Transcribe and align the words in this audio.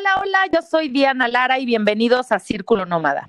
Hola, 0.00 0.22
hola, 0.22 0.46
yo 0.50 0.62
soy 0.62 0.88
Diana 0.88 1.28
Lara 1.28 1.58
y 1.58 1.66
bienvenidos 1.66 2.32
a 2.32 2.38
Círculo 2.38 2.86
Nómada. 2.86 3.28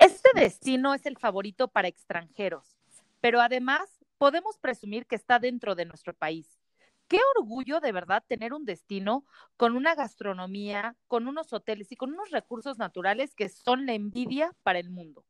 Este 0.00 0.28
destino 0.34 0.92
es 0.92 1.06
el 1.06 1.16
favorito 1.16 1.68
para 1.68 1.86
extranjeros, 1.86 2.76
pero 3.20 3.40
además 3.40 4.04
podemos 4.18 4.58
presumir 4.58 5.06
que 5.06 5.14
está 5.14 5.38
dentro 5.38 5.76
de 5.76 5.84
nuestro 5.84 6.12
país. 6.12 6.58
Qué 7.06 7.20
orgullo 7.36 7.78
de 7.78 7.92
verdad 7.92 8.24
tener 8.26 8.54
un 8.54 8.64
destino 8.64 9.24
con 9.56 9.76
una 9.76 9.94
gastronomía, 9.94 10.96
con 11.06 11.28
unos 11.28 11.52
hoteles 11.52 11.92
y 11.92 11.96
con 11.96 12.12
unos 12.12 12.32
recursos 12.32 12.76
naturales 12.76 13.36
que 13.36 13.48
son 13.48 13.86
la 13.86 13.92
envidia 13.92 14.52
para 14.64 14.80
el 14.80 14.90
mundo. 14.90 15.24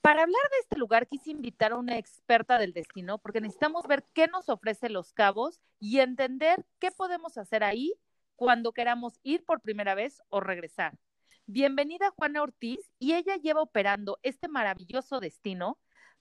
Para 0.00 0.24
hablar 0.24 0.50
de 0.50 0.58
este 0.62 0.78
lugar 0.78 1.06
quise 1.06 1.30
invitar 1.30 1.70
a 1.70 1.76
una 1.76 1.96
experta 1.96 2.58
del 2.58 2.72
destino 2.72 3.18
porque 3.18 3.40
necesitamos 3.40 3.86
ver 3.86 4.04
qué 4.14 4.26
nos 4.26 4.48
ofrece 4.48 4.88
Los 4.88 5.12
Cabos 5.12 5.62
y 5.78 6.00
entender 6.00 6.66
qué 6.80 6.90
podemos 6.90 7.38
hacer 7.38 7.62
ahí 7.62 7.94
cuando 8.36 8.72
queramos 8.72 9.20
ir 9.22 9.44
por 9.44 9.60
primera 9.60 9.94
vez 9.94 10.22
o 10.28 10.40
regresar. 10.40 10.98
Bienvenida 11.46 12.10
Juana 12.16 12.42
Ortiz 12.42 12.90
y 12.98 13.14
ella 13.14 13.36
lleva 13.36 13.60
operando 13.60 14.18
este 14.22 14.48
maravilloso 14.48 15.20
destino 15.20 15.78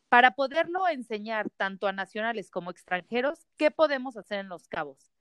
para 0.09 0.31
poderlo 0.31 0.87
enseñar 0.87 1.49
tanto 1.49 1.87
a 1.87 1.91
nacionales 1.91 2.51
como 2.51 2.71
extranjeros 2.71 3.47
qué 3.57 3.71
podemos 3.71 4.17
hacer 4.17 4.39
en 4.39 4.49
Los 4.49 4.67
Cabos. 4.67 5.11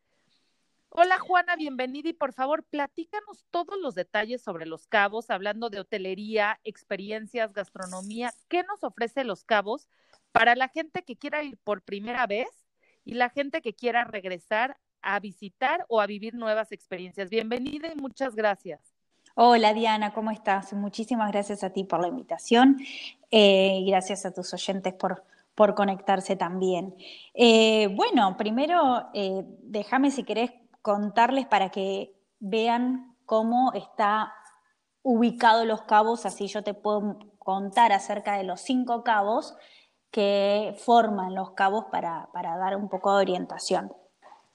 Hola 0.90 1.18
Juana, 1.18 1.56
bienvenida 1.56 2.10
y 2.10 2.12
por 2.12 2.34
favor 2.34 2.64
platícanos 2.64 3.46
todos 3.50 3.80
los 3.80 3.94
detalles 3.94 4.42
sobre 4.42 4.66
Los 4.66 4.86
Cabos, 4.86 5.30
hablando 5.30 5.70
de 5.70 5.80
hotelería, 5.80 6.60
experiencias, 6.64 7.54
gastronomía, 7.54 8.34
qué 8.48 8.62
nos 8.64 8.84
ofrece 8.84 9.24
Los 9.24 9.44
Cabos 9.44 9.88
para 10.32 10.54
la 10.54 10.68
gente 10.68 11.02
que 11.02 11.16
quiera 11.16 11.42
ir 11.42 11.56
por 11.64 11.80
primera 11.80 12.26
vez 12.26 12.48
y 13.04 13.14
la 13.14 13.30
gente 13.30 13.62
que 13.62 13.72
quiera 13.72 14.04
regresar 14.04 14.78
a 15.02 15.20
visitar 15.20 15.84
o 15.88 16.00
a 16.00 16.06
vivir 16.06 16.34
nuevas 16.34 16.72
experiencias. 16.72 17.28
Bienvenida 17.28 17.88
y 17.92 17.96
muchas 17.96 18.34
gracias. 18.34 18.80
Hola 19.34 19.72
Diana, 19.72 20.12
¿cómo 20.12 20.30
estás? 20.30 20.72
Muchísimas 20.74 21.32
gracias 21.32 21.64
a 21.64 21.70
ti 21.70 21.84
por 21.84 22.00
la 22.00 22.08
invitación 22.08 22.76
eh, 23.30 23.78
y 23.80 23.90
gracias 23.90 24.26
a 24.26 24.32
tus 24.32 24.52
oyentes 24.52 24.92
por, 24.92 25.24
por 25.54 25.74
conectarse 25.74 26.36
también. 26.36 26.94
Eh, 27.32 27.88
bueno, 27.96 28.36
primero 28.36 29.08
eh, 29.14 29.42
déjame 29.62 30.10
si 30.10 30.24
querés 30.24 30.52
contarles 30.82 31.46
para 31.46 31.70
que 31.70 32.14
vean 32.40 33.16
cómo 33.24 33.72
está 33.72 34.34
ubicado 35.02 35.64
los 35.64 35.82
cabos, 35.82 36.26
así 36.26 36.46
yo 36.46 36.62
te 36.62 36.74
puedo 36.74 37.18
contar 37.38 37.92
acerca 37.92 38.36
de 38.36 38.44
los 38.44 38.60
cinco 38.60 39.02
cabos 39.02 39.56
que 40.10 40.76
forman 40.78 41.34
los 41.34 41.52
cabos 41.52 41.86
para, 41.90 42.28
para 42.34 42.58
dar 42.58 42.76
un 42.76 42.90
poco 42.90 43.16
de 43.16 43.22
orientación. 43.22 43.92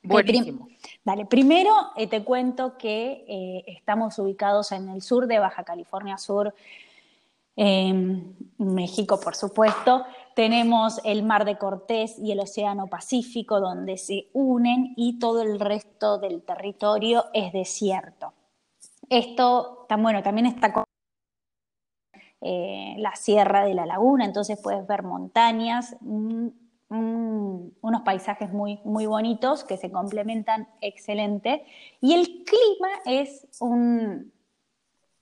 Buenísimo. 0.08 0.68
Dale, 1.04 1.26
primero 1.26 1.74
eh, 1.96 2.08
te 2.08 2.24
cuento 2.24 2.78
que 2.78 3.26
eh, 3.28 3.64
estamos 3.68 4.18
ubicados 4.20 4.72
en 4.72 4.90
el 4.90 5.02
sur 5.02 5.28
de 5.28 5.40
Baja 5.40 5.64
California 5.64 6.18
Sur, 6.18 6.54
México, 8.58 9.20
por 9.20 9.36
supuesto. 9.36 10.06
Tenemos 10.36 11.02
el 11.04 11.24
Mar 11.24 11.44
de 11.44 11.58
Cortés 11.58 12.20
y 12.20 12.32
el 12.32 12.40
Océano 12.40 12.86
Pacífico 12.86 13.60
donde 13.60 13.98
se 13.98 14.28
unen 14.34 14.94
y 14.96 15.18
todo 15.18 15.42
el 15.42 15.60
resto 15.60 16.20
del 16.20 16.44
territorio 16.44 17.26
es 17.34 17.52
desierto. 17.52 18.34
Esto, 19.10 19.86
tan 19.90 20.04
bueno, 20.04 20.22
también 20.22 20.46
está 20.46 20.74
con 20.74 20.84
eh, 22.42 22.96
la 23.00 23.16
Sierra 23.16 23.66
de 23.66 23.74
la 23.74 23.88
Laguna, 23.88 24.26
entonces 24.26 24.60
puedes 24.62 24.86
ver 24.86 25.02
montañas, 25.02 25.96
unos 26.90 28.02
paisajes 28.06 28.52
muy, 28.52 28.80
muy 28.84 29.06
bonitos 29.06 29.64
que 29.64 29.78
se 29.78 29.92
complementan 29.92 30.68
excelente. 30.82 31.66
Y 32.02 32.14
el 32.14 32.44
clima 32.46 32.90
es 33.06 33.48
un 33.60 34.32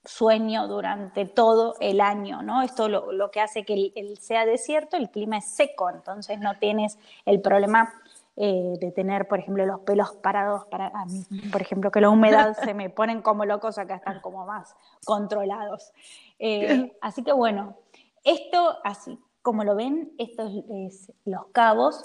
sueño 0.05 0.67
durante 0.67 1.25
todo 1.25 1.75
el 1.80 1.99
año, 1.99 2.41
¿no? 2.43 2.61
Esto 2.61 2.88
lo, 2.89 3.11
lo 3.11 3.31
que 3.31 3.41
hace 3.41 3.66
que 3.66 3.91
el, 3.95 4.17
sea 4.17 4.45
desierto, 4.45 4.97
el 4.97 5.09
clima 5.09 5.38
es 5.38 5.45
seco, 5.45 5.89
entonces 5.89 6.39
no 6.39 6.58
tienes 6.59 6.98
el 7.25 7.42
problema 7.42 7.92
eh, 8.37 8.75
de 8.80 8.92
tener, 8.92 9.27
por 9.27 9.39
ejemplo, 9.39 9.65
los 9.65 9.80
pelos 9.81 10.11
parados 10.17 10.65
para 10.65 10.87
a 10.87 11.05
mí, 11.05 11.25
por 11.52 11.61
ejemplo, 11.61 11.89
que 11.89 12.02
la 12.02 12.09
humedad 12.09 12.55
se 12.64 12.73
me 12.73 12.89
ponen 12.89 13.21
como 13.21 13.45
locos, 13.45 13.77
acá 13.77 13.95
están 13.95 14.20
como 14.20 14.45
más 14.45 14.75
controlados. 15.05 15.92
Eh, 16.37 16.95
así 17.02 17.23
que 17.23 17.31
bueno, 17.31 17.77
esto 18.23 18.77
así, 18.83 19.17
como 19.45 19.64
lo 19.64 19.76
ven, 19.76 20.11
estos 20.17 20.52
es 20.72 21.14
los 21.23 21.45
cabos. 21.54 22.04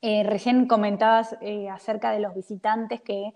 Eh, 0.00 0.22
recién 0.22 0.68
comentabas 0.68 1.36
eh, 1.40 1.68
acerca 1.68 2.12
de 2.12 2.20
los 2.20 2.32
visitantes 2.32 3.00
que, 3.00 3.34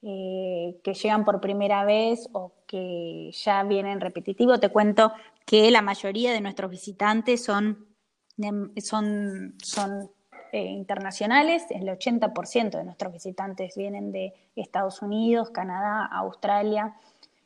eh, 0.00 0.80
que 0.82 0.94
llegan 0.94 1.26
por 1.26 1.42
primera 1.42 1.84
vez 1.84 2.26
o 2.32 2.54
que 2.66 3.30
ya 3.32 3.62
vienen 3.64 4.00
repetitivo. 4.00 4.58
Te 4.58 4.70
cuento 4.70 5.12
que 5.44 5.70
la 5.70 5.82
mayoría 5.82 6.32
de 6.32 6.40
nuestros 6.40 6.70
visitantes 6.70 7.44
son, 7.44 7.86
son, 8.78 9.54
son 9.62 10.10
internacionales, 10.52 11.66
el 11.68 11.82
80% 11.82 12.78
de 12.78 12.84
nuestros 12.84 13.12
visitantes 13.12 13.74
vienen 13.76 14.10
de 14.10 14.32
Estados 14.56 15.02
Unidos, 15.02 15.50
Canadá, 15.50 16.06
Australia, 16.06 16.94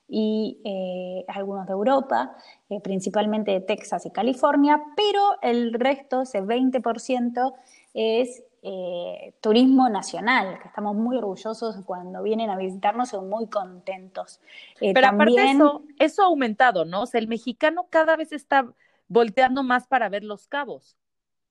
y 0.08 0.60
eh, 0.64 1.24
algunos 1.28 1.66
de 1.66 1.72
Europa, 1.72 2.34
eh, 2.70 2.80
principalmente 2.80 3.50
de 3.50 3.60
Texas 3.60 4.06
y 4.06 4.10
California, 4.10 4.82
pero 4.96 5.36
el 5.42 5.74
resto, 5.74 6.22
ese 6.22 6.42
20%, 6.42 7.54
es 7.92 8.42
eh, 8.62 9.34
turismo 9.40 9.88
nacional, 9.90 10.58
que 10.60 10.68
estamos 10.68 10.96
muy 10.96 11.18
orgullosos 11.18 11.76
cuando 11.84 12.22
vienen 12.22 12.48
a 12.48 12.56
visitarnos, 12.56 13.10
son 13.10 13.28
muy 13.28 13.48
contentos. 13.48 14.40
pero 14.80 15.06
aparte 15.06 15.50
eso, 15.50 15.82
eso 15.98 16.22
ha 16.22 16.26
aumentado, 16.26 16.86
¿no? 16.86 17.02
O 17.02 17.06
sea, 17.06 17.20
el 17.20 17.28
mexicano 17.28 17.86
cada 17.90 18.16
vez 18.16 18.32
está 18.32 18.66
volteando 19.08 19.62
más 19.62 19.86
para 19.86 20.08
ver 20.08 20.24
los 20.24 20.46
cabos. 20.46 20.96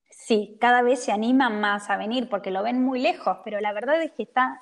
Sí, 0.10 0.58
cada 0.60 0.82
vez 0.82 1.04
se 1.04 1.12
anima 1.12 1.50
más 1.50 1.90
a 1.90 1.98
venir 1.98 2.28
porque 2.28 2.50
lo 2.50 2.64
ven 2.64 2.84
muy 2.84 3.00
lejos, 3.00 3.38
pero 3.44 3.60
la 3.60 3.72
verdad 3.72 4.02
es 4.02 4.12
que 4.14 4.24
está 4.24 4.60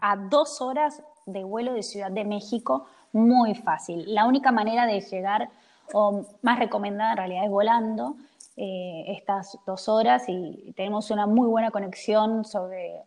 a 0.00 0.16
dos 0.16 0.60
horas 0.60 1.02
de 1.26 1.44
vuelo 1.44 1.72
de 1.72 1.82
Ciudad 1.82 2.10
de 2.10 2.24
México 2.24 2.86
muy 3.12 3.54
fácil. 3.54 4.04
La 4.14 4.26
única 4.26 4.52
manera 4.52 4.86
de 4.86 5.00
llegar, 5.00 5.50
o 5.92 6.24
más 6.42 6.58
recomendada 6.58 7.12
en 7.12 7.16
realidad, 7.18 7.44
es 7.44 7.50
volando 7.50 8.16
eh, 8.56 9.04
estas 9.08 9.58
dos 9.66 9.88
horas 9.88 10.24
y 10.28 10.72
tenemos 10.76 11.10
una 11.10 11.26
muy 11.26 11.46
buena 11.46 11.70
conexión 11.70 12.44
sobre, 12.44 13.02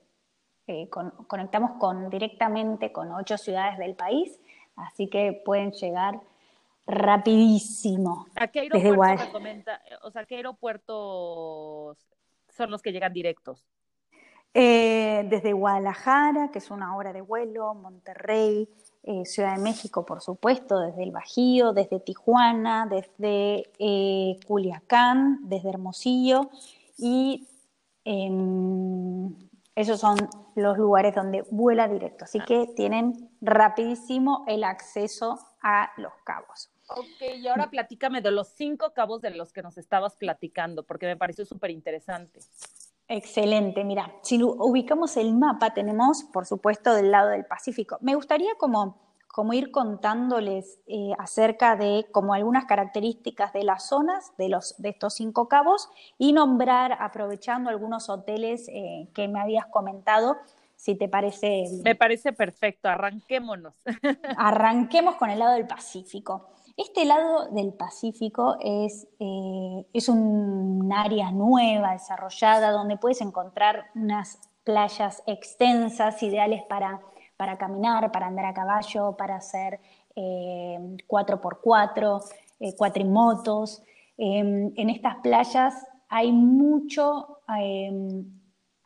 eh, 0.67 0.89
conectamos 0.89 1.71
con, 1.79 2.09
directamente 2.09 2.91
con 2.91 3.11
ocho 3.11 3.38
ciudades 3.38 3.77
del 3.77 3.95
país, 3.95 4.39
así 4.75 5.07
que 5.07 5.41
pueden 5.45 5.71
llegar 5.71 6.19
rapidísimo. 6.88 8.27
¿A 8.35 8.47
qué 8.47 8.61
aeropuertos, 8.61 9.41
o 10.03 10.11
sea, 10.11 10.25
¿qué 10.25 10.35
aeropuertos 10.38 11.97
son 12.49 12.71
los 12.71 12.81
que 12.81 12.91
llegan 12.91 13.13
directos? 13.13 13.67
Eh, 14.53 15.25
desde 15.29 15.51
Guadalajara, 15.51 16.49
que 16.49 16.59
es 16.59 16.71
una 16.71 16.95
hora 16.95 17.11
de 17.11 17.21
vuelo, 17.21 17.73
Monterrey, 17.73 18.69
eh, 19.07 19.23
Ciudad 19.25 19.55
de 19.55 19.61
México, 19.61 20.03
por 20.03 20.21
supuesto, 20.21 20.79
desde 20.79 21.03
el 21.03 21.11
Bajío, 21.11 21.73
desde 21.73 21.99
Tijuana, 21.99 22.88
desde 22.88 23.69
eh, 23.77 24.39
Culiacán, 24.47 25.39
desde 25.43 25.69
Hermosillo 25.69 26.49
y 26.97 27.47
em, 28.03 29.31
esos 29.75 29.99
son 29.99 30.17
los 30.55 30.77
lugares 30.77 31.13
donde 31.13 31.44
vuela 31.51 31.88
directo. 31.88 32.25
Así 32.25 32.39
que 32.39 32.67
tienen 32.75 33.29
rapidísimo 33.41 34.44
el 34.47 34.63
acceso 34.63 35.38
a 35.61 35.91
los 35.97 36.13
cabos. 36.23 36.71
Ok, 36.88 37.38
y 37.38 37.47
ahora 37.47 37.69
platícame 37.69 38.21
de 38.21 38.31
los 38.31 38.47
cinco 38.49 38.94
cabos 38.94 39.21
de 39.21 39.31
los 39.31 39.51
que 39.53 39.61
nos 39.61 39.77
estabas 39.77 40.15
platicando, 40.15 40.83
porque 40.83 41.05
me 41.05 41.17
pareció 41.17 41.45
súper 41.45 41.71
interesante. 41.71 42.39
Excelente, 43.07 43.83
mira, 43.83 44.11
si 44.23 44.41
ubicamos 44.41 45.16
el 45.17 45.33
mapa, 45.33 45.73
tenemos, 45.73 46.23
por 46.23 46.47
supuesto, 46.47 46.93
del 46.93 47.11
lado 47.11 47.29
del 47.29 47.45
Pacífico. 47.45 47.97
Me 48.01 48.16
gustaría 48.16 48.55
como, 48.57 48.97
como 49.27 49.53
ir 49.53 49.69
contándoles 49.69 50.80
eh, 50.88 51.12
acerca 51.19 51.75
de 51.75 52.07
como 52.12 52.33
algunas 52.33 52.65
características 52.65 53.53
de 53.53 53.63
las 53.63 53.88
zonas 53.88 54.31
de, 54.39 54.50
los, 54.50 54.75
de 54.80 54.89
estos 54.89 55.13
cinco 55.13 55.47
cabos 55.47 55.89
y 56.18 56.33
nombrar, 56.33 56.97
aprovechando 57.00 57.69
algunos 57.69 58.09
hoteles 58.09 58.68
eh, 58.69 59.07
que 59.13 59.27
me 59.27 59.39
habías 59.39 59.68
comentado, 59.68 60.38
si 60.75 60.95
te 60.95 61.07
parece. 61.07 61.65
Me 61.83 61.94
parece 61.94 62.33
perfecto, 62.33 62.89
arranquémonos. 62.89 63.75
Arranquemos 64.38 65.15
con 65.15 65.30
el 65.30 65.38
lado 65.38 65.53
del 65.53 65.68
Pacífico. 65.68 66.55
Este 66.77 67.06
lado 67.06 67.50
del 67.51 67.74
Pacífico 67.74 68.57
es, 68.60 69.07
eh, 69.19 69.86
es 69.94 70.10
un 70.10 70.92
área 70.94 71.31
nueva, 71.31 71.94
desarrollada, 71.94 72.72
donde 72.72 72.98
puedes 72.98 73.22
encontrar 73.22 73.86
unas 73.95 74.39
playas 74.66 75.24
extensas, 75.25 76.22
ideales 76.22 76.63
para, 76.63 77.00
para 77.38 77.57
caminar, 77.57 78.12
para 78.12 78.27
andar 78.27 78.45
a 78.45 78.54
caballo, 78.54 79.16
para 79.16 79.38
hacer 79.38 79.80
4x4, 80.16 82.22
eh, 82.22 82.25
eh, 82.60 82.75
cuatrimotos. 82.75 83.81
Em, 84.18 84.74
en 84.75 84.89
estas 84.89 85.16
playas 85.18 85.88
hay 86.10 86.33
mucho... 86.33 87.39
Em, 87.57 88.25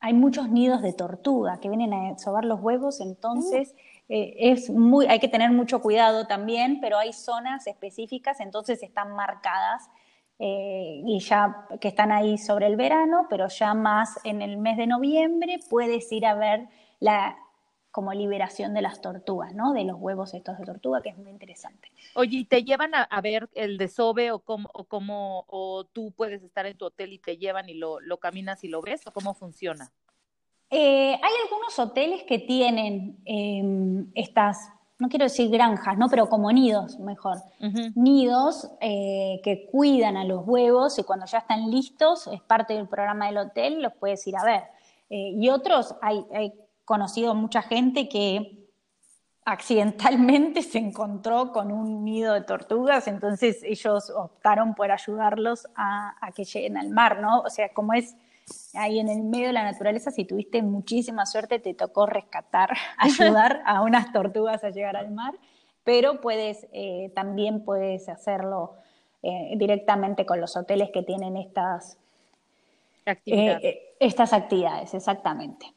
hay 0.02 0.14
muchos 0.14 0.50
nidos 0.50 0.82
de 0.82 0.94
tortuga 0.94 1.60
que 1.60 1.68
vienen 1.68 1.94
a 1.94 2.18
sobar 2.18 2.46
los 2.46 2.62
huevos, 2.62 3.02
entonces 3.02 3.76
eh, 4.10 4.52
es 4.52 4.70
muy, 4.72 5.06
hay 5.06 5.20
que 5.20 5.28
tener 5.28 5.52
mucho 5.52 5.82
cuidado 5.82 6.26
también, 6.26 6.80
pero 6.82 6.98
hay 6.98 7.14
zonas 7.14 7.68
específicas, 7.68 8.40
entonces 8.40 8.82
están 8.82 9.16
marcadas 9.16 9.88
eh, 10.40 11.02
y 11.06 11.20
ya 11.20 11.68
que 11.80 11.90
están 11.90 12.12
ahí 12.12 12.38
sobre 12.40 12.66
el 12.66 12.76
verano, 12.76 13.28
pero 13.30 13.48
ya 13.48 13.74
más 13.76 14.20
en 14.24 14.42
el 14.42 14.58
mes 14.58 14.78
de 14.78 14.88
noviembre 14.88 15.60
puedes 15.70 16.12
ir 16.12 16.26
a 16.26 16.34
ver 16.34 16.68
la 17.00 17.38
como 17.92 18.14
liberación 18.14 18.74
de 18.74 18.82
las 18.82 19.02
tortugas, 19.02 19.54
¿no? 19.54 19.74
De 19.74 19.84
los 19.84 19.98
huevos 20.00 20.34
estos 20.34 20.58
de 20.58 20.66
tortuga, 20.66 21.02
que 21.02 21.10
es 21.10 21.18
muy 21.18 21.30
interesante. 21.32 21.92
Oye, 22.16 22.38
¿y 22.38 22.46
te 22.46 22.64
llevan 22.64 22.92
a, 22.94 23.22
ver 23.22 23.50
el 23.54 23.78
desove 23.78 24.32
o 24.32 24.40
cómo, 24.40 24.70
o 24.74 24.86
cómo, 24.86 25.46
o 25.48 25.86
tú 25.86 26.12
puedes 26.12 26.44
estar 26.44 26.66
en 26.68 26.78
tu 26.78 26.86
hotel 26.86 27.14
y 27.14 27.20
te 27.20 27.38
llevan 27.38 27.68
y 27.68 27.74
lo, 27.74 28.00
lo 28.00 28.18
caminas 28.18 28.64
y 28.64 28.68
lo 28.68 28.82
ves, 28.82 29.06
o 29.08 29.12
cómo 29.12 29.34
funciona? 29.34 29.92
Eh, 30.72 31.14
hay 31.14 31.34
algunos 31.44 31.80
hoteles 31.80 32.24
que 32.24 32.40
tienen 32.40 33.18
em, 33.26 34.12
estas 34.14 34.70
no 35.00 35.08
quiero 35.08 35.24
decir 35.24 35.50
granjas, 35.50 35.98
¿no? 35.98 36.10
Pero 36.10 36.28
como 36.28 36.52
nidos, 36.52 37.00
mejor. 37.00 37.38
Nidos 37.96 38.70
eh, 38.82 39.40
que 39.46 39.66
cuidan 39.72 40.18
a 40.18 40.26
los 40.26 40.46
huevos 40.46 41.00
y 41.00 41.04
cuando 41.04 41.26
ya 41.26 41.38
están 41.38 41.72
listos, 41.72 42.28
es 42.28 42.42
parte 42.42 42.74
del 42.74 42.90
programa 42.90 43.28
del 43.28 43.38
hotel, 43.38 43.82
los 43.82 43.94
puedes 43.94 44.28
ir 44.28 44.36
a 44.36 44.44
ver. 44.44 44.64
Eh, 45.10 45.36
y 45.38 45.50
otros, 45.50 45.96
hay, 46.02 46.26
he 46.34 46.54
conocido 46.84 47.34
mucha 47.34 47.62
gente 47.62 48.10
que 48.10 48.68
accidentalmente 49.46 50.62
se 50.64 50.80
encontró 50.80 51.54
con 51.54 51.72
un 51.72 52.04
nido 52.04 52.34
de 52.34 52.42
tortugas, 52.42 53.08
entonces 53.08 53.64
ellos 53.64 54.10
optaron 54.10 54.76
por 54.76 54.92
ayudarlos 54.92 55.66
a, 55.76 56.14
a 56.20 56.34
que 56.34 56.44
lleguen 56.44 56.76
al 56.76 56.90
mar, 56.90 57.22
¿no? 57.22 57.40
O 57.40 57.50
sea, 57.50 57.70
como 57.74 57.94
es 57.94 58.18
ahí 58.74 59.00
en 59.00 59.10
el 59.10 59.24
medio 59.24 59.48
de 59.48 59.54
la 59.54 59.64
naturaleza, 59.64 60.12
si 60.12 60.26
tuviste 60.26 60.62
muchísima 60.62 61.26
suerte, 61.26 61.60
te 61.60 61.74
tocó 61.74 62.06
rescatar, 62.06 62.70
ayudar 62.98 63.62
a 63.66 63.82
unas 63.82 64.12
tortugas 64.12 64.64
a 64.64 64.70
llegar 64.70 64.98
al 64.98 65.12
mar, 65.12 65.34
pero 65.84 66.22
puedes, 66.22 66.68
eh, 66.72 67.12
también 67.16 67.64
puedes 67.64 68.10
hacerlo 68.10 68.76
eh, 69.24 69.54
directamente 69.58 70.26
con 70.26 70.40
los 70.40 70.56
hoteles 70.56 70.90
que 70.94 71.04
tienen 71.04 71.38
estas 71.38 71.98
actividades. 73.06 73.64
Eh, 73.64 73.96
estas 74.00 74.34
actividades, 74.34 74.94
exactamente. 74.94 75.74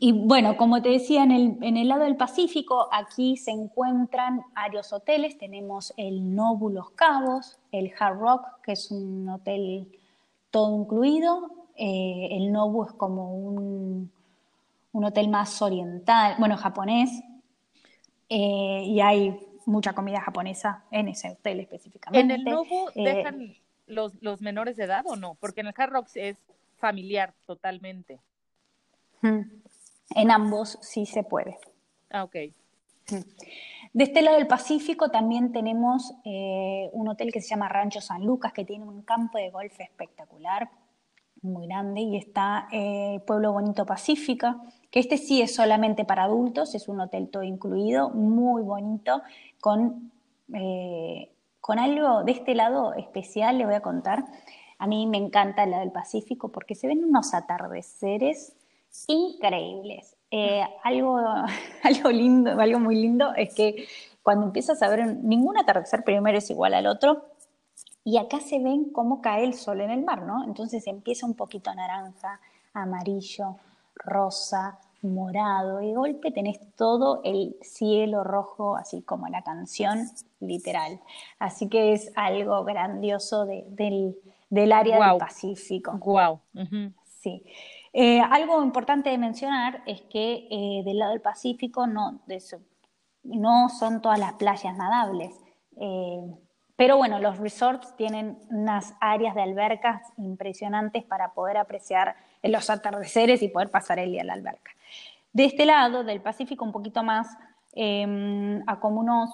Y 0.00 0.12
bueno, 0.12 0.56
como 0.58 0.82
te 0.82 0.90
decía, 0.90 1.22
en 1.22 1.30
el, 1.30 1.58
en 1.62 1.78
el, 1.78 1.88
lado 1.88 2.04
del 2.04 2.16
Pacífico, 2.16 2.88
aquí 2.92 3.38
se 3.38 3.52
encuentran 3.52 4.42
varios 4.54 4.92
hoteles. 4.92 5.38
Tenemos 5.38 5.94
el 5.96 6.34
Nobu 6.34 6.68
Los 6.68 6.90
Cabos, 6.90 7.58
el 7.72 7.92
Hard 7.98 8.18
Rock, 8.18 8.46
que 8.62 8.72
es 8.72 8.90
un 8.90 9.28
hotel 9.30 9.88
todo 10.50 10.82
incluido, 10.82 11.67
eh, 11.80 12.30
el 12.32 12.50
Nobu 12.50 12.86
es 12.86 12.92
como 12.92 13.32
un, 13.32 14.10
hotel 14.92 15.28
más 15.28 15.62
oriental, 15.62 16.34
bueno, 16.40 16.56
japonés, 16.56 17.08
eh, 18.28 18.82
y 18.84 19.00
hay 19.00 19.38
mucha 19.64 19.92
comida 19.92 20.20
japonesa 20.20 20.82
en 20.90 21.06
ese 21.06 21.30
hotel 21.30 21.60
específicamente. 21.60 22.34
¿En 22.34 22.40
el 22.40 22.44
Nobu 22.44 22.88
eh, 22.96 23.04
dejan 23.04 23.54
los, 23.86 24.40
menores 24.40 24.76
de 24.76 24.84
edad 24.84 25.04
o 25.06 25.14
no? 25.14 25.36
Porque 25.36 25.60
en 25.60 25.68
el 25.68 25.74
Hard 25.76 25.92
Rocks 25.92 26.16
es 26.16 26.36
familiar 26.78 27.32
totalmente. 27.46 28.18
En 29.22 30.30
ambos 30.32 30.78
sí 30.82 31.06
se 31.06 31.22
puede. 31.22 31.58
Ah, 32.10 32.24
ok. 32.24 32.34
De 33.92 34.04
este 34.04 34.22
lado 34.22 34.36
del 34.36 34.48
Pacífico 34.48 35.10
también 35.10 35.52
tenemos 35.52 36.12
un 36.24 37.08
hotel 37.08 37.32
que 37.32 37.40
se 37.40 37.50
llama 37.50 37.68
Rancho 37.68 38.00
San 38.00 38.26
Lucas, 38.26 38.52
que 38.52 38.64
tiene 38.64 38.84
un 38.84 39.02
campo 39.02 39.38
de 39.38 39.50
golf 39.50 39.78
espectacular 39.78 40.68
muy 41.42 41.66
grande 41.66 42.00
y 42.00 42.16
está 42.16 42.68
eh, 42.72 43.20
Pueblo 43.26 43.52
Bonito 43.52 43.86
Pacífica, 43.86 44.60
que 44.90 45.00
este 45.00 45.16
sí 45.16 45.42
es 45.42 45.54
solamente 45.54 46.04
para 46.04 46.24
adultos, 46.24 46.74
es 46.74 46.88
un 46.88 47.00
hotel 47.00 47.28
todo 47.28 47.42
incluido, 47.42 48.10
muy 48.10 48.62
bonito, 48.62 49.22
con, 49.60 50.10
eh, 50.54 51.30
con 51.60 51.78
algo 51.78 52.24
de 52.24 52.32
este 52.32 52.54
lado 52.54 52.94
especial, 52.94 53.58
le 53.58 53.66
voy 53.66 53.74
a 53.74 53.80
contar. 53.80 54.24
A 54.78 54.86
mí 54.86 55.06
me 55.06 55.18
encanta 55.18 55.66
la 55.66 55.80
del 55.80 55.92
Pacífico 55.92 56.50
porque 56.50 56.74
se 56.74 56.86
ven 56.86 57.04
unos 57.04 57.34
atardeceres 57.34 58.56
increíbles. 59.06 60.16
Eh, 60.30 60.62
algo, 60.82 61.18
algo 61.82 62.10
lindo, 62.10 62.58
algo 62.58 62.78
muy 62.78 62.96
lindo 62.96 63.34
es 63.34 63.54
que 63.54 63.86
cuando 64.22 64.46
empiezas 64.46 64.82
a 64.82 64.88
ver 64.88 65.16
ningún 65.22 65.56
atardecer 65.56 66.04
primero 66.04 66.38
es 66.38 66.50
igual 66.50 66.74
al 66.74 66.86
otro, 66.86 67.24
y 68.08 68.16
acá 68.16 68.40
se 68.40 68.58
ven 68.58 68.86
cómo 68.86 69.20
cae 69.20 69.44
el 69.44 69.52
sol 69.52 69.82
en 69.82 69.90
el 69.90 70.02
mar, 70.02 70.22
¿no? 70.22 70.42
Entonces 70.42 70.86
empieza 70.86 71.26
un 71.26 71.34
poquito 71.34 71.74
naranja, 71.74 72.40
amarillo, 72.72 73.56
rosa, 73.96 74.78
morado, 75.02 75.82
y 75.82 75.88
de 75.88 75.94
golpe 75.94 76.30
tenés 76.30 76.58
todo 76.74 77.20
el 77.22 77.56
cielo 77.60 78.24
rojo, 78.24 78.76
así 78.76 79.02
como 79.02 79.28
la 79.28 79.42
canción, 79.42 80.08
literal. 80.40 81.00
Así 81.38 81.68
que 81.68 81.92
es 81.92 82.10
algo 82.16 82.64
grandioso 82.64 83.44
del, 83.44 84.16
área 84.72 85.06
del 85.06 85.18
Pacífico. 85.18 85.92
Wow. 85.98 86.40
Sí. 87.04 87.44
Eh, 87.92 88.22
algo 88.22 88.62
importante 88.64 89.10
de 89.10 89.18
mencionar 89.18 89.82
es 89.84 90.00
que 90.00 90.48
eh, 90.50 90.82
del 90.82 90.98
lado 90.98 91.12
del 91.12 91.20
Pacífico 91.20 91.86
no, 91.86 92.22
no 93.24 93.68
son 93.68 94.00
todas 94.00 94.18
las 94.18 94.32
playas 94.32 94.74
nadables. 94.78 95.34
Eh, 95.76 96.22
pero 96.78 96.96
bueno, 96.96 97.18
los 97.18 97.38
resorts 97.38 97.96
tienen 97.96 98.38
unas 98.50 98.94
áreas 99.00 99.34
de 99.34 99.42
albercas 99.42 100.00
impresionantes 100.16 101.02
para 101.02 101.32
poder 101.32 101.56
apreciar 101.56 102.14
los 102.44 102.70
atardeceres 102.70 103.42
y 103.42 103.48
poder 103.48 103.68
pasar 103.68 103.98
el 103.98 104.12
día 104.12 104.20
en 104.20 104.28
la 104.28 104.34
alberca. 104.34 104.70
De 105.32 105.44
este 105.44 105.66
lado, 105.66 106.04
del 106.04 106.20
Pacífico, 106.20 106.64
un 106.64 106.70
poquito 106.70 107.02
más, 107.02 107.36
em, 107.72 108.62
a 108.68 108.78
como 108.78 109.00
unos 109.00 109.28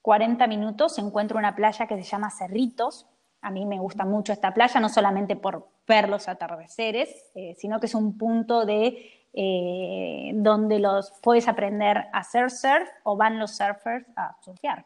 40 0.00 0.46
mm, 0.46 0.48
minutos, 0.48 0.94
se 0.94 1.00
encuentra 1.00 1.36
una 1.36 1.56
playa 1.56 1.88
que 1.88 1.96
se 1.96 2.04
llama 2.04 2.30
Cerritos. 2.30 3.08
A 3.42 3.50
mí 3.50 3.66
me 3.66 3.80
gusta 3.80 4.04
mucho 4.04 4.32
esta 4.32 4.54
playa, 4.54 4.78
no 4.78 4.88
solamente 4.88 5.34
por 5.34 5.66
ver 5.88 6.08
los 6.08 6.28
atardeceres, 6.28 7.08
eh, 7.34 7.56
sino 7.58 7.80
que 7.80 7.86
es 7.86 7.94
un 7.96 8.16
punto 8.16 8.64
de 8.64 9.26
eh, 9.32 10.30
donde 10.36 10.78
los 10.78 11.10
puedes 11.22 11.48
aprender 11.48 12.06
a 12.12 12.18
hacer 12.18 12.52
surf 12.52 12.88
o 13.02 13.16
van 13.16 13.40
los 13.40 13.56
surfers 13.56 14.06
a 14.14 14.36
surfear. 14.42 14.84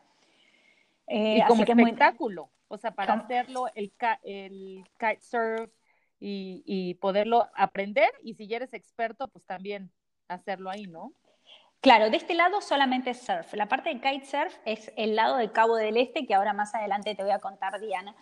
Eh, 1.06 1.38
y 1.38 1.42
como 1.46 1.62
espectáculo, 1.62 2.50
o 2.68 2.78
sea, 2.78 2.92
para 2.92 3.14
hacerlo 3.14 3.66
el, 3.74 3.92
el 4.22 4.84
kitesurf 4.98 5.70
y, 6.18 6.62
y 6.64 6.94
poderlo 6.94 7.48
aprender 7.54 8.10
y 8.22 8.34
si 8.34 8.46
ya 8.46 8.56
eres 8.56 8.72
experto, 8.72 9.28
pues 9.28 9.44
también 9.44 9.90
hacerlo 10.28 10.70
ahí, 10.70 10.86
¿no? 10.86 11.12
Claro, 11.80 12.10
de 12.10 12.16
este 12.16 12.34
lado 12.34 12.60
solamente 12.60 13.12
surf. 13.12 13.54
La 13.54 13.66
parte 13.66 13.92
de 13.92 14.00
kitesurf 14.00 14.56
es 14.64 14.92
el 14.96 15.16
lado 15.16 15.36
del 15.36 15.50
Cabo 15.50 15.74
del 15.74 15.96
Este, 15.96 16.26
que 16.26 16.34
ahora 16.34 16.52
más 16.52 16.74
adelante 16.76 17.16
te 17.16 17.24
voy 17.24 17.32
a 17.32 17.40
contar, 17.40 17.80
Diana. 17.80 18.14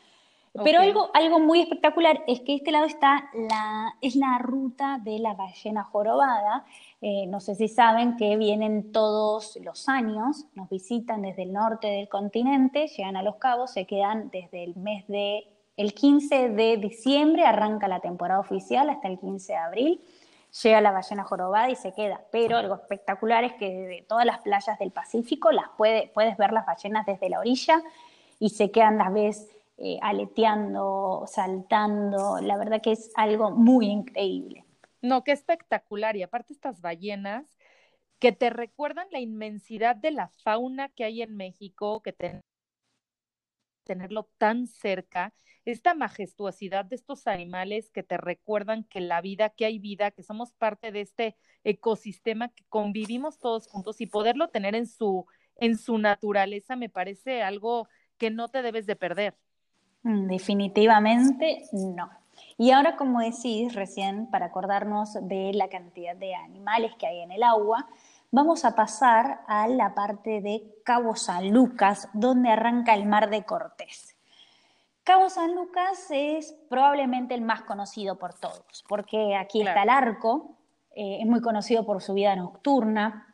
Pero 0.65 0.81
algo, 0.81 1.11
algo 1.15 1.39
muy 1.39 1.61
espectacular 1.61 2.25
es 2.27 2.41
que 2.41 2.57
este 2.57 2.73
lado 2.73 2.87
está 2.87 3.31
la, 3.35 3.95
es 4.01 4.17
la 4.17 4.39
ruta 4.39 4.99
de 5.01 5.19
la 5.19 5.35
ballena 5.35 5.85
jorobada. 5.85 6.65
Eh, 7.03 7.27
no 7.29 7.41
sé 7.41 7.55
si 7.55 7.69
saben 7.69 8.17
que 8.17 8.37
vienen 8.37 8.93
todos 8.93 9.59
los 9.63 9.89
años, 9.89 10.45
nos 10.55 10.69
visitan 10.69 11.23
desde 11.23 11.45
el 11.45 11.53
norte 11.53 11.87
del 11.87 12.11
continente, 12.11 12.89
llegan 12.89 13.17
a 13.17 13.23
Los 13.23 13.37
Cabos, 13.37 13.73
se 13.73 13.87
quedan 13.87 14.29
desde 14.31 14.65
el 14.65 14.77
mes 14.77 15.07
de, 15.09 15.47
el 15.79 15.95
15 15.95 16.51
de 16.51 16.77
diciembre, 16.77 17.47
arranca 17.47 17.89
la 17.89 18.01
temporada 18.01 18.41
oficial 18.41 18.91
hasta 18.91 19.09
el 19.09 19.19
15 19.19 19.51
de 19.51 19.59
abril, 19.59 20.01
llega 20.63 20.83
la 20.83 20.93
ballena 20.93 21.25
jorobada 21.25 21.71
y 21.71 21.77
se 21.77 21.95
queda. 21.95 22.21
Pero 22.31 22.59
algo 22.59 22.75
espectacular 22.75 23.45
es 23.45 23.55
que 23.55 23.71
de 23.71 24.05
todas 24.07 24.27
las 24.27 24.41
playas 24.41 24.79
del 24.79 24.91
Pacífico 24.91 25.53
las 25.53 25.71
puede, 25.79 26.11
puedes 26.13 26.37
ver 26.37 26.53
las 26.53 26.67
ballenas 26.67 27.07
desde 27.07 27.31
la 27.31 27.41
orilla 27.41 27.83
y 28.39 28.51
se 28.51 28.71
quedan 28.71 28.99
las 28.99 29.11
ves 29.11 29.49
eh, 29.79 29.99
aleteando, 30.03 31.25
saltando, 31.27 32.41
la 32.43 32.59
verdad 32.59 32.83
que 32.83 32.93
es 32.93 33.11
algo 33.15 33.51
muy 33.51 33.87
increíble. 33.87 34.67
No, 35.03 35.25
qué 35.25 35.33
espectacular. 35.33 36.17
Y 36.17 36.23
aparte 36.23 36.53
estas 36.53 36.81
ballenas 36.81 37.59
que 38.19 38.33
te 38.33 38.51
recuerdan 38.51 39.09
la 39.11 39.21
inmensidad 39.21 39.97
de 39.97 40.11
la 40.11 40.29
fauna 40.29 40.91
que 40.91 41.05
hay 41.05 41.23
en 41.23 41.37
México, 41.37 42.03
que 42.03 42.13
tenerlo 43.85 44.29
tan 44.39 44.67
cerca, 44.67 45.33
esta 45.65 45.95
majestuosidad 45.95 46.85
de 46.85 46.97
estos 46.97 47.27
animales 47.27 47.91
que 47.91 48.03
te 48.03 48.17
recuerdan 48.17 48.85
que 48.85 49.01
la 49.01 49.21
vida, 49.21 49.51
que 49.51 49.65
hay 49.65 49.79
vida, 49.79 50.11
que 50.11 50.23
somos 50.23 50.53
parte 50.53 50.93
de 50.93 51.01
este 51.01 51.37
ecosistema, 51.65 52.49
que 52.51 52.65
convivimos 52.69 53.39
todos 53.39 53.67
juntos 53.67 54.01
y 54.01 54.07
poderlo 54.07 54.49
tener 54.49 54.75
en 54.75 54.87
su, 54.87 55.27
en 55.57 55.77
su 55.77 55.99
naturaleza 55.99 56.77
me 56.77 56.89
parece 56.89 57.43
algo 57.43 57.89
que 58.17 58.31
no 58.31 58.49
te 58.49 58.63
debes 58.63 58.87
de 58.87 58.97
perder. 58.97 59.37
Mm, 60.03 60.29
definitivamente 60.29 61.63
no. 61.73 62.11
Y 62.61 62.73
ahora, 62.73 62.95
como 62.95 63.21
decís 63.21 63.75
recién, 63.75 64.27
para 64.27 64.45
acordarnos 64.45 65.15
de 65.23 65.53
la 65.55 65.69
cantidad 65.71 66.15
de 66.15 66.35
animales 66.35 66.93
que 66.99 67.07
hay 67.07 67.21
en 67.21 67.33
el 67.33 67.43
agua, 67.43 67.89
vamos 68.31 68.67
a 68.67 68.75
pasar 68.75 69.41
a 69.47 69.67
la 69.67 69.95
parte 69.95 70.43
de 70.43 70.71
Cabo 70.85 71.17
San 71.17 71.49
Lucas, 71.53 72.11
donde 72.13 72.51
arranca 72.51 72.93
el 72.93 73.07
Mar 73.07 73.31
de 73.31 73.45
Cortés. 73.45 74.15
Cabo 75.05 75.31
San 75.31 75.55
Lucas 75.55 76.09
es 76.11 76.55
probablemente 76.69 77.33
el 77.33 77.41
más 77.41 77.63
conocido 77.63 78.19
por 78.19 78.35
todos, 78.35 78.85
porque 78.87 79.37
aquí 79.37 79.63
está 79.63 79.85
el 79.85 79.89
arco, 79.89 80.51
eh, 80.95 81.21
es 81.23 81.27
muy 81.27 81.41
conocido 81.41 81.87
por 81.87 82.03
su 82.03 82.13
vida 82.13 82.37
nocturna, 82.37 83.30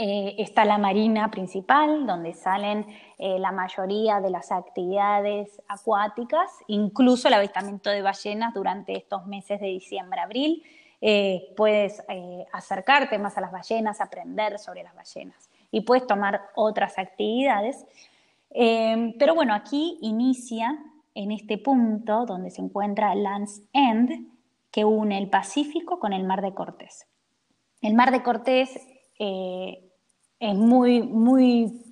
Eh, 0.00 0.36
está 0.38 0.64
la 0.64 0.78
marina 0.78 1.28
principal, 1.28 2.06
donde 2.06 2.32
salen 2.32 2.86
eh, 3.18 3.36
la 3.40 3.50
mayoría 3.50 4.20
de 4.20 4.30
las 4.30 4.52
actividades 4.52 5.60
acuáticas, 5.66 6.52
incluso 6.68 7.26
el 7.26 7.34
avistamiento 7.34 7.90
de 7.90 8.00
ballenas 8.00 8.54
durante 8.54 8.96
estos 8.96 9.26
meses 9.26 9.60
de 9.60 9.66
diciembre-abril. 9.66 10.62
Eh, 11.00 11.52
puedes 11.56 12.00
acercarte 12.52 13.18
más 13.18 13.36
a 13.38 13.40
las 13.40 13.50
ballenas, 13.50 14.00
aprender 14.00 14.60
sobre 14.60 14.84
las 14.84 14.94
ballenas 14.94 15.50
y 15.72 15.80
puedes 15.80 16.06
tomar 16.06 16.42
otras 16.54 16.96
actividades. 16.96 17.84
pero 18.50 19.34
bueno, 19.34 19.52
aquí 19.52 19.98
inicia 20.00 20.78
en 21.14 21.32
este 21.32 21.58
punto 21.58 22.24
donde 22.24 22.50
se 22.50 22.62
encuentra 22.62 23.16
Land's 23.16 23.62
End, 23.72 24.28
que 24.70 24.84
une 24.84 25.18
el 25.18 25.28
Pacífico 25.28 25.98
con 25.98 26.12
el 26.12 26.22
Mar 26.22 26.40
de 26.40 26.54
Cortés. 26.54 27.08
El 27.80 27.94
Mar 27.94 28.12
de 28.12 28.22
Cortés 28.22 28.80
es 30.40 30.54
muy, 30.54 31.02
muy, 31.02 31.82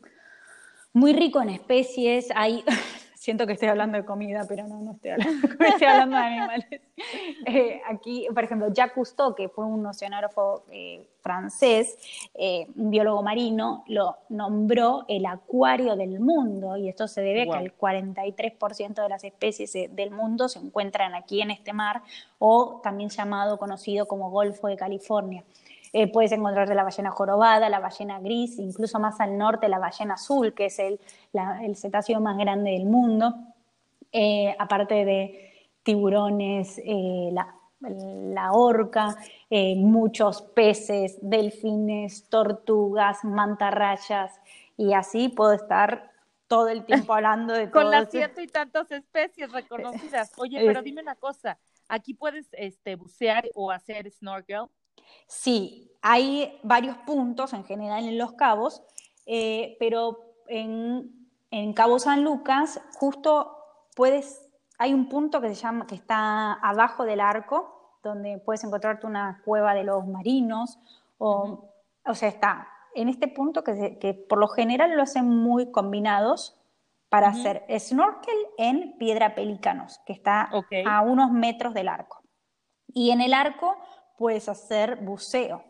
muy 0.93 1.12
rico 1.12 1.43
en 1.43 1.50
especies. 1.50 2.29
Hay, 2.35 2.65
siento 3.26 3.45
que 3.45 3.55
estoy 3.55 3.69
hablando 3.69 3.99
de 3.99 4.05
comida, 4.05 4.45
pero 4.49 4.69
no, 4.69 4.81
no 4.81 4.93
estoy 4.93 5.11
hablando, 5.11 5.49
estoy 5.65 5.87
hablando 5.87 6.17
de 6.17 6.23
animales. 6.23 6.67
Eh, 7.45 7.83
aquí, 7.87 8.26
por 8.35 8.43
ejemplo, 8.43 8.73
Jacques 8.73 8.95
Cousteau, 8.95 9.35
que 9.35 9.50
fue 9.50 9.67
un 9.67 9.85
oceanógrafo 9.85 10.65
eh, 10.71 11.07
francés, 11.21 11.99
eh, 12.35 12.67
un 12.75 12.91
biólogo 12.91 13.23
marino, 13.23 13.85
lo 13.87 14.17
nombró 14.31 15.05
el 15.07 15.26
acuario 15.26 15.95
del 15.95 16.19
mundo, 16.21 16.79
y 16.79 16.88
esto 16.88 17.07
se 17.07 17.21
debe 17.21 17.43
a 17.43 17.59
que 17.59 17.65
el 17.65 17.76
43% 17.76 19.03
de 19.03 19.09
las 19.11 19.25
especies 19.25 19.73
del 19.95 20.11
mundo 20.11 20.49
se 20.49 20.59
encuentran 20.59 21.15
aquí 21.15 21.43
en 21.43 21.50
este 21.50 21.75
mar, 21.75 22.03
o 22.38 22.81
también 22.83 23.11
llamado, 23.11 23.59
conocido 23.59 24.07
como 24.09 24.31
Golfo 24.31 24.69
de 24.69 24.76
California. 24.76 25.45
Eh, 25.99 26.09
puedes 26.09 26.31
encontrarte 26.33 26.75
la 26.75 26.85
ballena 26.85 27.11
jorobada, 27.11 27.71
la 27.71 27.81
ballena 27.81 28.21
gris, 28.21 28.59
incluso 28.59 28.99
más 28.99 29.19
al 29.19 29.38
norte 29.38 29.67
la 29.67 29.79
ballena 29.79 30.12
azul, 30.12 30.53
que 30.53 30.67
es 30.67 30.79
el, 30.79 31.00
cetáceo 31.75 32.21
más 32.21 32.37
grande 32.37 32.73
del 32.73 32.85
mundo. 32.85 33.35
Eh, 34.12 34.55
aparte 34.59 35.07
de 35.07 35.55
tiburones, 35.83 36.79
eh, 36.85 37.31
la, 37.33 38.53
orca, 38.53 39.17
muchos 39.76 40.43
peces, 40.43 41.17
delfines, 41.23 42.29
tortugas, 42.29 43.25
mantarrayas, 43.25 44.38
y 44.76 44.93
así 44.93 45.31
puedo 45.31 45.55
estar 45.55 46.11
todo 46.47 46.69
el 46.69 46.85
tiempo 46.85 47.15
hablando 47.15 47.55
de 47.55 47.71
Con 47.71 47.91
las 47.91 48.11
ciento 48.11 48.43
y 48.43 48.49
tantas 48.49 48.91
especies 48.91 49.50
reconocidas. 49.50 50.31
Oye, 50.37 50.61
pero 50.67 50.83
dime 50.83 51.00
una 51.00 51.15
cosa, 51.15 51.57
¿aquí 51.88 52.12
puedes 52.12 52.49
este, 52.53 52.97
bucear 52.97 53.49
o 53.55 53.71
hacer 53.71 54.11
snorkel? 54.11 54.67
Sí, 55.26 55.92
hay 56.02 56.58
varios 56.62 56.96
puntos 56.98 57.52
en 57.52 57.64
general 57.64 58.04
en 58.04 58.18
los 58.18 58.32
cabos, 58.32 58.82
eh, 59.26 59.76
pero 59.78 60.20
en, 60.48 61.14
Cabo 61.75 61.98
San 61.98 62.22
Lucas 62.22 62.80
justo 62.94 63.56
puedes, 63.94 64.50
hay 64.78 64.92
un 64.92 65.08
punto 65.08 65.40
que 65.40 65.48
se 65.48 65.54
llama, 65.54 65.86
que 65.86 65.94
está 65.94 66.52
abajo 66.54 67.04
del 67.04 67.20
arco, 67.20 67.98
donde 68.02 68.38
puedes 68.38 68.62
encontrarte 68.62 69.06
una 69.06 69.42
cueva 69.44 69.75
de 69.75 69.84
los 69.84 70.06
marinos, 70.06 70.78
o, 71.18 71.70
o 72.04 72.14
sea, 72.14 72.28
está 72.28 72.68
en 72.96 73.10
este 73.10 73.28
punto 73.28 73.62
que, 73.62 74.26
por 74.28 74.38
lo 74.38 74.48
general 74.48 74.92
lo 74.96 75.02
hacen 75.02 75.28
muy 75.28 75.70
combinados 75.70 76.56
para 77.10 77.28
hacer 77.28 77.64
snorkel 77.78 78.34
en 78.56 78.96
piedra 78.96 79.34
pelícanos, 79.34 80.00
que 80.06 80.14
está 80.14 80.50
a 80.86 81.00
unos 81.02 81.30
metros 81.30 81.75
del 81.75 81.88
arco. 81.88 82.22
Y 82.88 83.10
en 83.10 83.20
el 83.20 83.34
arco 83.34 83.76
puedes 84.16 84.49
hacer 84.49 84.96
buceo, 84.96 85.62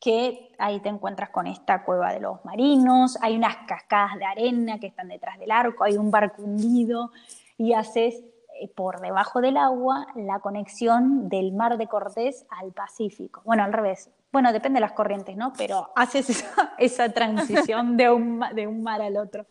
que 0.00 0.54
ahí 0.58 0.80
te 0.80 0.88
encuentras 0.88 1.30
con 1.30 1.46
esta 1.46 1.84
cueva 1.84 2.12
de 2.12 2.20
los 2.20 2.44
marinos, 2.44 3.18
hay 3.22 3.36
unas 3.36 3.56
cascadas 3.66 4.16
de 4.16 4.24
arena 4.24 4.78
que 4.78 4.86
están 4.88 5.08
detrás 5.08 5.38
del 5.38 5.50
arco, 5.50 5.84
hay 5.84 5.96
un 5.96 6.10
barco 6.10 6.42
hundido 6.42 7.10
y 7.58 7.72
haces 7.72 8.22
eh, 8.60 8.68
por 8.74 9.00
debajo 9.00 9.40
del 9.40 9.56
agua 9.56 10.06
la 10.14 10.40
conexión 10.40 11.28
del 11.28 11.52
mar 11.52 11.76
de 11.78 11.86
Cortés 11.86 12.46
al 12.50 12.72
Pacífico. 12.72 13.42
Bueno, 13.44 13.64
al 13.64 13.72
revés. 13.72 14.10
Bueno, 14.32 14.52
depende 14.52 14.76
de 14.76 14.82
las 14.82 14.92
corrientes, 14.92 15.36
¿no? 15.36 15.52
Pero 15.56 15.90
haces 15.94 16.44
esa, 16.78 17.08
transición 17.12 17.96
de 17.96 18.10
un, 18.10 18.40
de 18.54 18.66
un 18.66 18.82
mar 18.82 19.02
al 19.02 19.16
otro. 19.16 19.46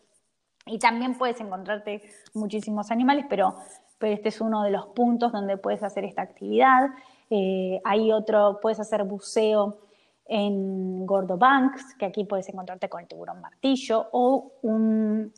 Y 0.64 0.78
también 0.78 1.16
puedes 1.16 1.40
encontrarte 1.40 2.02
muchísimos 2.34 2.90
animales, 2.90 3.26
pero, 3.28 3.56
pero 3.98 4.14
este 4.14 4.30
es 4.30 4.40
uno 4.40 4.64
de 4.64 4.70
los 4.70 4.86
puntos 4.86 5.32
donde 5.32 5.56
puedes 5.56 5.82
hacer 5.82 6.04
esta 6.04 6.22
actividad. 6.22 6.90
Eh, 7.30 7.80
hay 7.84 8.12
otro, 8.12 8.58
puedes 8.60 8.78
hacer 8.80 9.02
buceo 9.04 9.78
en 10.26 11.06
Gordo 11.06 11.36
Banks, 11.36 11.94
que 11.98 12.06
aquí 12.06 12.24
puedes 12.24 12.48
encontrarte 12.48 12.88
con 12.88 13.00
el 13.00 13.08
tiburón 13.08 13.40
martillo, 13.40 14.08
o 14.12 14.52
un, 14.62 15.32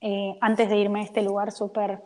eh, 0.00 0.36
antes 0.40 0.68
de 0.68 0.76
irme 0.76 1.00
a 1.00 1.04
este 1.04 1.22
lugar 1.22 1.52
súper 1.52 2.02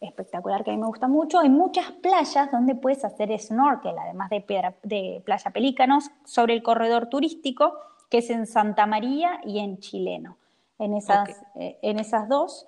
espectacular 0.00 0.64
que 0.64 0.70
a 0.70 0.74
mí 0.74 0.80
me 0.80 0.86
gusta 0.86 1.08
mucho, 1.08 1.40
hay 1.40 1.50
muchas 1.50 1.90
playas 1.92 2.50
donde 2.50 2.74
puedes 2.74 3.04
hacer 3.04 3.36
snorkel, 3.38 3.98
además 3.98 4.30
de, 4.30 4.40
piedra, 4.40 4.74
de 4.82 5.22
Playa 5.24 5.50
Pelícanos, 5.50 6.10
sobre 6.24 6.54
el 6.54 6.62
corredor 6.62 7.08
turístico, 7.08 7.74
que 8.08 8.18
es 8.18 8.30
en 8.30 8.46
Santa 8.46 8.86
María 8.86 9.40
y 9.44 9.58
en 9.58 9.78
Chileno, 9.78 10.38
en 10.78 10.94
esas, 10.94 11.28
eh, 11.56 11.78
en 11.82 11.98
esas 11.98 12.28
dos. 12.28 12.66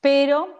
pero 0.00 0.59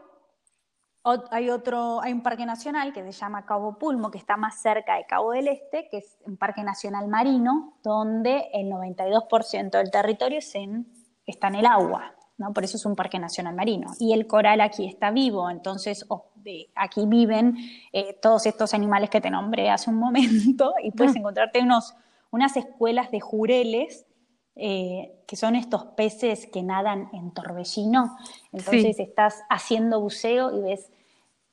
hay 1.30 1.50
otro, 1.50 2.00
hay 2.00 2.12
un 2.12 2.22
parque 2.22 2.46
nacional 2.46 2.92
que 2.92 3.02
se 3.04 3.12
llama 3.12 3.46
Cabo 3.46 3.78
Pulmo, 3.78 4.10
que 4.10 4.18
está 4.18 4.36
más 4.36 4.60
cerca 4.60 4.96
de 4.96 5.06
Cabo 5.06 5.32
del 5.32 5.48
Este, 5.48 5.88
que 5.88 5.98
es 5.98 6.18
un 6.26 6.36
parque 6.36 6.62
nacional 6.62 7.08
marino, 7.08 7.74
donde 7.82 8.48
el 8.52 8.70
92% 8.70 9.70
del 9.70 9.90
territorio 9.90 10.38
está 10.38 11.48
en 11.48 11.54
el 11.54 11.66
agua, 11.66 12.14
¿no? 12.38 12.52
Por 12.52 12.64
eso 12.64 12.76
es 12.76 12.84
un 12.84 12.96
parque 12.96 13.18
nacional 13.18 13.54
marino. 13.54 13.92
Y 13.98 14.12
el 14.12 14.26
coral 14.26 14.60
aquí 14.60 14.86
está 14.86 15.10
vivo, 15.10 15.50
entonces 15.50 16.06
aquí 16.74 17.06
viven 17.06 17.56
eh, 17.92 18.18
todos 18.20 18.46
estos 18.46 18.74
animales 18.74 19.10
que 19.10 19.20
te 19.20 19.30
nombré 19.30 19.70
hace 19.70 19.90
un 19.90 19.96
momento, 19.96 20.74
y 20.82 20.90
puedes 20.90 21.14
ah. 21.16 21.18
encontrarte 21.18 21.60
unos, 21.60 21.94
unas 22.30 22.56
escuelas 22.56 23.10
de 23.10 23.20
jureles 23.20 24.06
eh, 24.56 25.12
que 25.26 25.36
son 25.36 25.54
estos 25.54 25.84
peces 25.96 26.46
que 26.46 26.62
nadan 26.62 27.08
en 27.12 27.30
torbellino. 27.30 28.16
Entonces 28.52 28.98
estás 28.98 29.42
haciendo 29.48 30.00
buceo 30.00 30.54
y 30.54 30.60
ves 30.60 30.90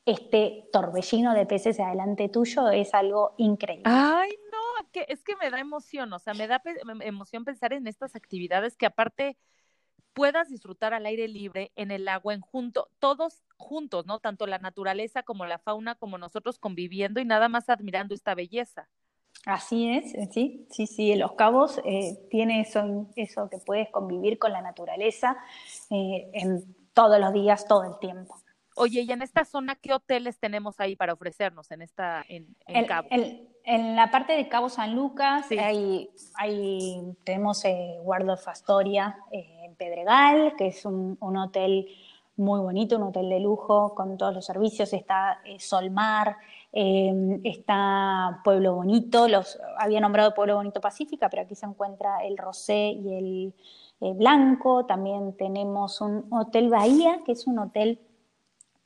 este 0.08 0.70
torbellino 0.72 1.34
de 1.34 1.46
peces 1.46 1.80
adelante 1.80 2.30
tuyo, 2.30 2.70
es 2.70 2.94
algo 2.94 3.36
increíble. 3.38 3.84
Ay, 3.86 4.30
no, 4.52 4.88
que, 4.92 5.06
es 5.10 5.22
que 5.22 5.36
me 5.36 5.52
da 5.52 5.60
emoción, 5.60 6.12
o 6.14 6.20
sea, 6.20 6.34
me 6.34 6.48
da 6.48 6.62
emoción 7.02 7.44
pensar 7.44 7.74
en 7.74 7.88
estas 7.88 8.16
actividades 8.16 8.78
que 8.78 8.86
aparte 8.86 9.38
puedas 10.14 10.50
disfrutar 10.50 10.94
al 10.94 11.06
aire 11.06 11.28
libre, 11.28 11.72
en 11.76 11.92
el 11.92 12.08
agua, 12.08 12.34
en 12.34 12.42
junto, 12.42 12.90
todos 13.00 13.44
juntos, 13.58 14.06
¿no? 14.06 14.20
Tanto 14.20 14.48
la 14.48 14.60
naturaleza 14.60 15.24
como 15.24 15.46
la 15.46 15.60
fauna, 15.60 15.96
como 15.96 16.18
nosotros 16.18 16.58
conviviendo 16.58 17.20
y 17.20 17.26
nada 17.26 17.50
más 17.50 17.70
admirando 17.70 18.16
esta 18.16 18.34
belleza. 18.34 18.90
Así 19.46 19.90
es, 19.90 20.14
sí, 20.34 20.66
sí, 20.72 20.88
sí. 20.88 21.16
Los 21.16 21.34
Cabos 21.34 21.80
eh, 21.86 22.18
tiene 22.32 22.62
eso, 22.62 23.08
eso 23.16 23.50
que 23.50 23.60
puedes 23.60 23.90
convivir 23.90 24.40
con 24.40 24.54
la 24.54 24.62
naturaleza 24.62 25.38
eh, 25.90 26.32
en 26.34 26.76
todos 26.94 27.20
los 27.20 27.34
días, 27.34 27.68
todo 27.68 27.84
el 27.84 28.00
tiempo. 28.00 28.42
Oye, 28.78 29.02
y 29.02 29.12
en 29.12 29.22
esta 29.22 29.44
zona, 29.44 29.76
¿qué 29.76 29.94
hoteles 29.94 30.40
tenemos 30.40 30.80
ahí 30.80 30.96
para 30.96 31.14
ofrecernos 31.14 31.70
en 31.72 31.82
esta, 31.82 32.24
en, 32.28 32.56
en 32.68 32.86
Cabo? 32.86 33.08
en 33.12 33.96
la 33.96 34.10
parte 34.12 34.34
de 34.34 34.48
Cabo 34.48 34.70
San 34.70 34.96
Lucas, 34.96 35.48
hay, 35.60 36.10
tenemos 37.26 37.66
eh, 37.66 37.98
Waldorf 38.02 38.48
Astoria 38.48 39.18
en 39.32 39.76
Pedregal, 39.76 40.54
que 40.58 40.68
es 40.68 40.86
un, 40.86 41.18
un, 41.20 41.38
hotel 41.38 41.88
muy 42.38 42.62
bonito, 42.62 42.96
un 42.96 43.04
hotel 43.04 43.30
de 43.30 43.40
lujo 43.42 43.94
con 43.94 44.18
todos 44.18 44.34
los 44.34 44.46
servicios. 44.46 44.94
Está 44.94 45.42
Solmar, 45.60 46.38
Em, 46.80 47.42
está 47.44 48.42
Pueblo 48.44 48.76
Bonito, 48.76 49.28
los 49.28 49.60
había 49.80 50.00
nombrado 50.00 50.34
Pueblo 50.34 50.58
Bonito 50.58 50.82
Pacífica, 50.82 51.28
pero 51.30 51.42
aquí 51.44 51.56
se 51.56 51.66
encuentra 51.66 52.24
el 52.24 52.38
Rosé 52.38 52.90
y 52.90 53.14
el 53.16 53.54
eh, 54.02 54.14
Blanco. 54.14 54.86
También 54.86 55.36
tenemos 55.38 56.02
un 56.02 56.26
Hotel 56.30 56.70
Bahía, 56.70 57.22
que 57.26 57.32
es 57.32 57.48
un 57.48 57.60
hotel 57.60 58.00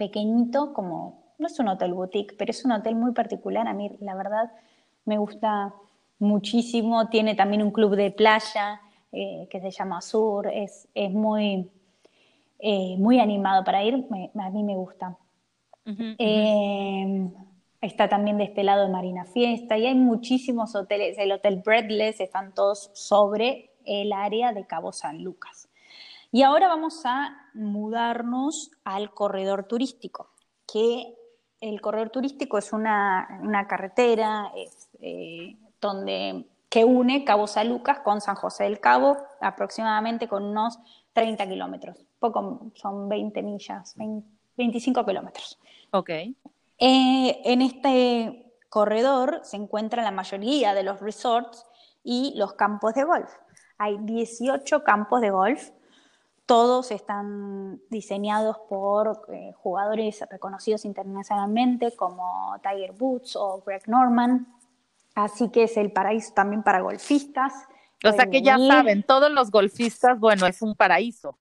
pequeñito, 0.03 0.74
como 0.74 0.93
no 1.38 1.46
es 1.46 1.60
un 1.60 1.67
hotel 1.67 1.93
boutique, 1.93 2.36
pero 2.38 2.50
es 2.50 2.65
un 2.65 2.72
hotel 2.72 2.96
muy 2.96 3.12
particular. 3.12 3.67
A 3.67 3.74
mí, 3.74 3.91
la 4.00 4.15
verdad, 4.15 4.51
me 5.05 5.17
gusta 5.20 5.74
muchísimo. 6.17 7.08
Tiene 7.10 7.36
también 7.36 7.62
un 7.62 7.72
club 7.72 7.96
de 7.96 8.10
playa 8.10 8.81
eh, 9.12 9.48
que 9.51 9.60
se 9.60 9.70
llama 9.70 10.01
Sur. 10.01 10.48
Es, 10.48 10.88
es 10.96 11.12
muy, 11.12 11.70
eh, 12.58 12.96
muy 12.98 13.20
animado 13.20 13.63
para 13.63 13.84
ir. 13.84 13.93
a 14.36 14.50
mí 14.50 14.63
me 14.63 14.75
gusta. 14.75 15.15
Em, 15.86 17.31
Está 17.81 18.08
también 18.08 18.38
de 18.38 18.43
este 18.43 18.63
lado 18.63 18.86
de 18.86 18.91
Marina 18.91 19.25
Fiesta 19.25 19.75
y 19.75 19.88
hay 19.88 19.96
muchísimos 19.96 20.75
hoteles. 20.75 21.17
El 21.17 21.31
Hotel 21.31 21.63
Breadless 21.65 22.20
están 22.20 22.53
todos 22.53 22.91
sobre 22.93 23.72
el 23.86 24.13
área 24.13 24.53
de 24.53 24.67
Cabo 24.67 24.91
San 24.91 25.24
Lucas. 25.24 25.67
Y 26.32 26.44
ahora 26.44 26.68
vamos 26.68 27.02
a 27.06 27.36
mudarnos 27.54 28.72
al 28.86 29.14
corredor 29.14 29.66
turístico, 29.66 30.30
que 30.72 31.14
el 31.60 31.82
corredor 31.82 32.10
turístico 32.10 32.58
es 32.58 32.72
una, 32.74 33.28
carretera 33.68 34.52
es, 34.56 34.90
eh, 35.02 35.58
donde 35.80 36.46
que 36.70 36.86
une 36.86 37.26
Cabo 37.26 37.48
San 37.48 37.68
Lucas 37.68 38.00
con 38.00 38.22
San 38.22 38.36
José 38.36 38.64
del 38.64 38.80
Cabo, 38.80 39.18
aproximadamente 39.42 40.30
con 40.30 40.44
unos 40.44 40.80
30 41.12 41.50
kilómetros. 41.50 42.06
Poco, 42.18 42.72
son 42.76 43.10
20 43.10 43.44
millas, 43.44 43.96
25 44.56 45.06
kilómetros. 45.06 45.60
Ok. 45.92 46.10
Eh, 46.10 46.36
en 46.78 47.62
este 47.62 48.54
corredor 48.70 49.42
se 49.44 49.58
encuentra 49.58 50.02
la 50.02 50.12
mayoría 50.12 50.74
de 50.74 50.84
los 50.84 51.02
resorts 51.02 51.66
y 52.06 52.34
los 52.38 52.54
campos 52.54 52.94
de 52.94 53.04
golf. 53.04 53.30
Hay 53.78 53.98
18 54.00 54.86
campos 54.86 55.20
de 55.20 55.30
golf, 55.30 55.72
todos 56.46 56.92
están 56.92 57.82
diseñados 57.90 58.58
por 58.70 59.22
eh, 59.30 59.54
jugadores 59.56 60.24
reconocidos 60.30 60.86
internacionalmente 60.86 61.96
como 61.96 62.56
Tiger 62.62 62.94
Woods 63.00 63.36
o 63.36 63.62
Greg 63.66 63.88
Norman, 63.88 64.48
Así 65.16 65.50
que 65.50 65.64
es 65.64 65.78
el 65.78 65.92
paraíso 65.92 66.34
también 66.34 66.64
para 66.64 66.82
golfistas. 66.82 67.54
O 68.04 68.12
sea 68.12 68.26
que 68.28 68.42
ya 68.42 68.58
saben, 68.58 69.04
todos 69.04 69.32
los 69.32 69.52
golfistas, 69.52 70.20
bueno, 70.20 70.48
es 70.48 70.62
un 70.62 70.76
paraíso. 70.76 71.38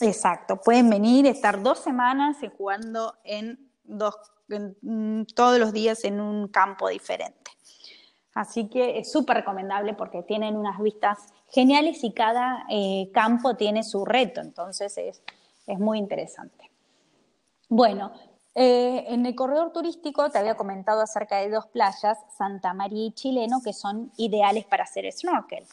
Exacto, 0.00 0.60
pueden 0.60 0.90
venir, 0.90 1.26
estar 1.26 1.62
dos 1.62 1.78
semanas 1.78 2.36
jugando 2.56 3.14
en 3.24 3.58
dos, 3.82 4.14
mm, 4.48 5.22
todos 5.34 5.58
los 5.58 5.72
días 5.72 6.04
en 6.04 6.20
un 6.20 6.48
campo 6.48 6.88
diferente. 6.88 7.37
Así 8.34 8.68
que 8.68 8.98
es 8.98 9.10
súper 9.10 9.38
recomendable 9.38 9.94
porque 9.94 10.22
tienen 10.22 10.56
unas 10.56 10.78
vistas 10.80 11.32
geniales 11.48 12.04
y 12.04 12.12
cada 12.12 12.64
eh, 12.68 13.10
campo 13.12 13.56
tiene 13.56 13.82
su 13.82 14.04
reto, 14.04 14.40
entonces 14.40 14.96
es, 14.98 15.22
es 15.66 15.78
muy 15.78 15.98
interesante. 15.98 16.70
Bueno, 17.68 18.12
eh, 18.54 19.04
en 19.08 19.24
el 19.24 19.36
corredor 19.36 19.72
turístico 19.72 20.30
te 20.30 20.38
había 20.38 20.56
comentado 20.56 21.00
acerca 21.00 21.36
de 21.36 21.48
dos 21.48 21.66
playas, 21.66 22.18
Santa 22.36 22.74
María 22.74 23.06
y 23.06 23.12
Chileno, 23.12 23.60
que 23.62 23.72
son 23.72 24.10
ideales 24.16 24.64
para 24.64 24.84
hacer 24.84 25.10
snorkel, 25.12 25.64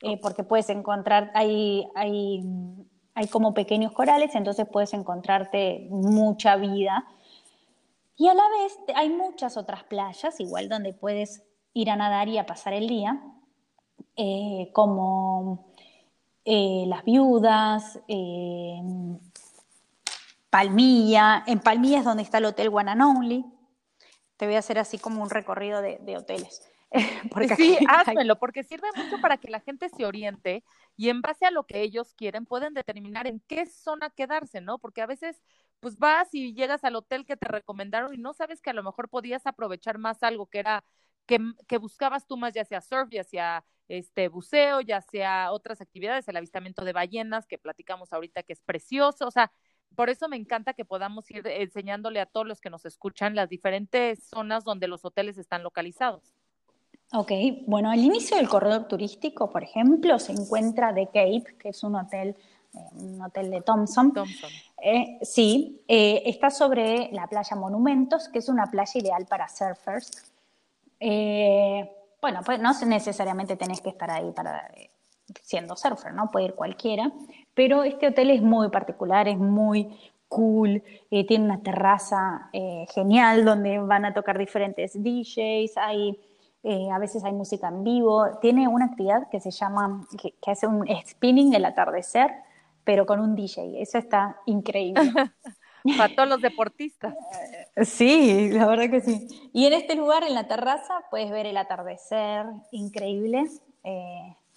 eh, 0.00 0.18
porque 0.20 0.42
puedes 0.42 0.70
encontrar, 0.70 1.30
hay, 1.34 1.86
hay, 1.94 2.42
hay 3.14 3.26
como 3.28 3.52
pequeños 3.52 3.92
corales, 3.92 4.34
entonces 4.34 4.66
puedes 4.70 4.94
encontrarte 4.94 5.86
mucha 5.90 6.56
vida. 6.56 7.06
Y 8.16 8.28
a 8.28 8.34
la 8.34 8.44
vez 8.48 8.78
hay 8.94 9.10
muchas 9.10 9.56
otras 9.56 9.84
playas, 9.84 10.40
igual 10.40 10.68
donde 10.68 10.94
puedes 10.94 11.42
ir 11.74 11.90
a 11.90 11.96
nadar 11.96 12.28
y 12.28 12.38
a 12.38 12.46
pasar 12.46 12.72
el 12.72 12.88
día, 12.88 13.20
eh, 14.16 14.70
como 14.72 15.66
Las 16.44 17.04
Viudas, 17.04 18.00
Palmilla, 20.54 21.42
en 21.48 21.58
Palmilla 21.58 21.98
es 21.98 22.04
donde 22.04 22.22
está 22.22 22.38
el 22.38 22.44
Hotel 22.44 22.68
One 22.72 22.88
and 22.88 23.02
Only. 23.02 23.44
Te 24.36 24.46
voy 24.46 24.54
a 24.54 24.60
hacer 24.60 24.78
así 24.78 24.98
como 25.00 25.20
un 25.20 25.28
recorrido 25.28 25.82
de, 25.82 26.16
hoteles. 26.16 26.62
porque 27.32 27.56
sí, 27.56 27.76
házmelo, 27.88 28.38
porque 28.38 28.62
sirve 28.62 28.86
mucho 28.94 29.20
para 29.20 29.36
que 29.36 29.50
la 29.50 29.58
gente 29.58 29.88
se 29.88 30.06
oriente 30.06 30.62
y 30.96 31.08
en 31.08 31.22
base 31.22 31.44
a 31.44 31.50
lo 31.50 31.64
que 31.64 31.82
ellos 31.82 32.14
quieren 32.14 32.46
pueden 32.46 32.72
determinar 32.72 33.26
en 33.26 33.40
qué 33.48 33.66
zona 33.66 34.10
quedarse, 34.10 34.60
¿no? 34.60 34.78
Porque 34.78 35.02
a 35.02 35.06
veces 35.06 35.42
pues 35.80 35.98
vas 35.98 36.32
y 36.32 36.54
llegas 36.54 36.84
al 36.84 36.94
hotel 36.94 37.26
que 37.26 37.36
te 37.36 37.48
recomendaron 37.48 38.14
y 38.14 38.18
no 38.18 38.32
sabes 38.32 38.62
que 38.62 38.70
a 38.70 38.74
lo 38.74 38.84
mejor 38.84 39.08
podías 39.08 39.48
aprovechar 39.48 39.98
más 39.98 40.22
algo 40.22 40.46
que 40.46 40.60
era 40.60 40.84
que, 41.26 41.38
que 41.66 41.78
buscabas 41.78 42.26
tú 42.26 42.36
más, 42.36 42.54
ya 42.54 42.64
sea 42.64 42.80
surf, 42.80 43.08
ya 43.10 43.24
sea 43.24 43.64
este 43.88 44.28
buceo, 44.28 44.80
ya 44.80 45.00
sea 45.00 45.52
otras 45.52 45.80
actividades, 45.80 46.26
el 46.28 46.36
avistamiento 46.36 46.84
de 46.84 46.92
ballenas 46.92 47.46
que 47.46 47.58
platicamos 47.58 48.12
ahorita 48.12 48.42
que 48.42 48.54
es 48.54 48.60
precioso, 48.60 49.26
o 49.26 49.30
sea, 49.30 49.52
por 49.94 50.10
eso 50.10 50.28
me 50.28 50.36
encanta 50.36 50.74
que 50.74 50.84
podamos 50.84 51.30
ir 51.30 51.46
enseñándole 51.46 52.20
a 52.20 52.26
todos 52.26 52.46
los 52.46 52.60
que 52.60 52.70
nos 52.70 52.84
escuchan 52.84 53.34
las 53.34 53.48
diferentes 53.48 54.24
zonas 54.24 54.64
donde 54.64 54.88
los 54.88 55.04
hoteles 55.04 55.38
están 55.38 55.62
localizados. 55.62 56.34
Ok, 57.12 57.30
bueno, 57.66 57.90
al 57.90 58.00
inicio 58.00 58.36
del 58.36 58.48
corredor 58.48 58.88
turístico, 58.88 59.50
por 59.50 59.62
ejemplo, 59.62 60.18
se 60.18 60.32
encuentra 60.32 60.92
The 60.92 61.06
Cape, 61.06 61.56
que 61.58 61.68
es 61.68 61.84
un 61.84 61.94
hotel, 61.94 62.36
eh, 62.74 62.78
un 62.94 63.22
hotel 63.22 63.50
de 63.50 63.60
Thompson. 63.60 64.12
Thompson. 64.12 64.50
Eh, 64.82 65.18
sí, 65.22 65.82
eh, 65.86 66.22
está 66.26 66.50
sobre 66.50 67.10
la 67.12 67.28
playa 67.28 67.56
Monumentos, 67.56 68.28
que 68.28 68.40
es 68.40 68.48
una 68.48 68.66
playa 68.66 69.00
ideal 69.00 69.26
para 69.26 69.48
surfers. 69.48 70.33
Bueno, 71.00 72.40
pues 72.44 72.58
no 72.60 72.72
necesariamente 72.86 73.56
tenés 73.56 73.80
que 73.80 73.90
estar 73.90 74.10
ahí 74.10 74.32
para 74.32 74.70
siendo 75.42 75.76
surfer, 75.76 76.12
¿no? 76.12 76.30
Puede 76.30 76.46
ir 76.46 76.54
cualquiera, 76.54 77.10
pero 77.54 77.82
este 77.82 78.08
hotel 78.08 78.30
es 78.30 78.42
muy 78.42 78.68
particular, 78.70 79.28
es 79.28 79.38
muy 79.38 79.96
cool, 80.28 80.82
eh, 81.10 81.26
tiene 81.26 81.44
una 81.44 81.62
terraza 81.62 82.48
eh, 82.52 82.86
genial 82.92 83.44
donde 83.44 83.78
van 83.78 84.04
a 84.04 84.14
tocar 84.14 84.38
diferentes 84.38 84.94
DJs, 84.94 85.76
hay, 85.76 86.18
eh, 86.62 86.90
a 86.90 86.98
veces 86.98 87.24
hay 87.24 87.32
música 87.32 87.68
en 87.68 87.84
vivo, 87.84 88.38
tiene 88.40 88.68
una 88.68 88.86
actividad 88.86 89.28
que 89.30 89.40
se 89.40 89.50
llama, 89.50 90.06
que, 90.20 90.34
hace 90.50 90.66
un 90.66 90.86
spinning 91.06 91.50
del 91.50 91.64
atardecer, 91.64 92.30
pero 92.84 93.06
con 93.06 93.20
un 93.20 93.34
DJ, 93.34 93.80
eso 93.80 93.98
está 93.98 94.36
increíble. 94.46 95.02
Para 95.96 96.14
todos 96.14 96.28
los 96.28 96.40
deportistas. 96.40 97.14
Sí, 97.82 98.50
la 98.50 98.66
verdad 98.66 98.90
que 98.90 99.00
sí. 99.00 99.50
Y 99.52 99.66
en 99.66 99.74
este 99.74 99.96
lugar, 99.96 100.22
en 100.22 100.34
la 100.34 100.48
terraza, 100.48 101.04
puedes 101.10 101.30
ver 101.30 101.46
el 101.46 101.56
atardecer 101.56 102.46
increíble 102.70 103.44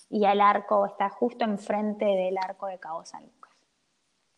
y 0.10 0.26
el 0.26 0.42
arco 0.42 0.86
está 0.86 1.10
justo 1.10 1.44
enfrente 1.44 2.06
del 2.06 2.38
arco 2.38 2.68
de 2.68 2.80
Cabo 2.80 3.06
San 3.06 3.24
Lucas. 3.24 3.52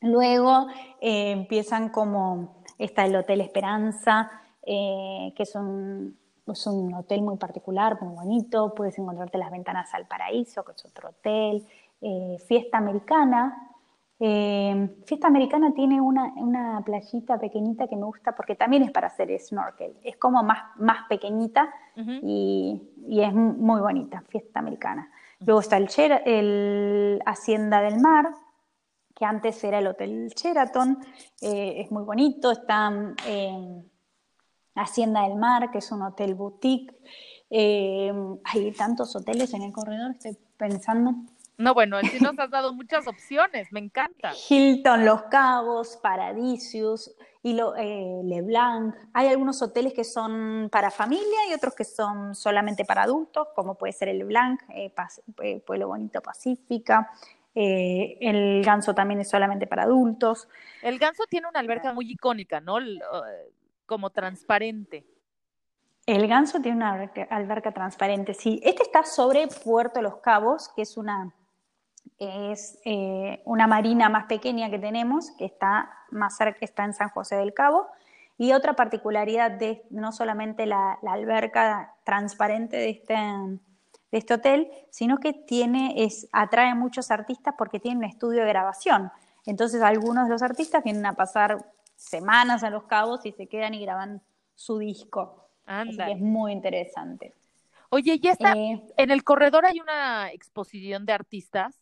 Luego 0.01 0.67
eh, 1.01 1.31
empiezan 1.31 1.89
como, 1.89 2.63
está 2.77 3.05
el 3.05 3.15
Hotel 3.15 3.41
Esperanza, 3.41 4.31
eh, 4.65 5.33
que 5.35 5.43
es 5.43 5.55
un, 5.55 6.17
hotel 6.95 7.21
muy 7.21 7.37
particular, 7.37 8.01
muy 8.01 8.15
bonito, 8.15 8.73
puedes 8.73 8.97
encontrarte 8.97 9.37
las 9.37 9.51
ventanas 9.51 9.93
al 9.93 10.07
paraíso, 10.07 10.63
que 10.63 10.71
es 10.71 10.83
otro 10.83 11.09
hotel, 11.09 11.67
eh, 12.01 12.37
Fiesta 12.47 12.79
Americana. 12.79 13.68
Fiesta 14.19 15.27
Americana 15.27 15.73
tiene 15.73 16.01
una, 16.01 16.81
playita 16.85 17.39
pequeñita 17.39 17.87
que 17.87 17.95
me 17.95 18.03
gusta 18.03 18.35
porque 18.35 18.55
también 18.55 18.83
es 18.83 18.91
para 18.91 19.07
hacer 19.07 19.29
snorkel. 19.39 19.95
Es 20.03 20.17
como 20.17 20.43
más, 20.43 20.75
más 20.77 21.07
pequeñita 21.07 21.73
y, 21.95 22.81
y, 23.07 23.21
es 23.21 23.33
muy 23.33 23.79
bonita, 23.79 24.23
Fiesta 24.27 24.59
Americana. 24.59 25.09
Luego 25.39 25.61
está 25.61 25.77
el, 25.77 25.87
el 26.25 27.21
Hacienda 27.25 27.81
del 27.81 28.01
Mar, 28.01 28.33
que 29.15 29.25
antes 29.25 29.63
era 29.63 29.79
el 29.79 29.87
Hotel 29.87 30.29
Sheraton, 30.29 30.97
eh, 31.41 31.81
es 31.81 31.91
muy 31.91 32.03
bonito, 32.03 32.51
está 32.51 32.91
eh, 33.27 33.83
Hacienda 34.75 35.23
del 35.23 35.35
Mar, 35.35 35.71
que 35.71 35.79
es 35.79 35.91
un 35.91 36.01
hotel 36.01 36.35
boutique. 36.35 36.95
Eh, 37.49 38.13
hay 38.45 38.71
tantos 38.71 39.15
hoteles 39.15 39.53
en 39.53 39.63
el 39.63 39.73
corredor, 39.73 40.11
estoy 40.11 40.37
pensando. 40.55 41.15
No, 41.59 41.73
bueno, 41.73 41.99
sí 42.01 42.19
nos 42.21 42.39
has 42.39 42.49
dado 42.49 42.73
muchas 42.73 43.05
opciones, 43.05 43.67
me 43.73 43.81
encanta. 43.81 44.31
Hilton 44.47 45.03
Los 45.03 45.23
Cabos, 45.23 45.99
Paradisius, 46.01 47.13
y 47.43 47.53
lo, 47.53 47.75
eh, 47.75 48.21
LeBlanc. 48.23 48.95
Hay 49.13 49.27
algunos 49.27 49.61
hoteles 49.61 49.93
que 49.93 50.05
son 50.05 50.69
para 50.71 50.89
familia 50.89 51.49
y 51.49 51.53
otros 51.53 51.75
que 51.75 51.83
son 51.83 52.33
solamente 52.33 52.85
para 52.85 53.03
adultos, 53.03 53.49
como 53.55 53.75
puede 53.75 53.91
ser 53.91 54.07
el 54.07 54.19
LeBlanc, 54.19 54.61
eh, 54.69 54.93
eh, 55.43 55.59
Pueblo 55.59 55.89
Bonito 55.89 56.21
Pacífica. 56.21 57.11
el 57.53 58.63
Ganso 58.63 58.95
también 58.95 59.19
es 59.19 59.29
solamente 59.29 59.67
para 59.67 59.83
adultos. 59.83 60.47
El 60.81 60.97
Ganso 60.97 61.23
tiene 61.29 61.49
una 61.49 61.59
alberca 61.59 61.91
muy 61.91 62.09
icónica, 62.09 62.61
¿no? 62.61 62.77
Como 63.85 64.11
transparente. 64.11 65.05
El 66.05 66.25
Ganso 66.29 66.61
tiene 66.61 66.77
una 66.77 66.93
alberca, 66.93 67.23
alberca 67.29 67.73
transparente, 67.73 68.33
sí. 68.33 68.61
Este 68.63 68.83
está 68.83 69.03
sobre 69.03 69.47
Puerto 69.47 70.01
Los 70.01 70.17
Cabos, 70.17 70.69
que 70.73 70.83
es 70.83 70.95
una 70.95 71.33
es 72.17 72.79
eh, 72.85 73.41
una 73.45 73.67
marina 73.67 74.09
más 74.09 74.25
pequeña 74.25 74.69
que 74.69 74.79
tenemos, 74.79 75.31
que 75.37 75.45
está 75.45 75.91
más 76.11 76.37
cerca, 76.37 76.59
está 76.61 76.85
en 76.85 76.93
San 76.93 77.09
José 77.09 77.35
del 77.35 77.53
Cabo. 77.53 77.87
Y 78.37 78.53
otra 78.53 78.73
particularidad 78.73 79.51
de 79.51 79.83
no 79.89 80.11
solamente 80.11 80.65
la, 80.65 80.97
alberca 81.05 81.93
transparente 82.05 82.77
de 82.77 82.89
este, 82.89 83.13
de 83.13 84.17
este 84.17 84.33
hotel, 84.33 84.71
sino 84.89 85.17
que 85.17 85.33
tiene, 85.33 85.93
es, 86.03 86.27
atrae 86.31 86.69
a 86.69 86.75
muchos 86.75 87.11
artistas 87.11 87.53
porque 87.57 87.79
tiene 87.79 87.97
un 87.97 88.05
estudio 88.05 88.43
de 88.43 88.49
grabación. 88.49 89.11
Entonces 89.45 89.81
algunos 89.81 90.25
de 90.25 90.31
los 90.31 90.41
artistas 90.41 90.83
vienen 90.83 91.05
a 91.05 91.13
pasar 91.13 91.65
semanas 91.95 92.63
a 92.63 92.69
los 92.69 92.83
cabos 92.83 93.25
y 93.25 93.33
se 93.33 93.47
quedan 93.47 93.73
y 93.73 93.81
graban 93.81 94.21
su 94.55 94.77
disco. 94.79 95.49
Anda. 95.65 96.09
es 96.09 96.19
muy 96.19 96.51
interesante. 96.51 97.35
Oye, 97.89 98.19
ya 98.19 98.31
está. 98.31 98.53
Eh, 98.53 98.81
en 98.97 99.11
el 99.11 99.23
corredor 99.23 99.65
hay 99.65 99.79
una 99.79 100.31
exposición 100.31 101.05
de 101.05 101.13
artistas. 101.13 101.79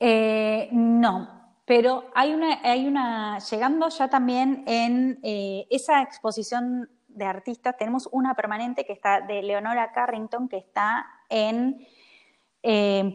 Eh, 0.00 0.68
no, 0.72 1.38
pero 1.64 2.04
hay 2.14 2.32
una, 2.32 2.60
hay 2.62 2.86
una, 2.86 3.38
llegando 3.40 3.88
ya 3.88 4.08
también 4.08 4.64
en 4.66 5.18
eh, 5.22 5.66
esa 5.70 6.02
exposición 6.02 6.88
de 7.08 7.24
artistas, 7.24 7.76
tenemos 7.76 8.08
una 8.12 8.34
permanente 8.34 8.86
que 8.86 8.92
está 8.92 9.20
de 9.20 9.42
Leonora 9.42 9.92
Carrington, 9.92 10.48
que 10.48 10.58
está 10.58 11.06
en, 11.28 11.86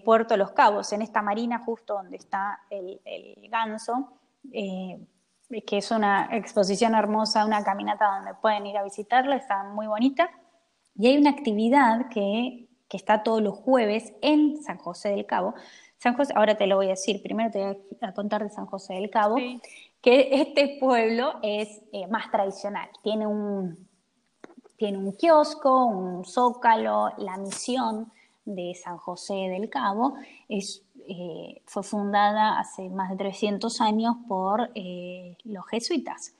Puerto 0.03 0.35
Los 0.35 0.51
Cabos, 0.51 0.93
en 0.93 1.03
esta 1.03 1.21
marina 1.21 1.59
justo 1.59 1.95
donde 1.95 2.17
está 2.17 2.61
el, 2.71 2.99
ganso, 3.51 4.13
eh, 4.51 5.05
que 5.67 5.77
es 5.77 5.91
una 5.91 6.29
exposición 6.31 6.95
hermosa, 6.95 7.45
una 7.45 7.63
caminata 7.63 8.15
donde 8.15 8.33
pueden 8.35 8.65
ir 8.65 8.77
a 8.77 8.83
visitarla, 8.83 9.35
está 9.35 9.63
muy 9.63 9.85
bonita. 9.85 10.31
Y 10.95 11.07
hay 11.07 11.17
una 11.17 11.31
actividad 11.31 12.07
que, 12.09 12.67
que 12.87 12.97
está 12.97 13.21
todos 13.21 13.41
los 13.41 13.55
jueves 13.55 14.13
en 14.21 14.63
San 14.63 14.77
José 14.77 15.09
del 15.09 15.25
Cabo. 15.25 15.53
San 16.03 16.15
José, 16.15 16.33
ahora 16.35 16.55
te 16.55 16.67
lo 16.67 16.75
voy 16.75 16.87
a 16.87 16.89
decir, 16.89 17.23
primero 17.23 17.49
te 17.49 17.63
voy 17.63 17.77
a 18.01 18.13
contar 18.13 18.43
de 18.43 18.49
San 18.49 18.65
José 18.65 18.95
del 18.95 19.09
Cabo, 19.09 19.37
que 20.01 20.41
este 20.41 20.77
pueblo 20.77 21.35
es 21.41 21.81
eh, 21.93 22.07
más 22.07 22.29
tradicional, 22.29 22.89
tiene 23.01 23.25
un, 23.25 23.87
tiene 24.75 24.97
un 24.97 25.13
kiosco, 25.13 25.85
un 25.85 26.25
zócalo, 26.25 27.13
la 27.19 27.37
misión 27.37 28.11
de 28.43 28.75
San 28.75 28.97
José 28.97 29.33
del 29.33 29.69
Cabo. 29.69 30.15
Es, 30.49 30.83
eh, 31.07 31.61
fue 31.63 31.83
fundada 31.83 32.59
hace 32.59 32.89
más 32.89 33.09
de 33.11 33.15
300 33.15 33.79
años 33.79 34.17
por 34.27 34.71
eh, 34.75 35.37
los 35.45 35.65
jesuitas. 35.67 36.33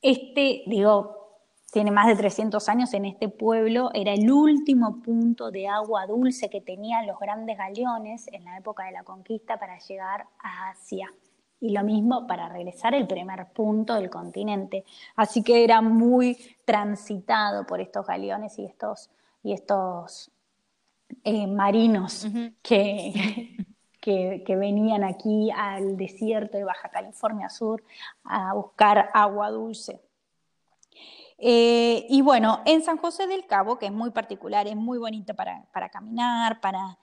Este, 0.00 0.62
digo, 0.66 1.27
tiene 1.70 1.90
más 1.90 2.06
de 2.06 2.16
300 2.16 2.66
años 2.68 2.94
en 2.94 3.04
este 3.04 3.28
pueblo, 3.28 3.90
era 3.92 4.14
el 4.14 4.30
último 4.30 5.02
punto 5.02 5.50
de 5.50 5.68
agua 5.68 6.06
dulce 6.06 6.48
que 6.48 6.62
tenían 6.62 7.06
los 7.06 7.18
grandes 7.18 7.58
galeones 7.58 8.26
en 8.32 8.44
la 8.44 8.56
época 8.56 8.84
de 8.84 8.92
la 8.92 9.04
conquista 9.04 9.58
para 9.58 9.78
llegar 9.78 10.26
a 10.42 10.70
Asia. 10.70 11.12
Y 11.60 11.70
lo 11.70 11.82
mismo 11.82 12.26
para 12.26 12.48
regresar 12.48 12.94
el 12.94 13.06
primer 13.06 13.46
punto 13.52 13.94
del 13.94 14.08
continente. 14.08 14.84
Así 15.16 15.42
que 15.42 15.64
era 15.64 15.82
muy 15.82 16.38
transitado 16.64 17.66
por 17.66 17.80
estos 17.80 18.06
galeones 18.06 18.58
y 18.58 18.64
estos, 18.64 19.10
y 19.42 19.52
estos 19.52 20.30
eh, 21.24 21.46
marinos 21.46 22.28
que, 22.62 23.56
que, 24.00 24.42
que 24.46 24.56
venían 24.56 25.04
aquí 25.04 25.50
al 25.50 25.98
desierto 25.98 26.56
de 26.56 26.64
Baja 26.64 26.88
California 26.88 27.50
Sur 27.50 27.82
a 28.24 28.54
buscar 28.54 29.10
agua 29.12 29.50
dulce. 29.50 30.00
Eh, 31.38 32.04
y 32.08 32.20
bueno, 32.20 32.62
en 32.66 32.82
San 32.82 32.98
José 32.98 33.28
del 33.28 33.46
Cabo, 33.46 33.78
que 33.78 33.86
es 33.86 33.92
muy 33.92 34.10
particular, 34.10 34.66
es 34.66 34.74
muy 34.74 34.98
bonito 34.98 35.34
para, 35.34 35.64
caminar, 35.90 36.60
para, 36.60 36.98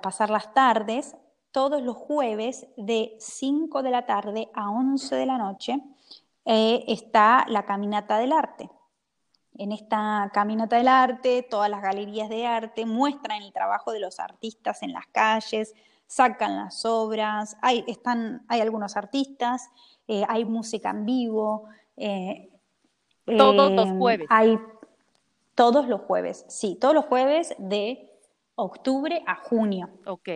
pasar 0.00 0.28
las 0.28 0.52
tardes, 0.52 1.16
todos 1.50 1.82
los 1.82 1.96
jueves 1.96 2.66
de 2.76 3.16
5 3.18 3.82
de 3.82 3.90
la 3.90 4.04
tarde 4.04 4.50
a 4.54 4.70
11 4.70 5.16
de 5.16 5.26
la 5.26 5.38
noche 5.38 5.80
eh, 6.44 6.84
está 6.88 7.46
la 7.48 7.64
Caminata 7.64 8.18
del 8.18 8.32
Arte. 8.32 8.70
En 9.56 9.72
esta 9.72 10.30
Caminata 10.32 10.76
del 10.76 10.88
Arte, 10.88 11.46
todas 11.50 11.70
las 11.70 11.82
galerías 11.82 12.28
de 12.28 12.46
arte 12.46 12.86
muestran 12.86 13.42
el 13.42 13.52
trabajo 13.52 13.92
de 13.92 14.00
los 14.00 14.20
artistas 14.20 14.82
en 14.82 14.92
las 14.92 15.06
calles, 15.06 15.74
sacan 16.06 16.56
las 16.56 16.84
obras, 16.84 17.56
hay, 17.62 17.84
están, 17.86 18.44
hay 18.48 18.60
algunos 18.60 18.96
artistas, 18.96 19.70
eh, 20.06 20.24
hay 20.28 20.44
música 20.44 20.90
en 20.90 21.04
vivo, 21.04 21.64
todos 23.36 23.72
los 23.72 23.86
em, 23.86 23.98
jueves. 23.98 24.26
Hay 24.30 24.58
todos 25.54 25.88
los 25.88 26.00
jueves, 26.02 26.44
sí, 26.48 26.76
todos 26.80 26.94
los 26.94 27.04
jueves 27.04 27.54
de 27.58 28.10
octubre 28.54 29.22
a 29.26 29.36
junio. 29.36 29.90
Ok. 30.06 30.28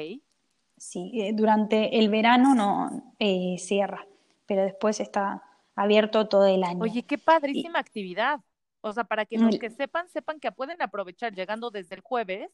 Sí, 0.77 1.13
eh, 1.15 1.33
durante 1.35 1.99
el 1.99 2.09
verano 2.11 2.55
no 2.55 3.15
eh, 3.19 3.57
cierra, 3.59 4.07
pero 4.47 4.63
después 4.63 5.01
está 5.01 5.43
abierto 5.75 6.29
todo 6.29 6.47
el 6.47 6.63
año. 6.63 6.81
Oye, 6.83 7.05
qué 7.05 7.17
padrísima 7.17 7.79
actividad. 7.79 8.41
O 8.81 8.93
sea, 8.93 9.05
para 9.05 9.25
que 9.25 9.39
los 9.39 9.59
que 9.59 9.71
sepan, 9.71 10.09
sepan 10.11 10.41
que 10.41 10.53
pueden 10.53 10.83
aprovechar 10.83 11.33
llegando 11.35 11.71
desde 11.71 11.95
el 11.95 12.03
jueves 12.03 12.51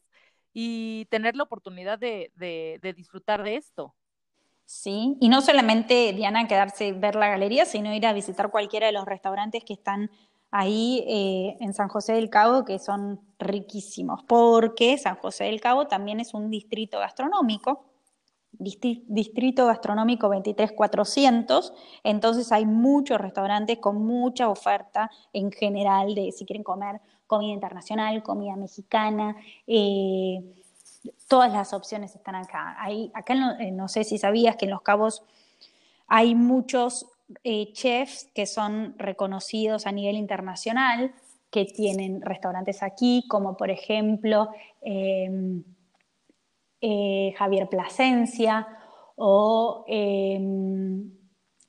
y 0.53 1.05
tener 1.09 1.35
la 1.35 1.43
oportunidad 1.43 1.99
de, 1.99 2.31
de, 2.35 2.79
de 2.81 2.93
disfrutar 2.93 3.43
de 3.43 3.57
esto. 3.57 3.93
Sí, 4.65 5.17
y 5.19 5.27
no 5.27 5.41
solamente, 5.41 6.13
Diana, 6.13 6.47
quedarse 6.47 6.93
ver 6.93 7.15
la 7.15 7.27
galería, 7.27 7.65
sino 7.65 7.93
ir 7.93 8.05
a 8.05 8.13
visitar 8.13 8.49
cualquiera 8.51 8.87
de 8.87 8.93
los 8.93 9.05
restaurantes 9.05 9.65
que 9.65 9.73
están 9.73 10.09
ahí 10.51 11.03
eh, 11.07 11.57
en 11.59 11.73
San 11.73 11.87
José 11.87 12.13
del 12.13 12.29
Cabo, 12.29 12.65
que 12.65 12.77
son 12.77 13.21
riquísimos, 13.39 14.23
porque 14.23 14.97
San 14.97 15.15
José 15.15 15.45
del 15.45 15.61
Cabo 15.61 15.87
también 15.87 16.19
es 16.19 16.33
un 16.33 16.49
distrito 16.49 16.99
gastronómico, 16.99 17.85
distrito 18.51 19.65
gastronómico 19.65 20.29
23400, 20.29 21.73
entonces 22.03 22.51
hay 22.51 22.65
muchos 22.65 23.19
restaurantes 23.19 23.79
con 23.79 24.05
mucha 24.05 24.49
oferta 24.49 25.09
en 25.33 25.51
general 25.51 26.13
de 26.13 26.31
si 26.31 26.45
quieren 26.45 26.63
comer 26.63 27.01
comida 27.25 27.53
internacional, 27.53 28.21
comida 28.23 28.57
mexicana, 28.57 29.37
eh, 29.65 30.43
todas 31.27 31.51
las 31.51 31.73
opciones 31.73 32.13
están 32.13 32.35
acá. 32.35 32.77
acá 33.13 33.57
eh, 33.59 33.71
no, 33.71 33.87
sé 33.87 34.03
si 34.03 34.17
sabías 34.17 34.57
que 34.57 34.65
en 34.65 34.71
Los 34.71 34.81
Cabos 34.81 35.23
hay 36.07 36.35
muchos 36.35 37.07
eh, 37.43 37.71
chefs 37.73 38.29
que 38.33 38.45
son 38.45 38.95
reconocidos 38.97 39.87
a 39.87 39.91
nivel 39.91 40.15
internacional, 40.15 41.13
que 41.49 41.65
tienen 41.65 42.21
restaurantes 42.21 42.81
aquí, 42.81 43.25
como 43.27 43.57
por 43.57 43.69
ejemplo 43.69 44.49
em, 44.81 45.63
eh, 46.79 47.33
Javier 47.37 47.67
Plasencia 47.67 48.67
o 49.15 49.83
em, 49.87 51.11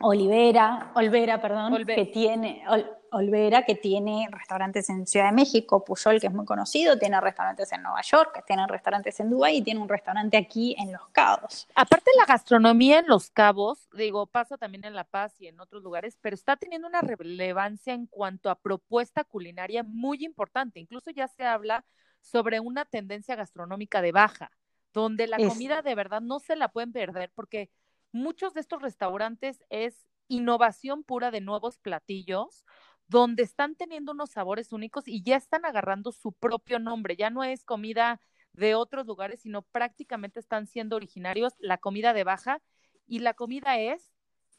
Olivera, 0.00 0.92
Olvera, 0.94 1.40
perdón, 1.40 1.84
que 1.84 2.06
tiene, 2.06 2.64
Olvera, 3.12 3.64
que 3.64 3.74
tiene 3.74 4.26
restaurantes 4.30 4.88
en 4.88 5.06
Ciudad 5.06 5.26
de 5.26 5.32
México, 5.32 5.84
Puyol, 5.84 6.18
que 6.18 6.28
es 6.28 6.32
muy 6.32 6.46
conocido, 6.46 6.98
tiene 6.98 7.20
restaurantes 7.20 7.70
en 7.72 7.82
Nueva 7.82 8.00
York, 8.00 8.42
tiene 8.46 8.66
restaurantes 8.66 9.20
en 9.20 9.30
Dubái 9.30 9.58
y 9.58 9.62
tiene 9.62 9.80
un 9.80 9.88
restaurante 9.88 10.36
aquí 10.38 10.74
en 10.78 10.92
Los 10.92 11.08
Cabos. 11.08 11.68
Aparte 11.74 12.10
la 12.16 12.24
gastronomía 12.24 13.00
en 13.00 13.06
Los 13.06 13.30
Cabos, 13.30 13.88
digo, 13.92 14.26
pasa 14.26 14.56
también 14.56 14.84
en 14.84 14.94
La 14.94 15.04
Paz 15.04 15.38
y 15.40 15.46
en 15.46 15.60
otros 15.60 15.82
lugares, 15.82 16.18
pero 16.22 16.34
está 16.34 16.56
teniendo 16.56 16.88
una 16.88 17.02
relevancia 17.02 17.92
en 17.92 18.06
cuanto 18.06 18.48
a 18.48 18.58
propuesta 18.58 19.24
culinaria 19.24 19.82
muy 19.82 20.24
importante. 20.24 20.80
Incluso 20.80 21.10
ya 21.10 21.28
se 21.28 21.44
habla 21.44 21.84
sobre 22.20 22.60
una 22.60 22.86
tendencia 22.86 23.36
gastronómica 23.36 24.00
de 24.00 24.12
baja, 24.12 24.50
donde 24.94 25.26
la 25.26 25.36
comida 25.36 25.82
de 25.82 25.94
verdad 25.94 26.22
no 26.22 26.40
se 26.40 26.56
la 26.56 26.68
pueden 26.68 26.92
perder 26.92 27.30
porque 27.34 27.70
muchos 28.10 28.54
de 28.54 28.60
estos 28.60 28.80
restaurantes 28.80 29.62
es 29.68 30.06
innovación 30.28 31.02
pura 31.04 31.30
de 31.30 31.40
nuevos 31.40 31.78
platillos 31.78 32.64
donde 33.12 33.42
están 33.42 33.76
teniendo 33.76 34.12
unos 34.12 34.30
sabores 34.30 34.72
únicos 34.72 35.06
y 35.06 35.22
ya 35.22 35.36
están 35.36 35.66
agarrando 35.66 36.12
su 36.12 36.32
propio 36.32 36.78
nombre. 36.78 37.14
Ya 37.14 37.28
no 37.28 37.44
es 37.44 37.62
comida 37.62 38.20
de 38.54 38.74
otros 38.74 39.06
lugares, 39.06 39.40
sino 39.42 39.60
prácticamente 39.60 40.40
están 40.40 40.66
siendo 40.66 40.96
originarios 40.96 41.52
la 41.58 41.76
comida 41.76 42.14
de 42.14 42.24
baja 42.24 42.62
y 43.06 43.18
la 43.18 43.34
comida 43.34 43.78
es, 43.78 44.10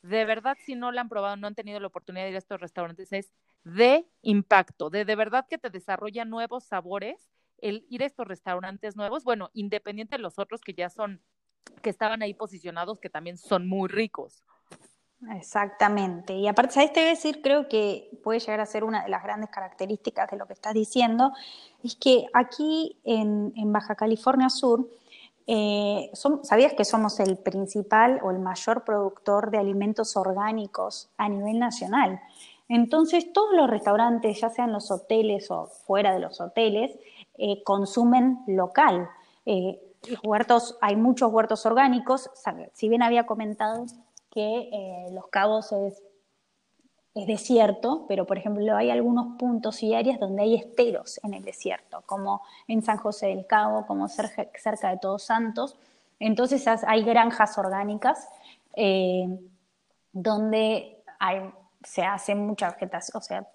de 0.04 0.24
verdad, 0.26 0.56
si 0.64 0.76
no 0.76 0.92
la 0.92 1.02
han 1.02 1.10
probado, 1.10 1.36
no 1.36 1.48
han 1.48 1.56
tenido 1.56 1.80
la 1.80 1.88
oportunidad 1.88 2.26
de 2.26 2.30
ir 2.30 2.36
a 2.36 2.40
estos 2.40 2.62
restaurantes, 2.62 3.12
es 3.12 3.34
de 3.64 4.06
impacto, 4.22 4.92
de 4.92 5.04
de 5.04 5.16
verdad 5.16 5.48
que 5.50 5.58
te 5.58 5.72
desarrolla 5.72 6.24
nuevos 6.24 6.64
sabores 6.66 7.32
el 7.58 7.86
ir 7.90 8.04
a 8.04 8.06
estos 8.06 8.28
restaurantes 8.28 8.96
nuevos, 8.96 9.24
bueno, 9.24 9.50
independiente 9.54 10.18
de 10.18 10.22
los 10.22 10.38
otros 10.38 10.62
que 10.62 10.74
ya 10.74 10.90
son, 10.90 11.24
que 11.82 11.90
estaban 11.90 12.22
ahí 12.22 12.36
posicionados, 12.36 13.00
que 13.00 13.10
también 13.10 13.38
son 13.38 13.68
muy 13.68 13.90
ricos. 13.90 14.44
Exactamente. 15.32 16.34
Y 16.34 16.48
aparte, 16.48 16.74
¿sabes? 16.74 16.94
Te 16.94 17.02
decir, 17.02 17.42
creo 17.42 17.68
que 17.68 18.10
puede 18.24 18.40
llegar 18.40 18.60
a 18.60 18.66
ser 18.66 18.84
una 18.84 19.04
de 19.04 19.10
las 19.10 19.24
grandes 19.24 19.50
características 19.50 20.30
de 20.30 20.38
lo 20.38 20.46
que 20.48 20.54
estás 20.54 20.74
diciendo, 20.74 21.32
es 21.84 21.96
que 21.96 22.26
aquí 22.34 23.00
en, 23.04 23.52
Baja 23.72 23.96
California 23.96 24.50
Sur, 24.50 24.90
eh, 25.48 26.12
¿sabías 26.44 26.74
que 26.74 26.86
somos 26.86 27.20
el 27.20 27.38
principal 27.38 28.20
o 28.24 28.32
el 28.32 28.40
mayor 28.40 28.84
productor 28.84 29.52
de 29.52 29.58
alimentos 29.58 30.16
orgánicos 30.18 31.10
a 31.18 31.30
nivel 31.30 31.60
nacional? 31.60 32.22
Entonces, 32.70 33.32
todos 33.34 33.54
los 33.54 33.70
restaurantes, 33.70 34.40
ya 34.40 34.50
sean 34.50 34.72
los 34.72 34.90
hoteles 34.90 35.52
o 35.52 35.68
fuera 35.68 36.14
de 36.14 36.20
los 36.20 36.40
hoteles, 36.42 36.92
eh, 37.38 37.64
consumen 37.64 38.40
local. 38.48 39.10
Eh, 39.46 39.80
huertos, 40.24 40.78
hay 40.82 40.96
muchos 40.96 41.32
huertos 41.32 41.66
orgánicos, 41.66 42.30
si 42.74 42.90
bien 42.90 43.04
había 43.04 43.26
comentado 43.26 43.86
que 44.34 44.70
eh, 44.72 45.08
Los 45.12 45.28
Cabos 45.28 45.72
es, 45.72 46.02
es 47.14 47.28
desierto, 47.28 48.06
pero 48.08 48.26
por 48.26 48.38
ejemplo 48.38 48.76
hay 48.76 48.90
algunos 48.90 49.38
puntos 49.38 49.84
y 49.84 49.94
áreas 49.94 50.20
donde 50.20 50.42
hay 50.42 50.56
esteros 50.56 51.20
en 51.24 51.36
el 51.36 51.44
desierto, 51.44 52.02
como 52.06 52.42
en 52.68 52.82
San 52.82 52.98
José 52.98 53.28
del 53.28 53.46
Cabo, 53.46 53.86
como 53.86 54.08
cerca, 54.08 54.90
de 54.90 54.98
Todos 54.98 55.24
Santos. 55.24 55.76
Entonces 56.20 56.66
hay 56.68 57.04
granjas 57.04 57.58
orgánicas 57.58 58.28
eh, 58.76 59.28
donde 60.12 60.98
se 61.84 62.04
hace 62.04 62.34
mucha 62.34 62.72
vegetación, 62.72 63.18
o 63.18 63.22
sea, 63.22 63.48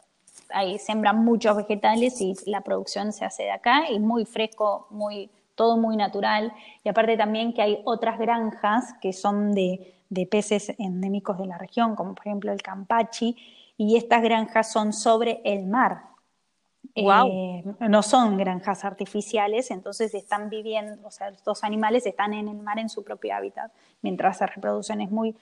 ahí 0.51 0.79
sembran 0.79 1.25
muchos 1.25 1.57
vegetales 1.57 2.21
y 2.21 2.35
la 2.47 2.61
producción 2.61 3.13
se 3.13 3.25
hace 3.25 3.45
de 3.45 3.51
acá 3.51 3.91
y 3.91 3.99
muy 3.99 4.25
fresco, 4.25 4.87
muy 4.91 5.31
todo 5.59 5.77
muy 5.77 5.99
natural. 5.99 6.55
Y 6.83 6.89
aparte 6.89 7.19
también 7.19 7.53
que 7.53 7.61
hay 7.61 7.83
otras 7.85 8.19
granjas 8.19 8.95
que 9.03 9.13
son 9.13 9.53
de 9.53 9.99
de 10.11 10.27
peces 10.27 10.75
endémicos 10.79 11.39
de 11.39 11.47
la 11.47 11.59
región, 11.59 11.95
como 11.95 12.15
por 12.15 12.27
ejemplo 12.27 12.53
el 12.53 12.63
campachi, 12.63 13.37
y 13.77 13.97
estas 13.97 14.23
granjas 14.23 14.73
son 14.73 14.93
sobre 14.93 15.41
el 15.45 15.67
mar. 15.67 16.03
Eh, 16.95 17.63
no 17.81 18.03
son 18.03 18.37
granjas 18.37 18.85
artificiales, 18.85 19.71
entonces 19.71 20.15
están 20.15 20.49
viviendo, 20.49 21.07
o 21.07 21.11
sea, 21.13 21.29
estos 21.29 21.63
animales 21.63 22.07
están 22.07 22.33
en 22.33 22.49
el 22.49 22.59
mar 22.59 22.79
en 22.79 22.89
su 22.89 23.05
propio 23.05 23.37
hábitat 23.37 23.71
mientras 24.03 24.39
se 24.39 24.47
reproducen. 24.47 25.01
Es 25.01 25.11
muy, 25.11 25.37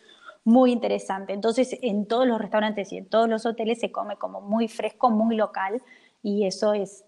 muy 0.44 0.72
interesante. 0.72 1.32
Entonces, 1.32 1.78
en 1.80 2.06
todos 2.06 2.26
los 2.26 2.38
restaurantes 2.38 2.92
y 2.92 2.98
en 2.98 3.06
todos 3.06 3.28
los 3.28 3.46
hoteles 3.46 3.80
se 3.80 3.90
come 3.90 4.16
como 4.16 4.42
muy 4.42 4.68
fresco, 4.68 5.08
muy 5.08 5.34
local, 5.36 5.80
y 6.22 6.44
eso 6.44 6.74
es 6.74 7.05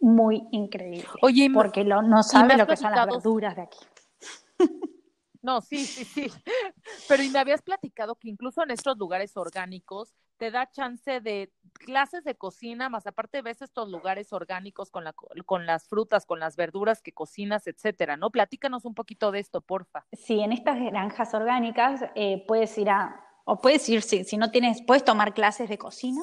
muy 0.00 0.46
increíble. 0.50 1.08
Oye, 1.22 1.50
porque 1.52 1.84
no 1.84 2.22
sabe 2.22 2.56
lo 2.56 2.66
que 2.66 2.76
son 2.76 2.92
las 2.92 3.06
verduras 3.06 3.56
de 3.56 3.62
aquí. 3.62 3.78
No, 5.40 5.60
sí, 5.60 5.84
sí, 5.86 6.04
sí. 6.04 6.32
Pero 7.08 7.22
y 7.22 7.30
me 7.30 7.38
habías 7.38 7.62
platicado 7.62 8.16
que 8.16 8.28
incluso 8.28 8.62
en 8.62 8.72
estos 8.72 8.98
lugares 8.98 9.36
orgánicos 9.36 10.12
te 10.36 10.50
da 10.50 10.70
chance 10.70 11.20
de 11.20 11.52
clases 11.72 12.24
de 12.24 12.34
cocina, 12.34 12.88
más 12.88 13.06
aparte 13.06 13.40
ves 13.42 13.62
estos 13.62 13.88
lugares 13.88 14.32
orgánicos 14.32 14.90
con, 14.90 15.04
la, 15.04 15.12
con 15.12 15.66
las 15.66 15.86
frutas, 15.88 16.26
con 16.26 16.40
las 16.40 16.56
verduras 16.56 17.02
que 17.02 17.12
cocinas, 17.12 17.66
etcétera, 17.66 18.16
¿no? 18.16 18.30
Platícanos 18.30 18.84
un 18.84 18.94
poquito 18.94 19.30
de 19.30 19.40
esto, 19.40 19.60
porfa. 19.60 20.06
Sí, 20.12 20.40
en 20.40 20.52
estas 20.52 20.78
granjas 20.80 21.32
orgánicas 21.34 22.04
eh, 22.14 22.44
puedes 22.46 22.76
ir 22.76 22.90
a, 22.90 23.24
o 23.44 23.60
puedes 23.60 23.88
ir, 23.88 24.02
si, 24.02 24.24
si, 24.24 24.36
no 24.36 24.50
tienes, 24.50 24.82
puedes 24.86 25.04
tomar 25.04 25.34
clases 25.34 25.68
de 25.68 25.78
cocina, 25.78 26.22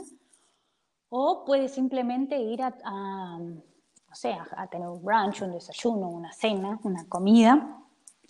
o 1.18 1.46
puedes 1.46 1.74
simplemente 1.74 2.38
ir 2.38 2.62
a, 2.62 2.74
a 2.84 4.68
tener 4.68 4.88
un 4.90 5.02
brunch, 5.02 5.44
un 5.44 5.54
desayuno, 5.54 6.10
una 6.10 6.34
cena, 6.34 6.78
una 6.84 7.08
comida, 7.08 7.80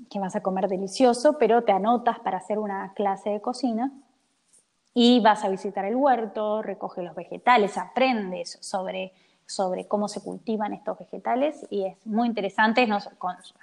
que 0.08 0.20
vas 0.20 0.36
a 0.36 0.42
comer 0.42 0.68
delicioso, 0.68 1.40
pero 1.40 1.64
te 1.64 1.72
anotas 1.72 2.20
para 2.20 2.38
hacer 2.38 2.60
una 2.60 2.94
clase 2.94 3.32
de 3.32 3.42
cocina 3.42 3.92
y 4.94 5.20
vas 5.20 5.44
a 5.44 5.50
visitar 5.50 5.84
el 5.86 5.96
huerto, 5.96 6.62
recoges 6.62 7.04
los 7.04 7.16
vegetales, 7.16 7.76
aprendes 7.80 8.60
sobre, 8.62 9.14
sobre 9.48 9.88
cómo 9.88 10.08
se 10.08 10.22
cultivan 10.22 10.74
estos 10.74 11.00
vegetales 11.00 11.66
y 11.72 11.86
es 11.86 12.06
muy 12.06 12.28
interesante, 12.28 12.86
nos, 12.86 13.10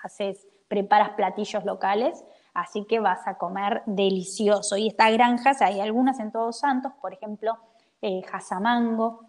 haces, 0.02 0.48
preparas 0.66 1.10
platillos 1.10 1.64
locales, 1.64 2.24
así 2.54 2.86
que 2.86 2.98
vas 2.98 3.24
a 3.28 3.38
comer 3.38 3.84
delicioso. 3.86 4.76
Y 4.76 4.88
estas 4.88 5.12
granjas, 5.12 5.62
hay 5.62 5.78
algunas 5.78 6.18
en 6.18 6.32
Todos 6.32 6.58
Santos, 6.58 6.92
por 7.00 7.12
ejemplo, 7.12 7.56
eh, 8.02 8.22
Jazamango, 8.22 9.22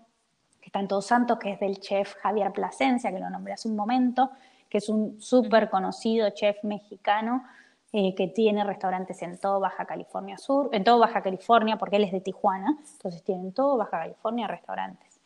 que 0.60 0.68
está 0.68 0.80
en 0.80 0.88
Todos 0.88 1.06
Santos, 1.06 1.40
que 1.40 1.52
es 1.52 1.60
del 1.60 1.80
chef 1.80 2.16
Javier 2.16 2.52
Plasencia, 2.52 3.12
que 3.12 3.20
lo 3.20 3.30
nombré 3.30 3.54
hace 3.54 3.70
un 3.70 3.76
momento, 3.76 4.32
que 4.68 4.80
es 4.80 4.90
un 4.90 5.22
súper 5.22 5.70
conocido 5.70 6.30
chef 6.32 6.64
mexicano 6.64 7.44
eh, 7.92 8.16
que 8.16 8.28
tiene 8.28 8.64
restaurantes 8.64 9.22
en 9.22 9.38
todo 9.38 9.60
Baja 9.60 9.86
California 9.86 10.38
Sur, 10.40 10.70
en 10.72 10.84
todo 10.84 10.98
Baja 10.98 11.22
California, 11.22 11.78
porque 11.78 11.98
él 11.98 12.06
es 12.06 12.12
de 12.12 12.22
Tijuana, 12.22 12.80
entonces 12.94 13.24
tienen 13.24 13.54
todo 13.54 13.78
Baja 13.78 14.00
California 14.00 14.48
restaurantes. 14.48 15.20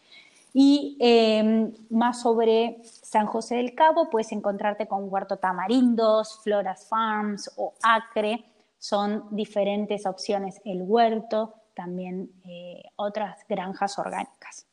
Y 0.54 0.98
em, 1.00 1.72
más 1.90 2.22
sobre 2.22 2.80
San 2.84 3.28
José 3.28 3.56
del 3.56 3.74
Cabo, 3.74 4.10
puedes 4.10 4.32
encontrarte 4.34 4.88
con 4.88 5.08
Huerto 5.08 5.38
Tamarindos, 5.38 6.42
Floras 6.44 6.88
Farms 6.90 7.54
o 7.56 7.74
Acre, 7.84 8.44
son 8.80 9.24
diferentes 9.32 10.06
opciones 10.06 10.60
el 10.66 10.82
huerto, 10.82 11.54
también 11.78 12.32
eh, 12.44 12.84
otras 12.98 13.46
granjas 13.48 13.98
orgánicas. 14.00 14.68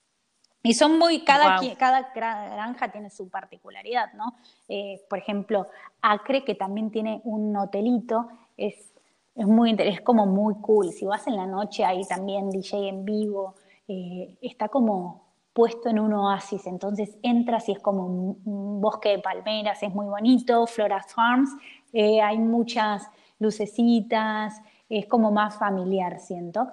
Y 0.67 0.73
son 0.73 0.99
muy, 0.99 1.25
cada, 1.25 1.61
cada 1.79 2.11
granja 2.55 2.90
tiene 2.90 3.11
su 3.11 3.29
particularidad, 3.29 4.14
¿no? 4.14 4.35
Eh, 4.67 5.05
por 5.11 5.19
ejemplo, 5.19 5.67
Acre, 6.01 6.43
que 6.43 6.55
también 6.55 6.90
tiene 6.90 7.21
un 7.25 7.55
hotelito, 7.55 8.29
es, 8.57 8.95
es, 9.35 9.47
muy, 9.47 9.77
es 9.79 10.01
como 10.01 10.25
muy 10.25 10.55
cool. 10.62 10.90
Si 10.90 11.05
vas 11.05 11.27
en 11.27 11.37
la 11.37 11.47
noche, 11.47 11.85
hay 11.85 12.03
también 12.07 12.49
DJ 12.49 12.88
en 12.88 13.05
vivo, 13.05 13.57
eh, 13.88 14.38
está 14.40 14.71
como 14.71 15.25
puesto 15.53 15.90
en 15.90 16.01
un 16.01 16.14
oasis, 16.14 16.67
entonces 16.67 17.17
entras 17.23 17.69
y 17.69 17.73
es 17.73 17.79
como 17.81 18.07
un, 18.07 18.81
bosque 18.81 19.11
de 19.11 19.19
palmeras, 19.19 19.83
es 19.83 19.95
muy 19.95 20.07
bonito, 20.07 20.67
Floras 20.67 21.12
Farms, 21.14 21.51
eh, 21.93 22.23
hay 22.23 22.38
muchas 22.38 23.09
lucecitas, 23.38 24.62
es 24.88 25.07
como 25.07 25.31
más 25.31 25.59
familiar, 25.59 26.19
siento. 26.21 26.73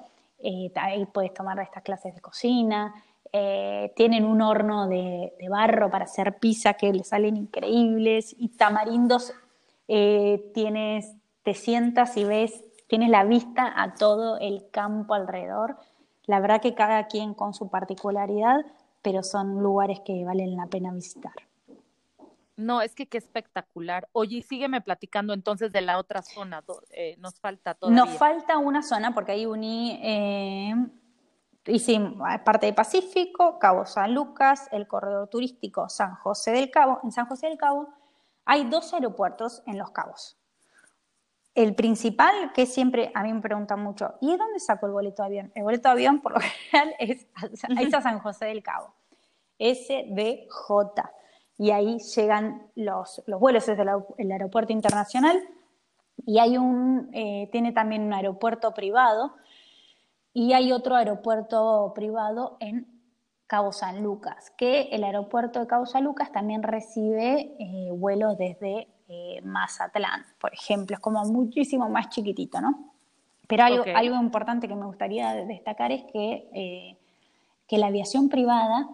Ahí 0.75 1.05
puedes 1.05 1.33
tomar 1.33 1.59
estas 1.59 1.83
clases 1.83 2.15
de 2.15 2.21
cocina, 2.21 2.93
eh, 3.33 3.93
tienen 3.95 4.25
un 4.25 4.41
horno 4.41 4.87
de, 4.87 5.31
barro 5.49 5.89
para 5.89 6.03
hacer 6.03 6.37
pizza 6.37 6.73
que 6.73 6.91
le 6.91 7.03
salen 7.03 7.37
increíbles 7.37 8.35
y 8.37 8.49
tamarindos 8.49 9.33
eh, 9.87 10.51
tienes, 10.53 11.15
te 11.43 11.53
sientas 11.53 12.17
y 12.17 12.25
ves, 12.25 12.63
tienes 12.87 13.09
la 13.09 13.23
vista 13.23 13.73
a 13.75 13.93
todo 13.93 14.37
el 14.37 14.69
campo 14.69 15.13
alrededor. 15.13 15.77
La 16.25 16.39
verdad 16.39 16.61
que 16.61 16.75
cada 16.75 17.07
quien 17.07 17.33
con 17.33 17.53
su 17.53 17.69
particularidad, 17.69 18.65
pero 19.01 19.23
son 19.23 19.61
lugares 19.61 20.01
que 20.01 20.25
valen 20.25 20.55
la 20.57 20.67
pena 20.67 20.91
visitar. 20.91 21.33
No, 22.57 22.81
es 22.81 22.95
que 22.95 23.07
qué 23.07 23.17
espectacular. 23.17 24.07
Oye, 24.11 24.41
sígueme 24.41 24.81
platicando 24.81 25.33
entonces 25.33 25.71
de 25.71 25.81
la 25.81 25.97
otra 25.97 26.21
zona. 26.21 26.63
Eh, 26.91 27.15
nos 27.17 27.39
falta 27.39 27.73
todavía. 27.73 28.03
Nos 28.03 28.17
falta 28.17 28.57
una 28.57 28.83
zona 28.83 29.13
porque 29.13 29.31
ahí 29.31 29.45
uní 29.45 29.99
hicimos 31.67 32.17
parte 32.43 32.67
de 32.67 32.73
Pacífico, 32.73 33.59
Cabo 33.59 33.85
San 33.85 34.13
Lucas, 34.13 34.67
el 34.71 34.87
corredor 34.87 35.27
turístico 35.27 35.89
San 35.89 36.15
José 36.15 36.51
del 36.51 36.71
Cabo. 36.71 36.99
En 37.03 37.11
San 37.11 37.25
José 37.25 37.47
del 37.47 37.57
Cabo 37.57 37.87
hay 38.45 38.65
dos 38.65 38.93
aeropuertos 38.93 39.61
en 39.65 39.77
Los 39.77 39.91
Cabos. 39.91 40.37
El 41.53 41.75
principal, 41.75 42.53
que 42.53 42.65
siempre 42.65 43.11
a 43.13 43.23
mí 43.23 43.33
me 43.33 43.41
preguntan 43.41 43.81
mucho, 43.81 44.15
¿y 44.21 44.31
de 44.31 44.37
dónde 44.37 44.59
saco 44.59 44.85
el 44.85 44.93
boleto 44.93 45.21
de 45.21 45.27
avión? 45.27 45.51
El 45.53 45.63
boleto 45.63 45.89
de 45.89 45.93
avión, 45.93 46.21
por 46.21 46.33
lo 46.33 46.39
general, 46.71 46.95
es, 46.99 47.27
a 47.93 48.01
San 48.01 48.19
José 48.19 48.45
del 48.45 48.63
Cabo. 48.63 48.93
SDJ. 49.59 51.01
Y 51.61 51.69
ahí 51.69 51.99
llegan 51.99 52.63
los, 52.73 53.21
los 53.27 53.39
vuelos 53.39 53.67
desde 53.67 53.83
el 54.17 54.31
aeropuerto 54.31 54.73
internacional. 54.73 55.39
Y 56.25 56.39
hay 56.39 56.57
un, 56.57 57.11
eh, 57.13 57.49
tiene 57.51 57.71
también 57.71 58.01
un 58.01 58.13
aeropuerto 58.13 58.73
privado 58.73 59.35
y 60.33 60.53
hay 60.53 60.71
otro 60.71 60.95
aeropuerto 60.95 61.91
privado 61.93 62.57
en 62.61 62.87
Cabo 63.45 63.73
San 63.73 64.01
Lucas, 64.01 64.51
que 64.57 64.89
el 64.91 65.03
aeropuerto 65.03 65.59
de 65.59 65.67
Cabo 65.67 65.85
San 65.85 66.03
Lucas 66.03 66.31
también 66.31 66.63
recibe 66.63 67.55
eh, 67.59 67.91
vuelos 67.91 68.39
desde 68.39 68.87
eh, 69.07 69.39
Mazatlán, 69.43 70.25
por 70.39 70.55
ejemplo, 70.55 70.95
es 70.95 70.99
como 70.99 71.23
muchísimo 71.25 71.87
más 71.89 72.09
chiquitito, 72.09 72.59
¿no? 72.59 72.91
Pero 73.47 73.65
algo, 73.65 73.83
algo 73.95 74.15
importante 74.15 74.67
que 74.67 74.73
me 74.73 74.87
gustaría 74.87 75.35
destacar 75.45 75.91
es 75.91 76.05
que, 76.05 76.97
que 77.67 77.77
la 77.77 77.87
aviación 77.87 78.29
privada 78.29 78.89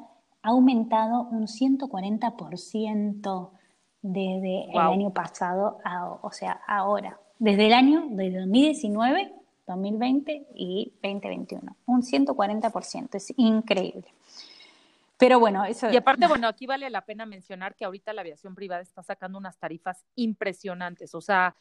ha 0.47 0.51
aumentado 0.51 1.23
un 1.23 1.47
140% 1.47 3.51
desde 4.01 4.71
el 4.71 4.77
año 4.77 5.13
pasado, 5.13 5.79
o 6.21 6.31
sea, 6.31 6.61
ahora. 6.67 7.19
Desde 7.37 7.67
el 7.67 7.73
año, 7.73 8.07
de 8.11 8.31
2019 8.31 9.33
2020 9.67 10.47
y 10.55 10.93
2021. 11.03 11.75
Un 11.85 12.01
140%, 12.01 13.15
es 13.15 13.33
increíble. 13.35 14.05
Pero 15.17 15.39
bueno, 15.39 15.65
eso. 15.65 15.91
Y 15.91 15.97
aparte, 15.97 16.27
bueno, 16.27 16.47
aquí 16.47 16.65
vale 16.65 16.89
la 16.89 17.01
pena 17.01 17.25
mencionar 17.25 17.75
que 17.75 17.85
ahorita 17.85 18.13
la 18.13 18.21
aviación 18.21 18.55
privada 18.55 18.81
está 18.81 19.03
sacando 19.03 19.37
unas 19.37 19.57
tarifas 19.57 20.05
impresionantes. 20.15 21.13
O 21.15 21.21
sea, 21.21 21.55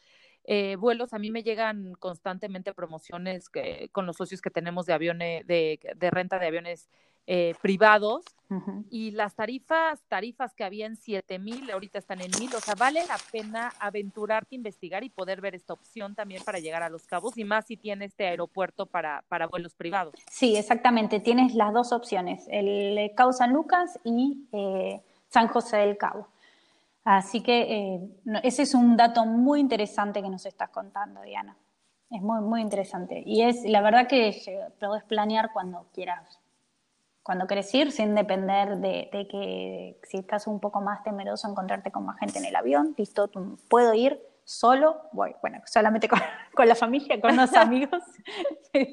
eh, 0.45 0.77
vuelos, 0.77 1.13
a 1.13 1.19
mí 1.19 1.31
me 1.31 1.43
llegan 1.43 1.93
constantemente 1.95 2.73
promociones 2.73 3.49
que, 3.49 3.89
con 3.91 4.05
los 4.05 4.15
socios 4.15 4.41
que 4.41 4.51
tenemos 4.51 4.85
de 4.85 4.93
aviones, 4.93 5.45
de, 5.45 5.79
de 5.95 6.11
renta 6.11 6.39
de 6.39 6.47
aviones 6.47 6.87
eh, 7.27 7.53
privados 7.61 8.23
y 8.89 9.11
las 9.11 9.35
tarifas, 9.35 10.01
tarifas 10.07 10.53
que 10.53 10.63
había 10.63 10.85
en 10.85 10.95
7 10.95 11.37
mil, 11.37 11.69
ahorita 11.69 11.99
están 11.99 12.21
en 12.21 12.31
mil, 12.39 12.49
o 12.55 12.61
sea, 12.61 12.75
vale 12.75 13.05
la 13.05 13.17
pena 13.29 13.73
aventurarte, 13.79 14.55
investigar 14.55 15.03
y 15.03 15.09
poder 15.09 15.41
ver 15.41 15.53
esta 15.53 15.73
opción 15.73 16.15
también 16.15 16.41
para 16.45 16.59
llegar 16.59 16.81
a 16.81 16.87
Los 16.89 17.05
Cabos 17.05 17.37
y 17.37 17.43
más 17.43 17.65
si 17.65 17.75
tiene 17.75 18.05
este 18.05 18.25
aeropuerto 18.25 18.85
para, 18.85 19.25
para 19.27 19.47
vuelos 19.47 19.75
privados. 19.75 20.13
Sí, 20.31 20.55
exactamente, 20.55 21.19
tienes 21.19 21.55
las 21.55 21.73
dos 21.73 21.91
opciones, 21.91 22.45
el 22.49 23.11
Cabo 23.15 23.33
San 23.33 23.51
Lucas 23.51 23.99
y 24.05 24.47
eh, 24.53 25.01
San 25.27 25.49
José 25.49 25.77
del 25.77 25.97
Cabo. 25.97 26.29
Así 27.03 27.41
que 27.41 27.61
eh, 27.61 28.09
ese 28.43 28.63
es 28.63 28.73
un 28.73 28.95
dato 28.95 29.25
muy 29.25 29.59
interesante 29.59 30.21
que 30.21 30.29
nos 30.29 30.45
estás 30.45 30.69
contando, 30.69 31.21
Diana. 31.21 31.57
Es 32.09 32.21
muy, 32.21 32.39
muy 32.41 32.61
interesante. 32.61 33.23
Y 33.25 33.41
es 33.43 33.63
la 33.65 33.81
verdad 33.81 34.07
que 34.07 34.41
podés 34.79 35.03
planear 35.03 35.51
cuando 35.51 35.87
quieras 35.93 36.39
cuando 37.27 37.45
querés 37.45 37.75
ir 37.75 37.91
sin 37.91 38.15
depender 38.15 38.77
de, 38.77 39.09
que 39.11 39.99
si 40.03 40.19
estás 40.19 40.47
un 40.47 40.61
poco 40.61 40.79
más 40.79 41.03
temeroso 41.03 41.49
encontrarte 41.49 41.91
con 41.91 42.05
más 42.05 42.17
gente 42.19 42.39
en 42.39 42.45
el 42.45 42.55
avión, 42.55 42.95
listo, 42.97 43.29
puedo 43.67 43.93
ir 43.93 44.17
solo, 44.45 45.01
voy, 45.11 45.35
bueno, 45.41 45.61
solamente 45.65 46.07
con, 46.07 46.21
la 46.65 46.73
familia, 46.73 47.19
con 47.19 47.35
los 47.35 47.53
amigos, 47.53 48.01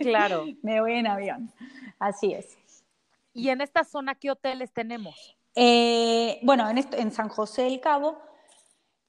claro, 0.01 0.47
me 0.63 0.81
voy 0.81 0.95
en 0.95 1.07
avión, 1.07 1.53
así 2.01 2.33
es. 2.33 2.59
¿Y 3.33 3.51
en 3.51 3.61
esta 3.61 3.85
zona 3.85 4.17
qué 4.17 4.33
hoteles 4.33 4.73
tenemos? 4.73 5.15
Eh, 5.55 6.41
bueno, 6.43 6.69
en, 6.69 6.79
en 6.79 7.13
San 7.13 7.29
José 7.29 7.63
del 7.63 7.81
Cabo, 7.81 8.21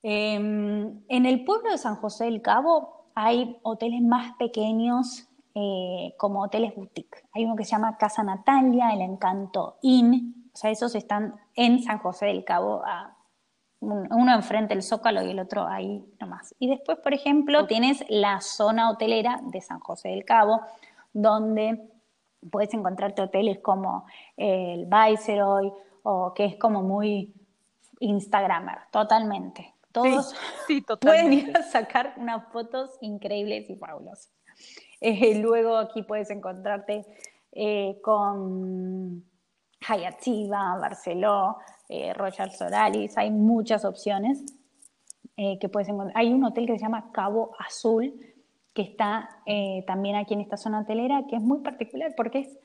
em, 0.04 1.02
en 1.08 1.26
el 1.26 1.44
pueblo 1.46 1.72
de 1.72 1.80
San 1.80 1.96
José 1.96 2.26
del 2.26 2.44
Cabo 2.44 3.10
hay 3.16 3.58
hoteles 3.64 4.04
más 4.04 4.36
pequeños 4.38 5.28
eh, 5.58 6.14
como 6.18 6.44
hoteles 6.44 6.76
boutique. 6.76 7.24
Hay 7.34 7.46
uno 7.46 7.56
que 7.56 7.64
se 7.64 7.72
llama 7.72 7.98
Casa 7.98 8.24
Natalia, 8.24 8.90
el 8.92 9.00
Encanto 9.00 9.78
Inn, 9.82 10.50
o 10.54 10.58
sea, 10.58 10.70
esos 10.70 10.96
están 10.96 11.36
en 11.56 11.82
San 11.82 12.00
José 12.00 12.26
del 12.28 12.44
Cabo, 12.44 12.84
uno 13.80 14.34
enfrente 14.34 14.74
del 14.74 14.84
Zócalo 14.84 15.22
y 15.22 15.32
el 15.32 15.40
otro 15.40 15.66
ahí 15.66 16.04
nomás. 16.20 16.54
Y 16.60 16.70
después, 16.70 16.98
por 17.00 17.14
ejemplo, 17.14 17.68
tienes 17.68 18.04
la 18.10 18.42
zona 18.42 18.90
hotelera 18.90 19.42
de 19.44 19.62
San 19.62 19.80
José 19.80 20.10
del 20.10 20.26
Cabo, 20.26 20.62
donde 21.14 21.90
puedes 22.52 22.74
encontrarte 22.74 23.22
hoteles 23.22 23.60
como 23.60 24.06
el 24.38 24.88
Viceroy 24.88 25.72
o 26.04 26.34
que 26.34 26.46
es 26.46 26.58
como 26.58 26.84
muy 26.84 27.34
Instagramer, 28.00 28.80
totalmente. 28.92 29.74
Todos 29.92 30.36
pueden 31.02 31.32
ir 31.32 31.58
a 31.58 31.64
sacar 31.64 32.14
unas 32.18 32.52
fotos 32.52 32.98
increíbles 33.00 33.70
y 33.70 33.76
fabulosas. 33.76 34.32
Eh, 35.06 35.36
luego 35.42 35.78
aquí 35.78 36.02
puedes 36.02 36.32
encontrarte 36.32 37.06
eh, 37.52 38.00
con 38.02 39.24
Hayativa, 39.88 40.78
Barceló, 40.80 41.58
eh, 41.88 42.12
Royal 42.14 42.52
Solaris, 42.52 43.16
hay 43.18 43.30
muchas 43.30 43.86
opciones 43.86 44.44
que 45.38 45.68
puedes 45.68 45.90
encontrar. 45.90 46.18
Hay 46.18 46.32
un 46.32 46.46
hotel 46.46 46.66
que 46.66 46.78
se 46.78 46.80
llama 46.80 47.12
Cabo 47.12 47.52
Azul, 47.60 48.14
que 48.74 48.84
está 48.84 49.30
también 49.86 50.16
aquí 50.16 50.34
en 50.34 50.40
esta 50.40 50.56
zona 50.56 50.80
hotelera, 50.80 51.26
que 51.28 51.36
es 51.36 51.42
muy 51.42 51.60
particular 51.60 52.14
porque 52.16 52.40
es, 52.40 52.58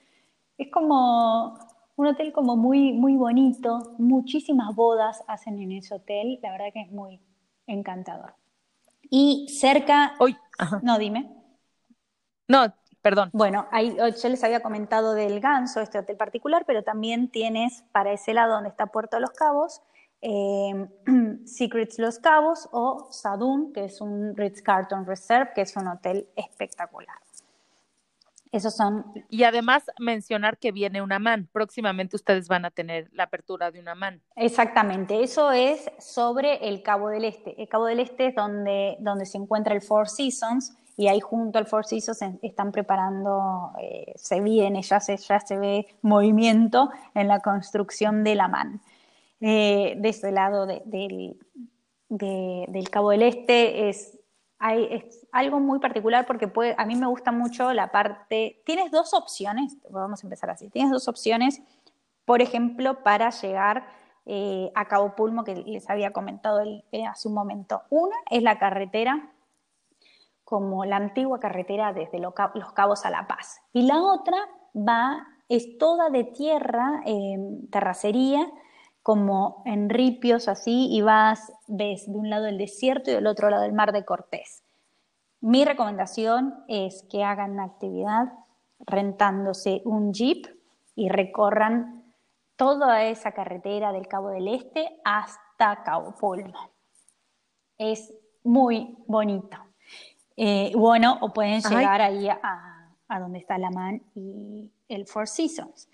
es 0.57 0.71
como 0.71 1.59
un 1.97 2.07
hotel 2.07 2.33
como 2.33 2.57
muy, 2.57 2.93
muy 2.93 3.17
bonito, 3.17 3.97
muchísimas 3.99 4.73
bodas 4.77 5.25
hacen 5.27 5.59
en 5.59 5.73
ese 5.73 5.97
hotel, 5.97 6.39
la 6.45 6.53
verdad 6.53 6.67
que 6.73 6.83
es 6.83 6.93
muy 6.93 7.21
encantador. 7.67 8.35
Y 9.11 9.49
cerca... 9.49 10.15
Hoy, 10.21 10.37
no, 10.83 10.97
dime. 10.97 11.40
No, 12.51 12.75
perdón. 13.01 13.31
Bueno, 13.33 13.69
ahí, 13.71 13.97
yo 13.97 14.29
les 14.29 14.43
había 14.43 14.61
comentado 14.61 15.15
del 15.15 15.39
Ganso, 15.39 15.81
este 15.81 16.01
hotel 16.01 16.17
particular, 16.17 16.65
pero 16.67 16.83
también 16.83 17.31
tienes 17.31 17.85
para 17.93 18.13
ese 18.13 18.35
lado 18.35 18.55
donde 18.55 18.71
está 18.71 18.87
Puerto 18.87 19.17
de 19.17 19.21
los 19.21 19.31
Cabos, 19.31 19.83
eh, 20.21 20.89
Secrets 21.47 22.01
Los 22.01 22.19
Cabos 22.19 22.69
o 22.73 23.07
Sadun, 23.13 23.73
que 23.73 23.85
es 23.85 24.01
un 24.01 24.37
Ritz 24.37 24.63
Carlton 24.63 25.07
Reserve, 25.07 25.53
que 25.55 25.61
es 25.61 25.77
un 25.77 25.87
hotel 25.87 26.29
espectacular. 26.35 27.17
Esos 28.53 28.75
son. 28.75 29.05
Y 29.29 29.45
además 29.45 29.85
mencionar 29.99 30.59
que 30.59 30.73
viene 30.73 31.03
una 31.03 31.19
MAN. 31.21 31.49
Próximamente 31.53 32.17
ustedes 32.17 32.49
van 32.49 32.65
a 32.65 32.71
tener 32.71 33.09
la 33.13 33.25
apertura 33.25 33.71
de 33.71 33.79
una 33.79 33.95
MAN. 33.95 34.21
Exactamente. 34.35 35.23
Eso 35.23 35.53
es 35.53 35.89
sobre 35.99 36.69
el 36.69 36.83
Cabo 36.83 37.11
del 37.11 37.25
Este. 37.25 37.61
El 37.61 37.69
Cabo 37.69 37.87
del 37.87 38.01
Este 38.01 38.27
es 38.27 38.35
donde, 38.35 38.97
donde 39.01 39.25
se 39.25 39.39
encuentra 39.39 39.73
el 39.75 39.83
Four 39.83 40.09
Seasons 40.09 40.77
y 40.97 41.09
ahí 41.09 41.21
junto 41.21 41.59
al 41.59 41.67
Four 41.67 41.87
Seasons 41.87 42.23
están 42.43 42.73
preparando, 42.73 43.71
eh, 43.81 44.13
se 44.17 44.41
viene, 44.41 44.83
ya 44.83 45.01
se, 45.01 45.17
ya 45.17 45.41
se 45.41 45.57
ve 45.57 45.87
movimiento 46.03 46.91
en 47.15 47.29
la 47.29 47.41
construcción 47.41 48.25
de 48.25 48.35
la 48.35 48.49
MAN. 48.49 48.81
Eh, 49.41 49.95
de 49.97 50.09
ese 50.11 50.33
lado 50.33 50.67
del, 50.67 51.39
del 52.09 52.91
Cabo 52.91 53.11
del 53.13 53.23
Este 53.23 53.89
es 53.89 54.20
hay, 54.61 54.87
es 54.91 55.27
algo 55.33 55.59
muy 55.59 55.79
particular 55.81 56.27
porque 56.27 56.53
a 56.77 56.85
mí 56.85 56.95
me 56.95 57.07
gusta 57.07 57.33
mucho 57.33 57.73
la 57.73 57.91
parte, 57.91 58.63
tienes 58.67 58.93
dos 58.93 59.15
opciones, 59.15 59.79
vamos 59.89 60.23
a 60.23 60.27
empezar 60.27 60.51
así, 60.51 60.69
tienes 60.69 60.93
dos 60.93 61.09
opciones, 61.09 61.63
por 62.27 62.43
ejemplo, 62.43 63.03
para 63.03 63.31
llegar 63.31 63.87
eh, 64.27 64.71
a 64.75 64.85
Cabo 64.87 65.17
Pulmo, 65.17 65.45
que 65.45 65.57
les 65.57 65.89
había 65.89 66.13
comentado 66.13 66.61
eh, 66.93 67.07
hace 67.07 67.27
un 67.27 67.35
momento. 67.35 67.83
Una 67.89 68.15
es 68.31 68.43
la 68.43 68.59
carretera, 68.59 69.33
como 70.45 70.85
la 70.85 70.97
antigua 70.97 71.41
carretera 71.41 71.95
desde 71.95 72.19
Los 72.19 72.35
Cabos 72.35 73.07
a 73.07 73.11
La 73.11 73.27
Paz, 73.27 73.63
y 73.73 73.83
la 73.87 74.03
otra 74.03 74.37
va, 74.77 75.27
es 75.49 75.79
toda 75.79 76.11
de 76.11 76.25
tierra, 76.25 77.01
em, 77.07 77.67
terracería, 77.69 78.47
como 79.11 79.65
en 79.67 79.91
ripios 79.91 80.47
así 80.47 80.87
y 80.89 81.03
vas, 81.03 81.53
ves 81.67 82.07
de 82.07 82.17
un 82.17 82.31
lado 82.31 82.47
el 82.47 82.59
desierto 82.59 83.11
y 83.11 83.15
del 83.15 83.27
otro 83.27 83.51
lado 83.51 83.65
el 83.65 83.73
mar 83.73 83.91
de 83.91 84.05
Cortés. 84.05 84.63
Mi 85.41 85.65
recomendación 85.65 86.55
es 86.69 87.05
que 87.11 87.25
hagan 87.25 87.51
una 87.55 87.65
actividad 87.65 88.33
rentándose 88.79 89.83
un 89.85 90.15
jeep 90.15 90.47
y 90.95 91.09
recorran 91.09 92.05
toda 92.55 93.03
esa 93.03 93.33
carretera 93.33 93.91
del 93.91 94.07
Cabo 94.07 94.29
del 94.29 94.47
Este 94.47 95.01
hasta 95.05 95.83
Cabo 95.83 96.15
Polvo. 96.15 96.71
Es 97.79 98.15
muy 98.45 98.97
bonito. 99.09 99.57
Eh, 100.37 100.71
bueno, 100.77 101.19
o 101.21 101.33
pueden 101.33 101.61
llegar 101.63 102.01
ahí 102.01 102.29
a, 102.29 102.95
a 103.09 103.19
donde 103.19 103.41
está 103.41 103.59
la 103.59 103.73
Man 103.73 104.05
y 104.15 104.71
el 104.87 105.05
Four 105.05 105.27
Seasons 105.27 105.89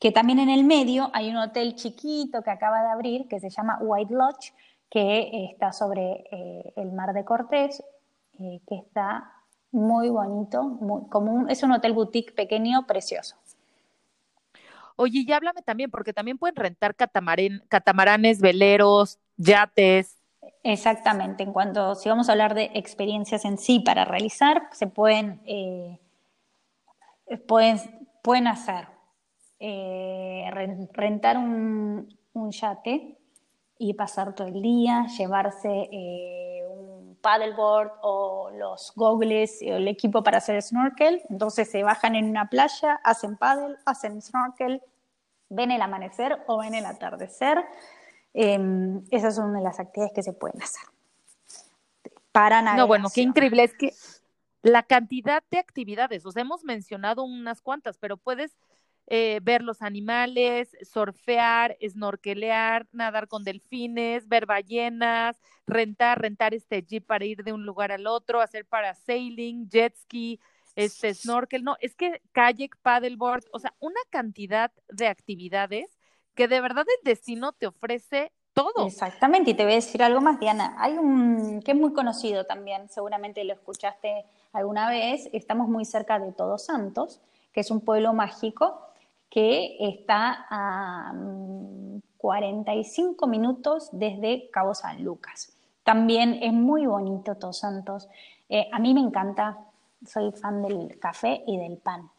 que 0.00 0.12
también 0.12 0.38
en 0.38 0.48
el 0.48 0.64
medio 0.64 1.10
hay 1.12 1.30
un 1.30 1.36
hotel 1.36 1.74
chiquito 1.74 2.42
que 2.42 2.50
acaba 2.50 2.82
de 2.82 2.90
abrir 2.90 3.26
que 3.28 3.40
se 3.40 3.50
llama 3.50 3.78
White 3.80 4.14
Lodge, 4.14 4.52
que 4.90 5.50
está 5.50 5.72
sobre 5.72 6.24
eh, 6.30 6.72
el 6.76 6.92
mar 6.92 7.12
de 7.12 7.24
Cortés, 7.24 7.82
eh, 8.38 8.60
que 8.66 8.76
está 8.76 9.32
muy 9.70 10.08
bonito, 10.08 10.62
muy, 10.62 11.08
como 11.08 11.48
es 11.48 11.62
un 11.62 11.72
hotel 11.72 11.92
boutique 11.92 12.32
pequeño, 12.32 12.86
precioso. 12.86 13.36
Oye, 14.96 15.24
y 15.26 15.32
háblame 15.32 15.62
también, 15.62 15.90
porque 15.90 16.12
también 16.12 16.38
pueden 16.38 16.56
rentar 16.56 16.94
catamaranes, 16.96 18.40
veleros, 18.40 19.18
yates. 19.36 20.16
Exactamente, 20.64 21.42
en 21.42 21.52
cuanto, 21.52 21.94
si 21.94 22.08
vamos 22.08 22.28
a 22.28 22.32
hablar 22.32 22.54
de 22.54 22.70
experiencias 22.74 23.44
en 23.44 23.58
sí 23.58 23.80
para 23.80 24.04
realizar, 24.04 24.68
se 24.72 24.86
pueden, 24.86 25.40
eh, 25.44 26.00
pueden, 27.46 27.78
pueden 28.22 28.46
hacer 28.46 28.97
eh, 29.60 30.48
rentar 30.92 31.36
un, 31.36 32.08
yate 32.50 33.18
y 33.78 33.94
pasar 33.94 34.34
todo 34.34 34.46
el 34.46 34.62
día, 34.62 35.06
llevarse 35.18 35.88
eh, 35.90 36.62
un 36.68 37.16
paddleboard 37.20 37.90
o 38.02 38.50
los 38.50 38.92
goggles 38.94 39.60
o 39.62 39.74
el 39.74 39.88
equipo 39.88 40.22
para 40.22 40.38
hacer 40.38 40.60
snorkel. 40.62 41.22
Entonces 41.28 41.70
se 41.70 41.82
bajan 41.82 42.14
en 42.14 42.30
una 42.30 42.48
playa, 42.48 43.00
hacen 43.04 43.36
paddle, 43.36 43.76
hacen 43.84 44.22
snorkel, 44.22 44.82
ven 45.48 45.70
el 45.70 45.82
amanecer 45.82 46.38
o 46.46 46.58
ven 46.58 46.74
el 46.74 46.86
atardecer. 46.86 47.64
Em, 48.34 49.02
esas 49.10 49.34
son 49.34 49.52
de 49.54 49.60
las 49.60 49.80
actividades 49.80 50.14
que 50.14 50.22
se 50.22 50.32
pueden 50.32 50.62
hacer. 50.62 50.82
Para 52.30 52.62
No, 52.62 52.86
bueno, 52.86 53.08
qué 53.12 53.22
increíble 53.22 53.64
es 53.64 53.74
que 53.74 53.92
la 54.62 54.82
cantidad 54.82 55.42
de 55.50 55.58
actividades, 55.58 56.24
os 56.26 56.36
hemos 56.36 56.64
mencionado 56.64 57.24
unas 57.24 57.60
cuantas, 57.60 57.96
pero 57.98 58.16
puedes 58.16 58.56
eh, 59.10 59.40
ver 59.42 59.62
los 59.62 59.80
animales, 59.80 60.76
surfear, 60.82 61.78
snorkelear, 61.82 62.86
nadar 62.92 63.26
con 63.26 63.42
delfines, 63.42 64.28
ver 64.28 64.44
ballenas, 64.44 65.40
rentar, 65.66 66.20
rentar 66.20 66.52
este 66.52 66.82
jeep 66.82 67.06
para 67.06 67.24
ir 67.24 67.42
de 67.42 67.54
un 67.54 67.64
lugar 67.64 67.90
al 67.90 68.06
otro, 68.06 68.42
hacer 68.42 68.66
parasailing, 68.66 69.66
jet 69.70 69.96
ski, 69.96 70.38
este 70.76 71.14
snorkel, 71.14 71.64
no, 71.64 71.76
es 71.80 71.94
que 71.94 72.20
kayak, 72.32 72.76
paddleboard, 72.82 73.44
o 73.50 73.58
sea, 73.58 73.74
una 73.80 74.00
cantidad 74.10 74.70
de 74.90 75.08
actividades 75.08 75.98
que 76.34 76.46
de 76.46 76.60
verdad 76.60 76.84
el 76.98 77.04
destino 77.04 77.52
te 77.52 77.66
ofrece 77.66 78.30
todo. 78.52 78.86
Exactamente, 78.86 79.52
y 79.52 79.54
te 79.54 79.64
voy 79.64 79.72
a 79.72 79.76
decir 79.76 80.02
algo 80.02 80.20
más, 80.20 80.38
Diana. 80.38 80.76
Hay 80.78 80.98
un 80.98 81.62
que 81.62 81.72
es 81.72 81.76
muy 81.78 81.94
conocido 81.94 82.44
también, 82.44 82.90
seguramente 82.90 83.42
lo 83.44 83.54
escuchaste 83.54 84.26
alguna 84.52 84.90
vez, 84.90 85.30
estamos 85.32 85.68
muy 85.68 85.86
cerca 85.86 86.18
de 86.18 86.30
Todos 86.32 86.66
Santos, 86.66 87.22
que 87.52 87.60
es 87.60 87.70
un 87.70 87.80
pueblo 87.80 88.12
mágico 88.12 88.87
que 89.30 89.76
está 89.80 90.46
a 90.48 91.12
45 92.16 93.26
mm, 93.26 93.30
minutos 93.30 93.88
desde 93.92 94.50
Cabo 94.50 94.74
San 94.74 95.02
Lucas. 95.04 95.52
También 95.84 96.38
es 96.42 96.52
muy 96.52 96.86
bonito 96.86 97.36
Todos 97.36 97.58
Santos. 97.58 98.08
Eh, 98.48 98.68
a 98.72 98.78
mí 98.78 98.94
me 98.94 99.00
encanta, 99.00 99.58
soy 100.06 100.32
fan 100.32 100.62
del 100.62 100.98
café 100.98 101.42
y 101.46 101.56
del 101.56 101.78
pan. 101.78 102.10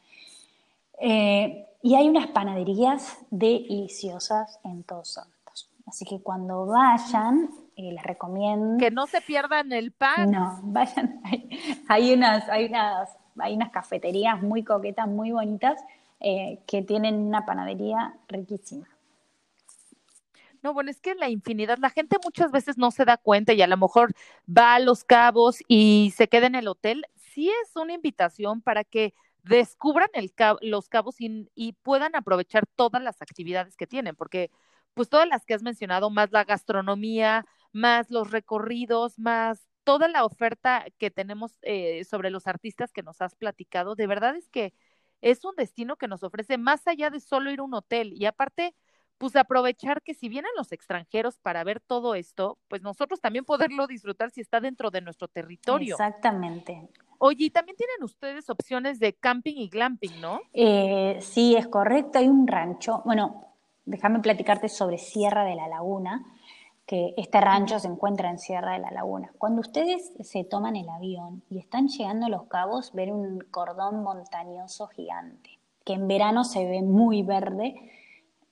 Eh, 0.99 1.67
y 1.81 1.95
hay 1.95 2.09
unas 2.09 2.27
panaderías 2.27 3.19
deliciosas 3.29 4.59
en 4.63 4.83
Todos 4.83 5.13
Santos. 5.13 5.69
Así 5.87 6.05
que 6.05 6.21
cuando 6.21 6.65
vayan, 6.67 7.49
eh, 7.75 7.93
les 7.93 8.03
recomiendo... 8.03 8.77
Que 8.77 8.91
no 8.91 9.07
se 9.07 9.21
pierdan 9.21 9.71
el 9.71 9.91
pan. 9.91 10.31
No, 10.31 10.59
vayan. 10.63 11.21
Hay, 11.87 12.13
unas, 12.13 12.47
hay, 12.49 12.65
unas, 12.65 13.09
hay 13.39 13.55
unas 13.55 13.71
cafeterías 13.71 14.41
muy 14.43 14.63
coquetas, 14.63 15.07
muy 15.07 15.31
bonitas, 15.31 15.81
eh, 16.19 16.59
que 16.67 16.81
tienen 16.81 17.15
una 17.15 17.45
panadería 17.45 18.15
riquísima. 18.27 18.87
No, 20.61 20.73
bueno, 20.73 20.91
es 20.91 20.99
que 20.99 21.15
la 21.15 21.29
infinidad, 21.29 21.77
la 21.77 21.89
gente 21.89 22.17
muchas 22.23 22.51
veces 22.51 22.77
no 22.77 22.91
se 22.91 23.05
da 23.05 23.17
cuenta 23.17 23.53
y 23.53 23.61
a 23.61 23.67
lo 23.67 23.77
mejor 23.77 24.13
va 24.45 24.75
a 24.75 24.79
los 24.79 25.05
cabos 25.05 25.59
y 25.67 26.13
se 26.15 26.27
queda 26.27 26.47
en 26.47 26.55
el 26.55 26.67
hotel. 26.67 27.05
Sí 27.15 27.49
es 27.49 27.75
una 27.75 27.93
invitación 27.93 28.61
para 28.61 28.83
que 28.83 29.13
descubran 29.43 30.09
el 30.13 30.33
los 30.61 30.89
cabos 30.89 31.21
y, 31.21 31.49
y, 31.55 31.73
puedan 31.73 32.15
aprovechar 32.15 32.65
todas 32.75 33.01
las 33.01 33.21
actividades 33.21 33.77
que 33.77 33.87
tienen, 33.87 34.15
porque 34.15 34.51
pues 34.93 35.09
todas 35.09 35.27
las 35.27 35.45
que 35.45 35.53
has 35.53 35.63
mencionado, 35.63 36.09
más 36.09 36.31
la 36.31 36.43
gastronomía, 36.43 37.45
más 37.71 38.11
los 38.11 38.31
recorridos, 38.31 39.17
más 39.17 39.69
toda 39.83 40.07
la 40.07 40.25
oferta 40.25 40.85
que 40.97 41.09
tenemos 41.09 41.57
eh, 41.61 42.03
sobre 42.03 42.29
los 42.29 42.47
artistas 42.47 42.91
que 42.91 43.01
nos 43.01 43.21
has 43.21 43.35
platicado, 43.35 43.95
de 43.95 44.07
verdad 44.07 44.35
es 44.35 44.49
que 44.49 44.73
es 45.21 45.43
un 45.45 45.55
destino 45.55 45.95
que 45.95 46.07
nos 46.07 46.23
ofrece 46.23 46.57
más 46.57 46.87
allá 46.87 47.09
de 47.09 47.19
solo 47.19 47.51
ir 47.51 47.59
a 47.59 47.63
un 47.63 47.73
hotel 47.73 48.13
y 48.13 48.25
aparte, 48.25 48.73
pues 49.17 49.35
aprovechar 49.35 50.01
que 50.01 50.13
si 50.13 50.29
vienen 50.29 50.51
los 50.57 50.71
extranjeros 50.71 51.37
para 51.39 51.63
ver 51.63 51.79
todo 51.79 52.15
esto, 52.15 52.57
pues 52.67 52.81
nosotros 52.81 53.19
también 53.19 53.45
poderlo 53.45 53.85
disfrutar 53.87 54.31
si 54.31 54.41
está 54.41 54.59
dentro 54.59 54.91
de 54.91 55.01
nuestro 55.01 55.27
territorio. 55.27 55.95
Exactamente. 55.95 56.89
Oye, 57.17 57.45
y 57.45 57.49
también 57.49 57.75
tienen 57.75 58.01
ustedes 58.01 58.49
opciones 58.49 58.97
de 58.99 59.13
camping 59.13 59.55
y 59.57 59.67
glamping, 59.67 60.21
¿no? 60.21 60.39
Eh, 60.53 61.17
sí, 61.21 61.53
es 61.55 61.67
correcto. 61.67 62.17
Hay 62.17 62.29
un 62.29 62.47
rancho. 62.47 63.01
Bueno, 63.03 63.45
déjame 63.85 64.19
platicarte 64.19 64.69
sobre 64.69 64.97
Sierra 64.97 65.43
de 65.43 65.55
la 65.55 65.67
Laguna, 65.67 66.25
que 66.89 67.13
este 67.17 67.39
rancho 67.39 67.77
se 67.77 67.87
encuentra 67.87 68.31
en 68.31 68.39
Sierra 68.39 68.73
de 68.73 68.79
la 68.79 68.89
Laguna. 68.89 69.31
Cuando 69.37 69.61
ustedes 69.61 70.11
se 70.21 70.43
toman 70.43 70.75
el 70.75 70.89
avión 70.89 71.43
y 71.47 71.59
están 71.59 71.87
llegando 71.87 72.25
a 72.25 72.29
Los 72.29 72.45
Cabos, 72.45 72.93
ven 72.93 73.13
un 73.13 73.41
cordón 73.51 74.01
montañoso 74.01 74.87
gigante, 74.87 75.59
que 75.85 75.93
en 75.93 76.07
verano 76.07 76.43
se 76.43 76.65
ve 76.65 76.81
muy 76.81 77.21
verde. 77.21 77.75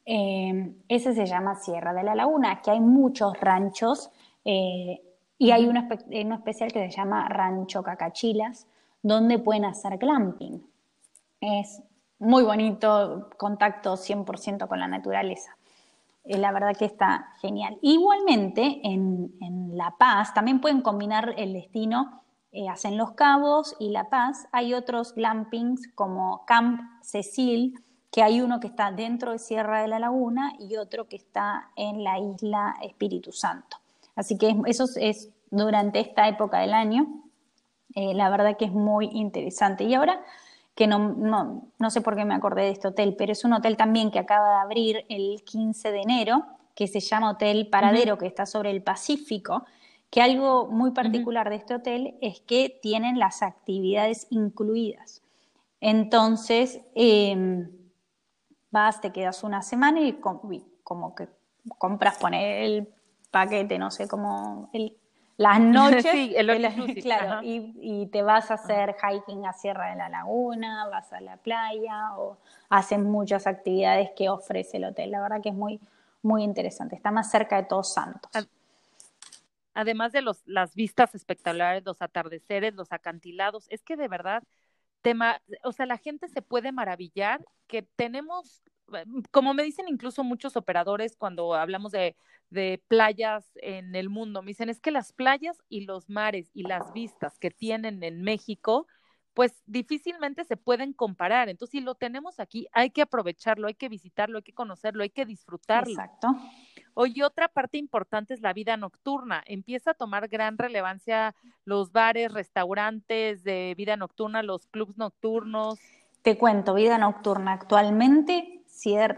Eh, 0.05 0.71
ese 0.87 1.15
se 1.15 1.25
llama 1.25 1.55
Sierra 1.55 1.93
de 1.93 2.03
la 2.03 2.13
Laguna, 2.13 2.61
que 2.61 2.69
hay 2.69 2.79
muchos 2.79 3.33
ranchos 3.39 4.11
eh, 4.45 5.01
y 5.39 5.49
hay 5.49 5.65
uno, 5.65 5.89
especial 6.35 6.71
que 6.71 6.91
se 6.91 6.95
llama 6.95 7.27
Rancho 7.29 7.81
Cacachilas, 7.81 8.67
donde 9.01 9.39
pueden 9.39 9.65
hacer 9.65 9.97
glamping. 9.97 10.61
Es 11.41 11.81
muy 12.19 12.43
bonito, 12.43 13.31
contacto 13.35 13.95
100% 13.95 14.67
con 14.67 14.79
la 14.79 14.87
naturaleza. 14.87 15.56
Eh, 16.27 16.37
la 16.37 16.51
verdad 16.51 16.75
que 16.75 16.85
está 16.85 17.33
genial. 17.41 17.77
Igualmente, 17.81 18.81
en, 18.83 19.31
La 19.77 19.95
Paz 19.97 20.33
también 20.33 20.59
pueden 20.59 20.81
combinar 20.81 21.35
el 21.37 21.53
destino, 21.53 22.23
eh, 22.51 22.67
hacen 22.67 22.97
Los 22.97 23.11
Cabos 23.11 23.75
y 23.79 23.89
La 23.89 24.09
Paz. 24.09 24.47
Hay 24.51 24.73
otros 24.73 25.13
glampings 25.13 25.87
como 25.93 26.43
Camp 26.45 26.81
Cecil, 27.01 27.79
que 28.11 28.23
hay 28.23 28.41
uno 28.41 28.59
que 28.59 28.67
está 28.67 28.91
dentro 28.91 29.31
de 29.31 29.39
Sierra 29.39 29.81
de 29.81 29.87
la 29.87 29.99
Laguna 29.99 30.53
y 30.59 30.77
otro 30.77 31.07
que 31.07 31.17
está 31.17 31.69
en 31.75 32.03
la 32.03 32.19
isla 32.19 32.75
Espíritu 32.81 33.31
Santo. 33.31 33.77
Así 34.15 34.37
que 34.37 34.55
eso 34.65 34.85
es 34.99 35.29
durante 35.51 35.99
esta 35.99 36.27
época 36.27 36.59
del 36.59 36.73
año. 36.73 37.07
Eh, 37.93 38.13
la 38.15 38.29
verdad 38.29 38.57
que 38.57 38.65
es 38.65 38.73
muy 38.73 39.09
interesante. 39.13 39.83
Y 39.83 39.93
ahora 39.93 40.19
que 40.77 40.85
no, 40.85 41.09
no, 41.79 41.89
sé 41.89 42.01
por 42.01 42.15
qué 42.15 42.23
me 42.23 42.35
acordé 42.35 42.61
de 42.61 42.69
este 42.69 42.87
hotel, 42.87 43.15
pero 43.17 43.31
es 43.31 43.43
un 43.43 43.53
hotel 43.53 43.75
también 43.75 44.11
que 44.11 44.19
acaba 44.19 44.47
de 44.49 44.61
abrir 44.61 45.05
el 45.09 45.43
15 45.43 45.91
de 45.91 46.01
enero, 46.01 46.45
que 46.75 46.85
se 46.85 46.99
llama 46.99 47.31
Hotel 47.31 47.67
Paradero, 47.67 48.19
que 48.19 48.27
está 48.27 48.45
sobre 48.45 48.69
el 48.69 48.83
Pacífico, 48.83 49.65
que 50.11 50.21
algo 50.21 50.67
muy 50.67 50.91
particular 50.91 51.49
de 51.49 51.55
este 51.55 51.73
hotel 51.73 52.15
es 52.21 52.41
que 52.41 52.79
tienen 52.79 53.17
las 53.17 53.41
actividades 53.41 54.27
incluidas. 54.29 55.23
Entonces, 55.81 56.79
em, 56.93 57.71
vas, 58.69 59.01
te 59.01 59.11
quedas 59.11 59.43
una 59.43 59.63
semana 59.63 60.01
y 60.01 60.13
como 60.13 61.15
que 61.15 61.27
compras, 61.79 62.19
poner 62.19 62.63
el 62.63 62.93
paquete, 63.31 63.79
no 63.79 63.89
sé, 63.89 64.07
como 64.07 64.69
el 64.73 64.95
las 65.37 65.59
noches, 65.61 66.05
sí, 66.11 66.35
claro, 67.01 67.41
y, 67.43 68.07
te 68.11 68.21
vas 68.23 68.51
a 68.51 68.55
hacer 68.55 68.95
hiking 68.95 69.45
a 69.45 69.53
Sierra 69.53 69.91
de 69.91 69.95
la 69.95 70.09
Laguna, 70.09 70.87
vas 70.89 71.13
a 71.13 71.21
la 71.21 71.37
playa 71.37 72.17
o 72.17 72.37
hacen 72.69 73.03
muchas 73.03 73.47
actividades 73.47 74.09
que 74.15 74.29
ofrece 74.29 74.77
el 74.77 74.85
hotel. 74.85 75.11
La 75.11 75.21
verdad 75.21 75.41
que 75.41 75.49
es 75.49 75.55
muy, 75.55 75.79
muy 76.23 76.43
interesante. 76.43 76.95
Está 76.95 77.11
más 77.11 77.29
cerca 77.29 77.57
de 77.57 77.63
Todos 77.63 77.93
Santos. 77.93 78.31
Además 79.73 80.11
de 80.11 80.21
los, 80.21 80.41
las 80.47 80.73
vistas 80.73 81.13
espectaculares, 81.13 81.85
los 81.85 82.01
atardeceres, 82.01 82.73
los 82.73 82.91
acantilados, 82.91 83.67
es 83.69 83.83
que 83.83 83.95
de 83.95 84.07
verdad, 84.07 84.41
tema, 85.03 85.39
o 85.63 85.71
sea, 85.71 85.85
la 85.85 85.97
gente 85.97 86.27
se 86.29 86.41
puede 86.41 86.71
maravillar 86.71 87.45
que 87.67 87.83
tenemos 87.83 88.63
como 89.31 89.53
me 89.53 89.63
dicen 89.63 89.87
incluso 89.87 90.23
muchos 90.23 90.55
operadores 90.55 91.15
cuando 91.15 91.53
hablamos 91.53 91.91
de 91.91 92.15
de 92.49 92.81
playas 92.87 93.45
en 93.55 93.95
el 93.95 94.09
mundo. 94.09 94.41
Me 94.41 94.49
dicen, 94.49 94.69
es 94.69 94.79
que 94.79 94.91
las 94.91 95.11
playas 95.11 95.57
y 95.69 95.81
los 95.81 96.09
mares 96.09 96.49
y 96.53 96.63
las 96.63 96.93
vistas 96.93 97.37
que 97.39 97.51
tienen 97.51 98.03
en 98.03 98.21
México, 98.21 98.87
pues 99.33 99.53
difícilmente 99.65 100.43
se 100.45 100.57
pueden 100.57 100.93
comparar. 100.93 101.49
Entonces, 101.49 101.71
si 101.71 101.81
lo 101.81 101.95
tenemos 101.95 102.39
aquí, 102.39 102.67
hay 102.71 102.89
que 102.89 103.01
aprovecharlo, 103.01 103.67
hay 103.67 103.75
que 103.75 103.89
visitarlo, 103.89 104.37
hay 104.37 104.43
que 104.43 104.53
conocerlo, 104.53 105.03
hay 105.03 105.09
que 105.09 105.25
disfrutarlo. 105.25 105.91
Exacto. 105.91 106.35
Oye, 106.93 107.23
otra 107.23 107.47
parte 107.47 107.77
importante 107.77 108.33
es 108.33 108.41
la 108.41 108.53
vida 108.53 108.77
nocturna. 108.77 109.43
Empieza 109.45 109.91
a 109.91 109.93
tomar 109.93 110.27
gran 110.27 110.57
relevancia 110.57 111.35
los 111.65 111.91
bares, 111.91 112.33
restaurantes 112.33 113.43
de 113.43 113.75
vida 113.77 113.95
nocturna, 113.97 114.41
los 114.41 114.65
clubs 114.65 114.97
nocturnos. 114.97 115.77
Te 116.23 116.37
cuento, 116.37 116.73
vida 116.73 116.97
nocturna 116.97 117.53
actualmente, 117.53 118.56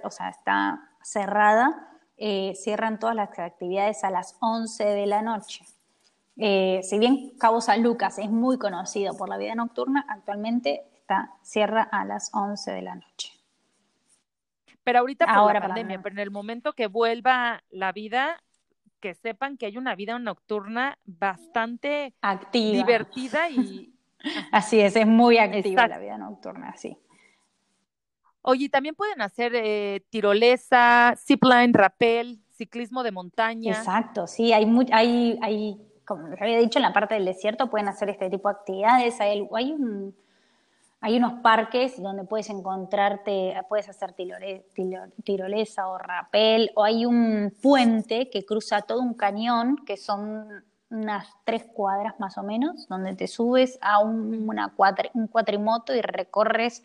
o 0.03 0.12
sea, 0.12 0.30
está 0.30 0.89
cerrada 1.01 1.89
eh, 2.22 2.53
cierran 2.55 2.99
todas 2.99 3.16
las 3.16 3.39
actividades 3.39 4.03
a 4.03 4.12
las 4.12 4.36
11 4.41 4.84
de 4.84 5.07
la 5.07 5.22
noche. 5.22 5.64
Eh, 6.36 6.82
si 6.84 6.99
bien 6.99 7.32
Cabo 7.39 7.62
San 7.62 7.82
Lucas 7.82 8.20
es 8.20 8.30
muy 8.30 8.57
conocido 8.57 9.16
por 9.16 9.30
la 9.30 9.38
vida 9.38 9.55
nocturna, 9.55 10.05
actualmente 10.10 10.84
está, 10.95 11.32
cierra 11.43 11.82
a 11.82 12.03
las 12.03 12.30
11 12.34 12.72
de 12.72 12.82
la 12.82 12.95
noche. 12.95 13.32
Pero 14.84 14.99
ahorita 14.99 15.28
por 15.28 15.36
Ahora, 15.36 15.62
la 15.62 15.68
pandemia, 15.68 16.01
pero 16.01 16.16
en 16.16 16.20
el 16.20 16.30
momento 16.30 16.74
que 16.74 16.88
vuelva 16.88 17.64
la 17.70 17.93
vida, 17.93 18.43
que 18.99 19.14
sepan 19.14 19.55
que 19.55 19.68
hay 19.68 19.78
una 19.78 19.95
vida 19.95 20.20
nocturna 20.20 20.97
bastante 21.05 22.14
activa, 22.22 22.76
divertida 22.76 23.49
y 23.49 23.93
así 24.51 24.82
es, 24.82 24.97
es 24.97 25.07
muy 25.07 25.38
activa 25.38 25.88
la 25.88 25.99
vida 25.99 26.18
nocturna, 26.18 26.76
sí. 26.76 26.97
Oye, 28.42 28.70
también 28.70 28.96
pueden 28.96 29.22
hacer 29.22 29.54
eh, 29.56 30.04
tirolesa, 30.10 31.16
zipline, 31.18 31.74
rappel, 31.74 32.40
ciclismo 32.52 33.04
de 33.04 33.12
montaña. 33.12 33.74
Exacto, 33.74 34.28
sí, 34.28 34.54
hay, 34.54 34.66
muy, 34.66 34.88
hay, 34.92 35.38
hay, 35.42 35.78
como 36.06 36.28
les 36.30 36.42
había 36.42 36.58
dicho, 36.58 36.80
en 36.80 36.84
la 36.84 36.94
parte 36.94 37.16
del 37.16 37.26
desierto 37.26 37.70
pueden 37.70 37.88
hacer 37.88 38.10
este 38.10 38.30
tipo 38.30 38.50
de 38.50 38.56
actividades. 38.56 39.20
Hay, 39.20 39.48
hay, 39.54 39.72
un, 39.72 40.16
hay 41.02 41.18
unos 41.18 41.34
parques 41.42 42.02
donde 42.02 42.24
puedes 42.24 42.50
encontrarte, 42.50 43.56
puedes 43.68 43.90
hacer 43.90 44.16
tirolesa 45.24 45.88
o 45.88 45.98
rappel, 45.98 46.72
o 46.76 46.84
hay 46.84 47.06
un 47.06 47.54
puente 47.62 48.30
que 48.30 48.46
cruza 48.46 48.82
todo 48.82 49.02
un 49.02 49.16
cañón, 49.16 49.78
que 49.86 49.98
son 49.98 50.64
unas 50.90 51.28
tres 51.44 51.66
cuadras 51.66 52.20
más 52.20 52.38
o 52.38 52.44
menos, 52.44 52.88
donde 52.88 53.16
te 53.16 53.28
subes 53.28 53.78
a 53.82 54.00
un, 54.00 54.50
una 54.50 54.74
un 55.14 55.28
cuatrimoto 55.28 55.94
y 55.94 56.02
recorres 56.02 56.84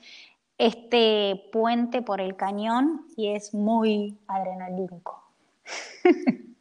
este 0.58 1.48
puente 1.52 2.02
por 2.02 2.20
el 2.20 2.36
cañón 2.36 3.06
y 3.16 3.28
es 3.28 3.54
muy 3.54 4.18
adrenalínico. 4.26 5.22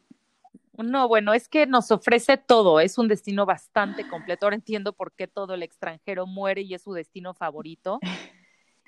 No, 0.75 1.07
bueno, 1.07 1.33
es 1.33 1.47
que 1.47 1.67
nos 1.67 1.91
ofrece 1.91 2.35
todo, 2.37 2.79
es 2.79 2.97
un 2.97 3.07
destino 3.07 3.45
bastante 3.45 4.07
completo. 4.07 4.45
Ahora 4.45 4.55
entiendo 4.55 4.91
por 4.91 5.11
qué 5.11 5.27
todo 5.27 5.53
el 5.53 5.61
extranjero 5.61 6.25
muere 6.25 6.61
y 6.61 6.73
es 6.73 6.81
su 6.81 6.93
destino 6.93 7.33
favorito. 7.33 7.99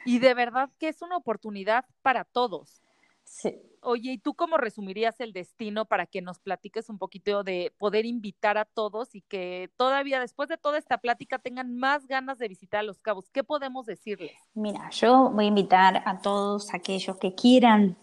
Y 0.07 0.19
de 0.19 0.35
verdad 0.35 0.69
que 0.77 0.87
es 0.87 1.01
una 1.01 1.17
oportunidad 1.17 1.85
para 2.03 2.25
todos. 2.25 2.79
Sí. 3.23 3.59
Oye, 3.87 4.13
¿y 4.13 4.17
tú 4.17 4.33
cómo 4.33 4.57
resumirías 4.57 5.19
el 5.19 5.31
destino 5.31 5.85
para 5.85 6.07
que 6.07 6.19
nos 6.19 6.39
platiques 6.39 6.89
un 6.89 6.97
poquito 6.97 7.43
de 7.43 7.71
poder 7.77 8.05
invitar 8.07 8.57
a 8.57 8.65
todos 8.65 9.13
y 9.13 9.21
que 9.21 9.69
todavía 9.77 10.19
después 10.19 10.49
de 10.49 10.57
toda 10.57 10.79
esta 10.79 10.97
plática 10.97 11.37
tengan 11.37 11.77
más 11.77 12.07
ganas 12.07 12.39
de 12.39 12.47
visitar 12.47 12.83
Los 12.83 12.99
Cabos? 12.99 13.29
¿Qué 13.29 13.43
podemos 13.43 13.85
decirles? 13.85 14.31
Mira, 14.55 14.89
yo 14.89 15.29
voy 15.29 15.45
a 15.45 15.49
invitar 15.49 16.01
a 16.03 16.19
todos 16.19 16.73
aquellos 16.73 17.17
que 17.17 17.35
quieran, 17.35 17.95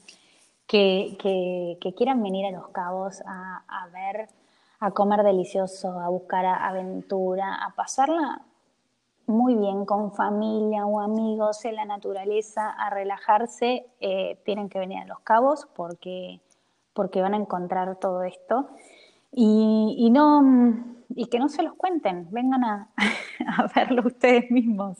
que, 0.69 1.17
que, 1.19 1.95
quieran 1.97 2.23
venir 2.23 2.47
a 2.47 2.53
Los 2.53 2.69
Cabos 2.69 3.21
a, 3.27 3.65
a 3.67 3.89
ver, 3.89 4.29
a 4.79 4.93
comer 4.93 5.25
delicioso, 5.25 5.99
a 5.99 6.09
buscar 6.09 6.47
aventura, 6.47 7.57
a 7.57 7.75
pasarla 7.75 8.43
muy 9.33 9.55
bien 9.55 9.85
con 9.85 10.13
familia 10.13 10.87
o 10.87 11.01
amigos 11.01 11.65
en 11.65 11.77
la 11.77 11.85
naturaleza 11.85 12.71
a 12.71 12.91
relajarse, 12.91 13.87
eh, 14.01 14.39
tienen 14.45 14.69
que 14.69 14.79
venir 14.79 14.99
a 14.99 15.07
Los 15.07 15.21
Cabos 15.21 15.67
porque, 15.75 16.41
porque 16.93 17.21
van 17.23 17.35
a 17.35 17.39
encontrar 17.39 17.97
todo 17.97 18.23
esto. 18.23 18.69
Y, 19.35 20.11
no, 20.11 20.43
y 21.09 21.27
que 21.27 21.39
no 21.39 21.49
se 21.49 21.63
los 21.63 21.75
cuenten, 21.75 22.29
vengan 22.31 22.65
a, 22.65 22.91
a 23.47 23.67
verlo 23.75 24.03
ustedes 24.07 24.51
mismos. 24.51 24.99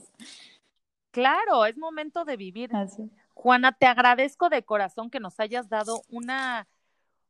Claro, 1.11 1.67
es 1.67 1.77
momento 1.77 2.25
de 2.25 2.39
vivir. 2.39 2.71
Juana, 3.35 3.73
te 3.73 3.87
agradezco 3.87 4.49
de 4.49 4.65
corazón 4.65 5.11
que 5.11 5.21
nos 5.21 5.39
hayas 5.39 5.69
dado 5.69 6.01
una 6.09 6.67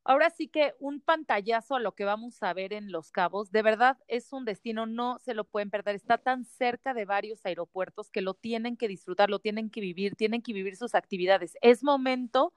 Ahora 0.05 0.30
sí 0.30 0.48
que 0.48 0.74
un 0.80 1.00
pantallazo 1.00 1.76
a 1.76 1.80
lo 1.80 1.94
que 1.94 2.05
vamos 2.05 2.42
a 2.42 2.53
ver 2.53 2.72
en 2.72 2.90
Los 2.90 3.12
Cabos. 3.12 3.53
De 3.53 3.62
verdad 3.62 3.98
es 4.09 4.32
un 4.32 4.44
destino, 4.44 4.84
no 4.84 5.18
se 5.20 5.32
lo 5.32 5.44
pueden 5.44 5.70
perder. 5.70 5.94
Está 5.94 6.18
tan 6.18 6.44
cerca 6.44 6.92
de 6.92 7.05
varios 7.05 7.46
aeropuertos 7.46 8.11
que 8.11 8.20
lo 8.20 8.34
tienen 8.34 8.76
que 8.76 8.88
disfrutar, 8.88 9.30
lo 9.30 9.38
tienen 9.38 9.70
que 9.70 9.80
vivir, 9.80 10.16
tienen 10.16 10.42
que 10.42 10.53
vivir 10.53 10.76
sus 10.76 10.96
actividades. 10.96 11.57
Es 11.62 11.84
momento 11.84 12.53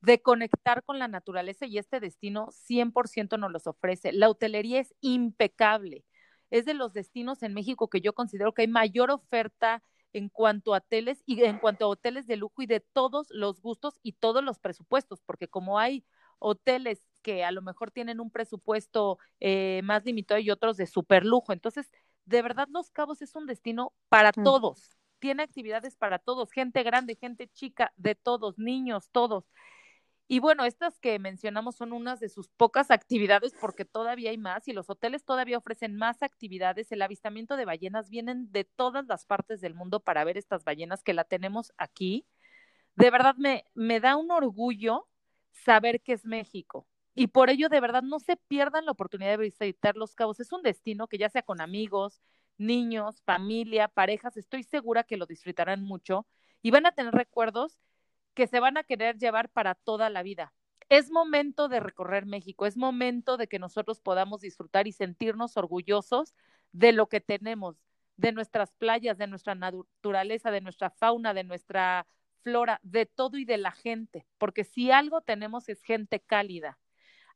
de 0.00 0.22
conectar 0.22 0.82
con 0.84 0.98
la 0.98 1.08
naturaleza 1.08 1.66
y 1.66 1.78
este 1.78 2.00
destino 2.00 2.48
100% 2.50 3.38
nos 3.38 3.52
los 3.52 3.66
ofrece. 3.66 4.12
La 4.12 4.30
hotelería 4.30 4.80
es 4.80 4.94
impecable. 5.00 6.04
Es 6.50 6.64
de 6.64 6.74
los 6.74 6.94
destinos 6.94 7.42
en 7.42 7.52
México 7.52 7.88
que 7.88 8.00
yo 8.00 8.14
considero 8.14 8.54
que 8.54 8.62
hay 8.62 8.68
mayor 8.68 9.10
oferta 9.10 9.82
en 10.14 10.30
cuanto 10.30 10.72
a 10.72 10.78
hoteles 10.78 11.22
y 11.26 11.42
en 11.42 11.58
cuanto 11.58 11.84
a 11.84 11.88
hoteles 11.88 12.26
de 12.26 12.36
lujo 12.36 12.62
y 12.62 12.66
de 12.66 12.80
todos 12.80 13.26
los 13.30 13.60
gustos 13.60 13.98
y 14.02 14.12
todos 14.12 14.42
los 14.42 14.58
presupuestos, 14.58 15.20
porque 15.20 15.48
como 15.48 15.78
hay 15.78 16.04
hoteles 16.38 17.06
que 17.22 17.44
a 17.44 17.50
lo 17.50 17.62
mejor 17.62 17.90
tienen 17.90 18.20
un 18.20 18.30
presupuesto 18.30 19.18
eh, 19.40 19.80
más 19.84 20.04
limitado 20.04 20.40
y 20.40 20.50
otros 20.50 20.76
de 20.76 20.86
super 20.86 21.24
lujo. 21.24 21.52
Entonces, 21.52 21.90
de 22.24 22.42
verdad, 22.42 22.68
Los 22.70 22.90
Cabos 22.90 23.22
es 23.22 23.34
un 23.34 23.46
destino 23.46 23.92
para 24.08 24.30
mm. 24.36 24.44
todos. 24.44 24.90
Tiene 25.18 25.42
actividades 25.42 25.96
para 25.96 26.18
todos, 26.18 26.52
gente 26.52 26.82
grande, 26.82 27.16
gente 27.16 27.48
chica, 27.48 27.92
de 27.96 28.14
todos, 28.14 28.58
niños, 28.58 29.08
todos. 29.10 29.44
Y 30.28 30.40
bueno, 30.40 30.64
estas 30.64 30.98
que 30.98 31.18
mencionamos 31.20 31.76
son 31.76 31.92
unas 31.92 32.18
de 32.18 32.28
sus 32.28 32.48
pocas 32.48 32.90
actividades 32.90 33.54
porque 33.60 33.84
todavía 33.84 34.30
hay 34.30 34.38
más 34.38 34.66
y 34.66 34.72
los 34.72 34.90
hoteles 34.90 35.24
todavía 35.24 35.58
ofrecen 35.58 35.96
más 35.96 36.22
actividades. 36.22 36.90
El 36.90 37.02
avistamiento 37.02 37.56
de 37.56 37.64
ballenas 37.64 38.10
vienen 38.10 38.50
de 38.50 38.64
todas 38.64 39.06
las 39.06 39.24
partes 39.24 39.60
del 39.60 39.74
mundo 39.74 40.00
para 40.00 40.24
ver 40.24 40.36
estas 40.36 40.64
ballenas 40.64 41.04
que 41.04 41.14
la 41.14 41.22
tenemos 41.22 41.72
aquí. 41.76 42.26
De 42.96 43.10
verdad 43.10 43.36
me, 43.36 43.64
me 43.74 44.00
da 44.00 44.16
un 44.16 44.32
orgullo 44.32 45.06
saber 45.64 46.00
que 46.00 46.12
es 46.12 46.24
México. 46.24 46.86
Y 47.14 47.28
por 47.28 47.50
ello, 47.50 47.68
de 47.68 47.80
verdad, 47.80 48.02
no 48.02 48.18
se 48.18 48.36
pierdan 48.36 48.84
la 48.84 48.92
oportunidad 48.92 49.30
de 49.30 49.44
visitar 49.44 49.96
Los 49.96 50.14
Cabos. 50.14 50.40
Es 50.40 50.52
un 50.52 50.62
destino 50.62 51.08
que 51.08 51.18
ya 51.18 51.30
sea 51.30 51.42
con 51.42 51.60
amigos, 51.60 52.20
niños, 52.58 53.22
familia, 53.22 53.88
parejas, 53.88 54.36
estoy 54.36 54.62
segura 54.62 55.04
que 55.04 55.16
lo 55.16 55.26
disfrutarán 55.26 55.82
mucho 55.82 56.26
y 56.62 56.70
van 56.70 56.86
a 56.86 56.92
tener 56.92 57.14
recuerdos 57.14 57.78
que 58.34 58.46
se 58.46 58.60
van 58.60 58.76
a 58.76 58.84
querer 58.84 59.18
llevar 59.18 59.50
para 59.50 59.74
toda 59.74 60.10
la 60.10 60.22
vida. 60.22 60.52
Es 60.88 61.10
momento 61.10 61.68
de 61.68 61.80
recorrer 61.80 62.26
México, 62.26 62.66
es 62.66 62.76
momento 62.76 63.36
de 63.36 63.48
que 63.48 63.58
nosotros 63.58 64.00
podamos 64.00 64.40
disfrutar 64.40 64.86
y 64.86 64.92
sentirnos 64.92 65.56
orgullosos 65.56 66.34
de 66.72 66.92
lo 66.92 67.08
que 67.08 67.20
tenemos, 67.20 67.76
de 68.16 68.32
nuestras 68.32 68.72
playas, 68.72 69.18
de 69.18 69.26
nuestra 69.26 69.54
naturaleza, 69.54 70.50
de 70.50 70.60
nuestra 70.60 70.90
fauna, 70.90 71.34
de 71.34 71.44
nuestra 71.44 72.06
flora, 72.42 72.80
de 72.82 73.06
todo 73.06 73.38
y 73.38 73.44
de 73.44 73.58
la 73.58 73.72
gente, 73.72 74.26
porque 74.38 74.64
si 74.64 74.90
algo 74.90 75.20
tenemos 75.20 75.68
es 75.68 75.82
gente 75.82 76.20
cálida. 76.20 76.78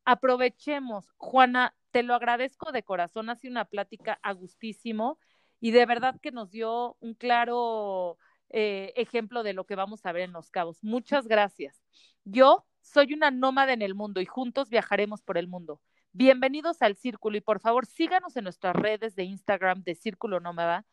Aprovechemos, 0.05 1.13
Juana, 1.17 1.75
te 1.91 2.03
lo 2.03 2.15
agradezco 2.15 2.73
de 2.73 2.83
corazón, 2.83 3.31
ha 3.31 3.37
sido 3.37 3.53
una 3.53 3.65
plática 3.65 4.19
a 4.23 4.33
gustísimo 4.33 5.19
y 5.61 5.73
de 5.73 5.87
verdad 5.87 6.19
que 6.21 6.33
nos 6.33 6.51
dio 6.51 6.97
un 7.01 7.15
claro 7.15 8.17
eh, 8.49 8.93
ejemplo 8.97 9.43
de 9.43 9.53
lo 9.53 9.65
que 9.65 9.77
vamos 9.77 10.05
a 10.07 10.13
ver 10.13 10.23
en 10.23 10.33
Los 10.33 10.51
Cabos. 10.51 10.83
Muchas 10.83 11.27
gracias. 11.27 11.83
Yo 12.25 12.67
soy 12.81 13.13
una 13.13 13.31
nómada 13.31 13.73
en 13.73 13.83
el 13.83 13.95
mundo 13.95 14.21
y 14.21 14.27
juntos 14.27 14.71
viajaremos 14.71 15.23
por 15.23 15.39
el 15.39 15.49
mundo. 15.49 15.81
Bienvenidos 16.13 16.83
al 16.83 16.97
Círculo 16.97 17.37
y 17.37 17.41
por 17.41 17.61
favor 17.61 17.87
síganos 17.87 18.37
en 18.37 18.45
nuestras 18.45 18.75
redes 18.75 19.15
de 19.15 19.25
Instagram 19.25 19.83
de 19.85 19.95
Círculo 19.95 20.41
Nómada, 20.41 20.85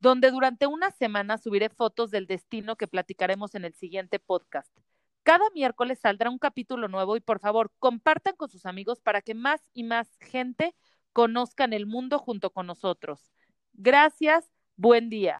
donde 0.00 0.30
durante 0.30 0.66
una 0.66 0.90
semana 0.90 1.38
subiré 1.38 1.68
fotos 1.68 2.10
del 2.10 2.26
destino 2.26 2.76
que 2.76 2.88
platicaremos 2.88 3.54
en 3.54 3.64
el 3.64 3.74
siguiente 3.74 4.18
podcast. 4.18 4.70
Cada 5.22 5.44
miércoles 5.54 5.98
saldrá 6.00 6.30
un 6.30 6.38
capítulo 6.38 6.88
nuevo 6.88 7.16
y 7.16 7.20
por 7.20 7.40
favor 7.40 7.70
compartan 7.78 8.34
con 8.36 8.48
sus 8.48 8.64
amigos 8.64 9.00
para 9.00 9.20
que 9.20 9.34
más 9.34 9.60
y 9.74 9.84
más 9.84 10.08
gente 10.20 10.74
conozcan 11.12 11.72
el 11.72 11.86
mundo 11.86 12.18
junto 12.18 12.50
con 12.50 12.66
nosotros. 12.66 13.30
Gracias, 13.74 14.50
buen 14.76 15.10
día. 15.10 15.36